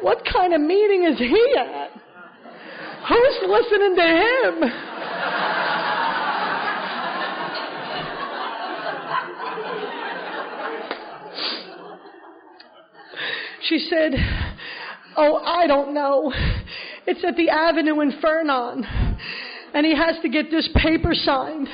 What 0.00 0.22
kind 0.32 0.54
of 0.54 0.60
meeting 0.60 1.04
is 1.04 1.18
he 1.18 1.54
at? 1.58 1.90
Who's 3.08 3.48
listening 3.48 3.96
to 3.96 4.02
him? 4.02 4.87
She 13.68 13.78
said, 13.90 14.12
Oh, 15.16 15.36
I 15.36 15.66
don't 15.66 15.92
know. 15.92 16.32
It's 17.06 17.24
at 17.24 17.36
the 17.36 17.50
Avenue 17.50 18.00
in 18.00 18.12
Fernon. 18.20 18.84
And 19.74 19.84
he 19.84 19.94
has 19.94 20.16
to 20.22 20.28
get 20.28 20.50
this 20.50 20.68
paper 20.82 21.12
signed. 21.12 21.68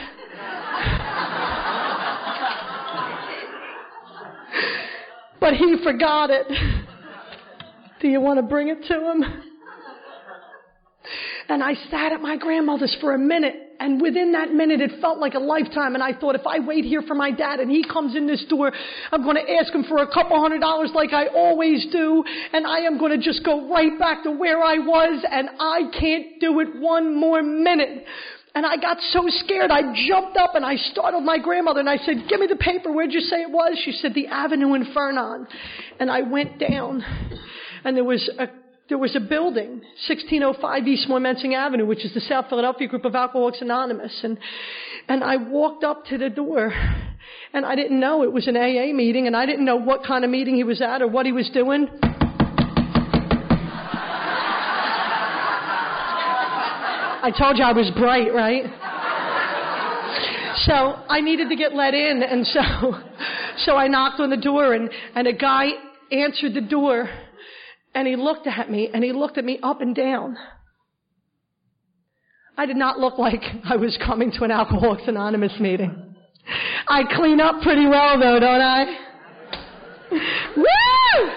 but 5.40 5.54
he 5.54 5.76
forgot 5.84 6.30
it. 6.30 6.46
Do 8.00 8.08
you 8.08 8.20
want 8.20 8.38
to 8.38 8.42
bring 8.42 8.68
it 8.68 8.84
to 8.88 9.10
him? 9.10 9.24
And 11.48 11.62
I 11.62 11.74
sat 11.90 12.12
at 12.12 12.20
my 12.20 12.36
grandmother's 12.36 12.96
for 13.00 13.14
a 13.14 13.18
minute. 13.18 13.63
And 13.80 14.00
within 14.00 14.32
that 14.32 14.52
minute, 14.52 14.80
it 14.80 15.00
felt 15.00 15.18
like 15.18 15.34
a 15.34 15.38
lifetime. 15.38 15.94
And 15.94 16.02
I 16.02 16.12
thought, 16.18 16.34
if 16.34 16.46
I 16.46 16.60
wait 16.60 16.84
here 16.84 17.02
for 17.02 17.14
my 17.14 17.30
dad 17.30 17.60
and 17.60 17.70
he 17.70 17.84
comes 17.84 18.16
in 18.16 18.26
this 18.26 18.44
door, 18.48 18.72
I'm 19.10 19.22
going 19.24 19.36
to 19.36 19.52
ask 19.52 19.72
him 19.72 19.84
for 19.84 19.98
a 19.98 20.06
couple 20.06 20.40
hundred 20.40 20.60
dollars 20.60 20.90
like 20.94 21.12
I 21.12 21.26
always 21.26 21.86
do. 21.90 22.24
And 22.52 22.66
I 22.66 22.80
am 22.80 22.98
going 22.98 23.18
to 23.18 23.24
just 23.24 23.44
go 23.44 23.68
right 23.68 23.98
back 23.98 24.22
to 24.24 24.30
where 24.30 24.62
I 24.62 24.78
was. 24.78 25.24
And 25.30 25.48
I 25.58 25.90
can't 25.98 26.40
do 26.40 26.60
it 26.60 26.68
one 26.80 27.18
more 27.18 27.42
minute. 27.42 28.04
And 28.56 28.64
I 28.64 28.76
got 28.76 28.98
so 29.10 29.24
scared, 29.26 29.72
I 29.72 29.82
jumped 30.08 30.36
up 30.36 30.54
and 30.54 30.64
I 30.64 30.76
startled 30.76 31.24
my 31.24 31.38
grandmother 31.38 31.80
and 31.80 31.90
I 31.90 31.96
said, 31.96 32.26
give 32.28 32.38
me 32.38 32.46
the 32.46 32.54
paper. 32.54 32.92
Where'd 32.92 33.12
you 33.12 33.20
say 33.20 33.42
it 33.42 33.50
was? 33.50 33.76
She 33.84 33.90
said, 33.90 34.14
the 34.14 34.28
Avenue 34.28 34.74
in 34.74 34.92
Fernon. 34.94 35.48
And 35.98 36.08
I 36.08 36.22
went 36.22 36.60
down 36.60 37.04
and 37.82 37.96
there 37.96 38.04
was 38.04 38.30
a 38.38 38.46
there 38.88 38.98
was 38.98 39.16
a 39.16 39.20
building, 39.20 39.80
1605 40.08 40.86
East 40.86 41.08
Moyamensing 41.08 41.54
Avenue, 41.54 41.86
which 41.86 42.04
is 42.04 42.12
the 42.12 42.20
South 42.20 42.50
Philadelphia 42.50 42.86
group 42.86 43.06
of 43.06 43.14
Alcoholics 43.14 43.62
Anonymous. 43.62 44.20
And, 44.22 44.38
and 45.08 45.24
I 45.24 45.36
walked 45.36 45.84
up 45.84 46.04
to 46.06 46.18
the 46.18 46.28
door 46.28 46.70
and 47.54 47.64
I 47.64 47.76
didn't 47.76 47.98
know 47.98 48.22
it 48.24 48.32
was 48.32 48.46
an 48.46 48.58
AA 48.58 48.92
meeting 48.92 49.26
and 49.26 49.34
I 49.34 49.46
didn't 49.46 49.64
know 49.64 49.76
what 49.76 50.04
kind 50.04 50.22
of 50.22 50.30
meeting 50.30 50.56
he 50.56 50.64
was 50.64 50.82
at 50.82 51.00
or 51.00 51.08
what 51.08 51.24
he 51.24 51.32
was 51.32 51.48
doing. 51.54 51.88
I 57.22 57.32
told 57.38 57.56
you 57.56 57.64
I 57.64 57.72
was 57.72 57.90
bright, 57.96 58.34
right? 58.34 58.64
So 60.66 60.74
I 61.08 61.22
needed 61.22 61.48
to 61.48 61.56
get 61.56 61.74
let 61.74 61.94
in 61.94 62.22
and 62.22 62.46
so, 62.46 62.60
so 63.64 63.76
I 63.76 63.88
knocked 63.88 64.20
on 64.20 64.28
the 64.28 64.36
door 64.36 64.74
and, 64.74 64.90
and 65.14 65.26
a 65.26 65.32
guy 65.32 65.70
answered 66.12 66.52
the 66.52 66.60
door 66.60 67.08
and 67.94 68.06
he 68.08 68.16
looked 68.16 68.46
at 68.46 68.70
me 68.70 68.90
and 68.92 69.04
he 69.04 69.12
looked 69.12 69.38
at 69.38 69.44
me 69.44 69.58
up 69.62 69.80
and 69.80 69.94
down. 69.94 70.36
I 72.56 72.66
did 72.66 72.76
not 72.76 72.98
look 72.98 73.18
like 73.18 73.42
I 73.64 73.76
was 73.76 73.98
coming 74.04 74.30
to 74.32 74.44
an 74.44 74.50
Alcoholics 74.50 75.04
Anonymous 75.06 75.58
meeting. 75.58 76.14
I 76.86 77.02
clean 77.16 77.40
up 77.40 77.62
pretty 77.62 77.86
well 77.86 78.18
though, 78.18 78.38
don't 78.38 78.60
I? 78.60 78.84
Woo! 80.56 81.30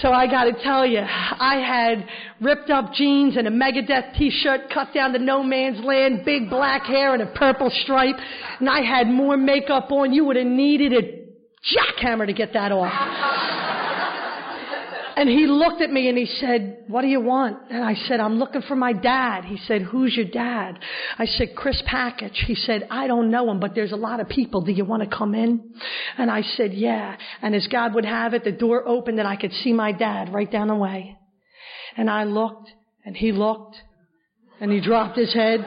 So 0.00 0.12
I 0.12 0.28
gotta 0.28 0.52
tell 0.62 0.86
you, 0.86 1.00
I 1.00 1.56
had 1.56 2.06
ripped 2.40 2.70
up 2.70 2.92
jeans 2.94 3.36
and 3.36 3.48
a 3.48 3.50
Megadeth 3.50 4.16
t-shirt 4.16 4.70
cut 4.72 4.94
down 4.94 5.12
to 5.14 5.18
no 5.18 5.42
man's 5.42 5.84
land, 5.84 6.24
big 6.24 6.48
black 6.48 6.84
hair 6.84 7.14
and 7.14 7.22
a 7.22 7.26
purple 7.26 7.68
stripe, 7.82 8.14
and 8.60 8.68
I 8.68 8.82
had 8.82 9.08
more 9.08 9.36
makeup 9.36 9.90
on. 9.90 10.12
You 10.12 10.24
would 10.26 10.36
have 10.36 10.46
needed 10.46 10.92
a 10.92 11.02
jackhammer 11.74 12.26
to 12.26 12.32
get 12.32 12.52
that 12.52 12.70
off. 12.70 13.67
And 15.18 15.28
he 15.28 15.48
looked 15.48 15.82
at 15.82 15.90
me 15.90 16.08
and 16.08 16.16
he 16.16 16.26
said, 16.26 16.84
what 16.86 17.02
do 17.02 17.08
you 17.08 17.20
want? 17.20 17.58
And 17.70 17.82
I 17.82 17.94
said, 18.06 18.20
I'm 18.20 18.38
looking 18.38 18.62
for 18.62 18.76
my 18.76 18.92
dad. 18.92 19.44
He 19.44 19.56
said, 19.66 19.82
who's 19.82 20.14
your 20.14 20.26
dad? 20.26 20.78
I 21.18 21.26
said, 21.26 21.56
Chris 21.56 21.82
Package. 21.86 22.44
He 22.46 22.54
said, 22.54 22.86
I 22.88 23.08
don't 23.08 23.28
know 23.28 23.50
him, 23.50 23.58
but 23.58 23.74
there's 23.74 23.90
a 23.90 23.96
lot 23.96 24.20
of 24.20 24.28
people. 24.28 24.60
Do 24.60 24.70
you 24.70 24.84
want 24.84 25.02
to 25.02 25.08
come 25.08 25.34
in? 25.34 25.72
And 26.18 26.30
I 26.30 26.42
said, 26.42 26.72
yeah. 26.72 27.16
And 27.42 27.56
as 27.56 27.66
God 27.66 27.96
would 27.96 28.04
have 28.04 28.32
it, 28.32 28.44
the 28.44 28.52
door 28.52 28.86
opened 28.86 29.18
and 29.18 29.26
I 29.26 29.34
could 29.34 29.50
see 29.64 29.72
my 29.72 29.90
dad 29.90 30.32
right 30.32 30.48
down 30.48 30.68
the 30.68 30.76
way. 30.76 31.16
And 31.96 32.08
I 32.08 32.22
looked 32.22 32.70
and 33.04 33.16
he 33.16 33.32
looked 33.32 33.74
and 34.60 34.70
he 34.70 34.80
dropped 34.80 35.18
his 35.18 35.34
head. 35.34 35.58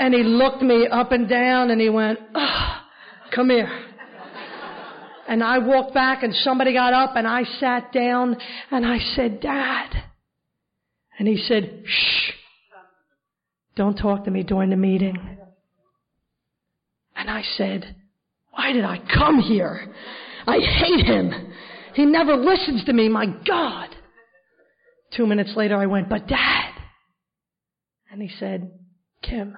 and 0.00 0.12
he 0.12 0.22
looked 0.22 0.60
me 0.60 0.86
up 0.86 1.12
and 1.12 1.26
down 1.30 1.70
and 1.70 1.80
he 1.80 1.88
went, 1.88 2.18
oh, 2.34 2.76
come 3.34 3.48
here. 3.48 3.89
And 5.30 5.44
I 5.44 5.58
walked 5.58 5.94
back 5.94 6.24
and 6.24 6.34
somebody 6.34 6.72
got 6.72 6.92
up 6.92 7.14
and 7.14 7.24
I 7.24 7.44
sat 7.44 7.92
down 7.92 8.36
and 8.72 8.84
I 8.84 8.98
said, 9.14 9.40
Dad. 9.40 9.90
And 11.16 11.28
he 11.28 11.36
said, 11.36 11.84
shh, 11.86 12.32
don't 13.76 13.96
talk 13.96 14.24
to 14.24 14.30
me 14.32 14.42
during 14.42 14.70
the 14.70 14.76
meeting. 14.76 15.16
And 17.14 17.30
I 17.30 17.42
said, 17.56 17.94
why 18.50 18.72
did 18.72 18.84
I 18.84 18.98
come 18.98 19.38
here? 19.38 19.94
I 20.48 20.58
hate 20.58 21.06
him. 21.06 21.30
He 21.94 22.06
never 22.06 22.36
listens 22.36 22.84
to 22.86 22.92
me, 22.92 23.08
my 23.08 23.26
God. 23.26 23.90
Two 25.16 25.28
minutes 25.28 25.52
later 25.54 25.76
I 25.76 25.86
went, 25.86 26.08
but 26.08 26.26
dad. 26.26 26.72
And 28.10 28.20
he 28.20 28.30
said, 28.40 28.72
Kim, 29.22 29.56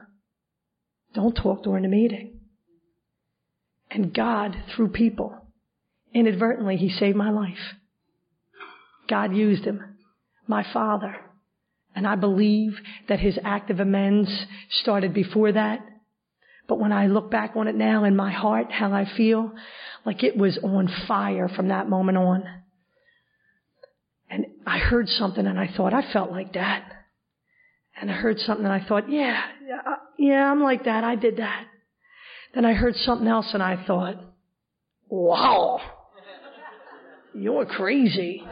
don't 1.14 1.34
talk 1.34 1.62
during 1.62 1.84
the 1.84 1.88
meeting. 1.88 2.40
And 3.90 4.12
God, 4.12 4.54
through 4.76 4.88
people, 4.88 5.41
Inadvertently, 6.14 6.76
he 6.76 6.90
saved 6.90 7.16
my 7.16 7.30
life. 7.30 7.58
God 9.08 9.34
used 9.34 9.64
him, 9.64 9.96
my 10.46 10.64
father. 10.72 11.16
And 11.94 12.06
I 12.06 12.16
believe 12.16 12.72
that 13.08 13.20
his 13.20 13.38
act 13.44 13.70
of 13.70 13.80
amends 13.80 14.30
started 14.70 15.12
before 15.12 15.52
that. 15.52 15.80
But 16.68 16.78
when 16.78 16.92
I 16.92 17.06
look 17.06 17.30
back 17.30 17.52
on 17.56 17.68
it 17.68 17.74
now 17.74 18.04
in 18.04 18.16
my 18.16 18.32
heart, 18.32 18.70
how 18.70 18.92
I 18.92 19.06
feel, 19.16 19.52
like 20.04 20.22
it 20.22 20.36
was 20.36 20.58
on 20.62 20.88
fire 21.06 21.48
from 21.48 21.68
that 21.68 21.88
moment 21.88 22.18
on. 22.18 22.44
And 24.30 24.46
I 24.66 24.78
heard 24.78 25.08
something 25.08 25.46
and 25.46 25.58
I 25.58 25.68
thought, 25.76 25.92
I 25.92 26.10
felt 26.12 26.30
like 26.30 26.54
that. 26.54 26.84
And 28.00 28.10
I 28.10 28.14
heard 28.14 28.38
something 28.38 28.64
and 28.64 28.72
I 28.72 28.86
thought, 28.86 29.10
yeah, 29.10 29.42
yeah, 30.18 30.50
I'm 30.50 30.62
like 30.62 30.84
that. 30.84 31.04
I 31.04 31.16
did 31.16 31.36
that. 31.36 31.66
Then 32.54 32.64
I 32.64 32.72
heard 32.72 32.96
something 32.96 33.28
else 33.28 33.50
and 33.52 33.62
I 33.62 33.84
thought, 33.86 34.16
wow. 35.08 35.80
You're 37.34 37.64
crazy. 37.64 38.42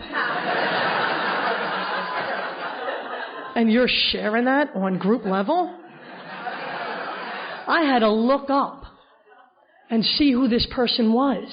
and 3.55 3.71
you're 3.71 3.89
sharing 3.89 4.47
that 4.47 4.71
on 4.75 4.99
group 4.99 5.25
level? 5.27 5.77
I 7.67 7.83
had 7.83 8.01
to 8.01 8.11
look 8.11 8.49
up 8.51 8.85
and 9.91 10.05
see 10.05 10.33
who 10.33 10.49
this 10.49 10.67
person 10.75 11.13
was. 11.13 11.49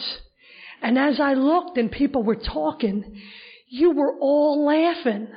And 0.82 0.98
as 0.98 1.20
I 1.20 1.34
looked 1.34 1.78
and 1.78 1.92
people 1.92 2.24
were 2.24 2.36
talking, 2.38 3.22
you 3.70 3.92
were 3.92 4.18
all 4.20 4.66
laughing. 4.66 5.28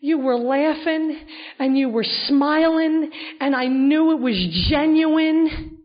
You 0.00 0.18
were 0.18 0.36
laughing 0.36 1.20
and 1.58 1.76
you 1.76 1.90
were 1.90 2.06
smiling 2.26 3.10
and 3.40 3.54
I 3.54 3.66
knew 3.66 4.12
it 4.12 4.20
was 4.20 4.68
genuine. 4.68 5.77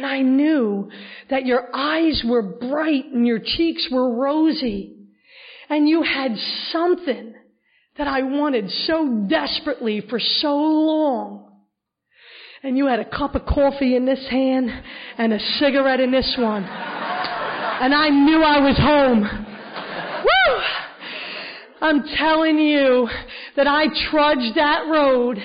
And 0.00 0.06
I 0.06 0.22
knew 0.22 0.88
that 1.28 1.44
your 1.44 1.68
eyes 1.76 2.22
were 2.26 2.40
bright 2.40 3.04
and 3.12 3.26
your 3.26 3.38
cheeks 3.38 3.86
were 3.92 4.10
rosy. 4.16 4.96
And 5.68 5.86
you 5.86 6.02
had 6.02 6.32
something 6.72 7.34
that 7.98 8.08
I 8.08 8.22
wanted 8.22 8.70
so 8.86 9.26
desperately 9.28 10.00
for 10.00 10.18
so 10.18 10.56
long. 10.56 11.52
And 12.62 12.78
you 12.78 12.86
had 12.86 12.98
a 12.98 13.04
cup 13.04 13.34
of 13.34 13.44
coffee 13.44 13.94
in 13.94 14.06
this 14.06 14.26
hand 14.30 14.70
and 15.18 15.34
a 15.34 15.38
cigarette 15.58 16.00
in 16.00 16.10
this 16.10 16.34
one. 16.38 16.64
And 16.64 17.94
I 17.94 18.08
knew 18.08 18.42
I 18.42 18.58
was 18.58 18.78
home. 18.78 19.20
Woo! 20.24 20.62
I'm 21.82 22.04
telling 22.16 22.58
you 22.58 23.06
that 23.54 23.66
I 23.66 23.84
trudged 24.10 24.56
that 24.56 24.86
road 24.90 25.36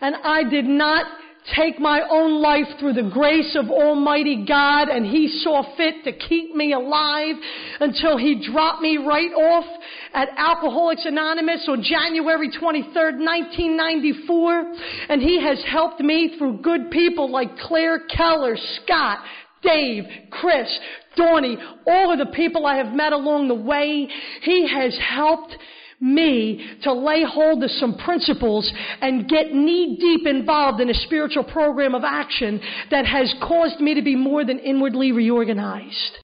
and 0.00 0.14
I 0.24 0.48
did 0.48 0.64
not 0.64 1.19
take 1.56 1.78
my 1.78 2.02
own 2.08 2.40
life 2.40 2.66
through 2.78 2.94
the 2.94 3.10
grace 3.12 3.56
of 3.58 3.70
Almighty 3.70 4.44
God 4.46 4.88
and 4.88 5.04
He 5.04 5.28
saw 5.42 5.76
fit 5.76 6.04
to 6.04 6.12
keep 6.12 6.54
me 6.54 6.72
alive 6.72 7.36
until 7.80 8.16
He 8.16 8.46
dropped 8.50 8.82
me 8.82 8.98
right 8.98 9.32
off 9.32 9.64
at 10.12 10.28
Alcoholics 10.36 11.04
Anonymous 11.04 11.66
on 11.68 11.82
January 11.82 12.50
23rd, 12.50 13.18
1994. 13.18 14.72
And 15.08 15.22
he 15.22 15.40
has 15.42 15.62
helped 15.70 16.00
me 16.00 16.36
through 16.38 16.58
good 16.62 16.90
people 16.90 17.30
like 17.30 17.56
Claire 17.58 18.00
Keller, 18.06 18.56
Scott, 18.82 19.18
Dave, 19.62 20.04
Chris, 20.30 20.68
Donnie, 21.16 21.58
all 21.86 22.12
of 22.12 22.18
the 22.18 22.32
people 22.34 22.66
I 22.66 22.76
have 22.76 22.94
met 22.94 23.12
along 23.12 23.48
the 23.48 23.54
way. 23.54 24.08
He 24.42 24.68
has 24.68 24.96
helped 24.98 25.56
me 26.00 26.66
to 26.82 26.92
lay 26.92 27.22
hold 27.24 27.62
of 27.62 27.70
some 27.72 27.96
principles 27.98 28.70
and 29.00 29.28
get 29.28 29.52
knee 29.52 29.96
deep 30.00 30.26
involved 30.26 30.80
in 30.80 30.90
a 30.90 30.94
spiritual 30.94 31.44
program 31.44 31.94
of 31.94 32.02
action 32.04 32.60
that 32.90 33.06
has 33.06 33.34
caused 33.42 33.80
me 33.80 33.94
to 33.94 34.02
be 34.02 34.16
more 34.16 34.44
than 34.44 34.58
inwardly 34.58 35.12
reorganized. 35.12 36.18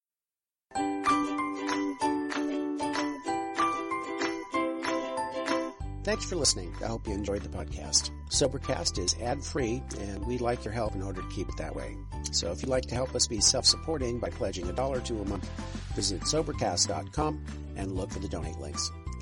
Thanks 6.06 6.24
for 6.24 6.36
listening. 6.36 6.72
I 6.84 6.86
hope 6.86 7.08
you 7.08 7.14
enjoyed 7.14 7.42
the 7.42 7.48
podcast. 7.48 8.10
Sobercast 8.30 8.96
is 8.96 9.16
ad 9.20 9.42
free, 9.42 9.82
and 9.98 10.24
we'd 10.24 10.40
like 10.40 10.64
your 10.64 10.72
help 10.72 10.94
in 10.94 11.02
order 11.02 11.20
to 11.20 11.28
keep 11.30 11.48
it 11.48 11.56
that 11.58 11.74
way. 11.74 11.96
So 12.30 12.52
if 12.52 12.62
you'd 12.62 12.68
like 12.68 12.84
to 12.84 12.94
help 12.94 13.16
us 13.16 13.26
be 13.26 13.40
self 13.40 13.64
supporting 13.66 14.20
by 14.20 14.30
pledging 14.30 14.68
a 14.68 14.72
dollar 14.72 15.00
to 15.00 15.20
a 15.20 15.24
month, 15.24 15.48
visit 15.96 16.20
Sobercast.com 16.20 17.44
and 17.76 17.90
look 17.90 18.12
for 18.12 18.20
the 18.20 18.28
donate 18.28 18.56
links. 18.58 18.92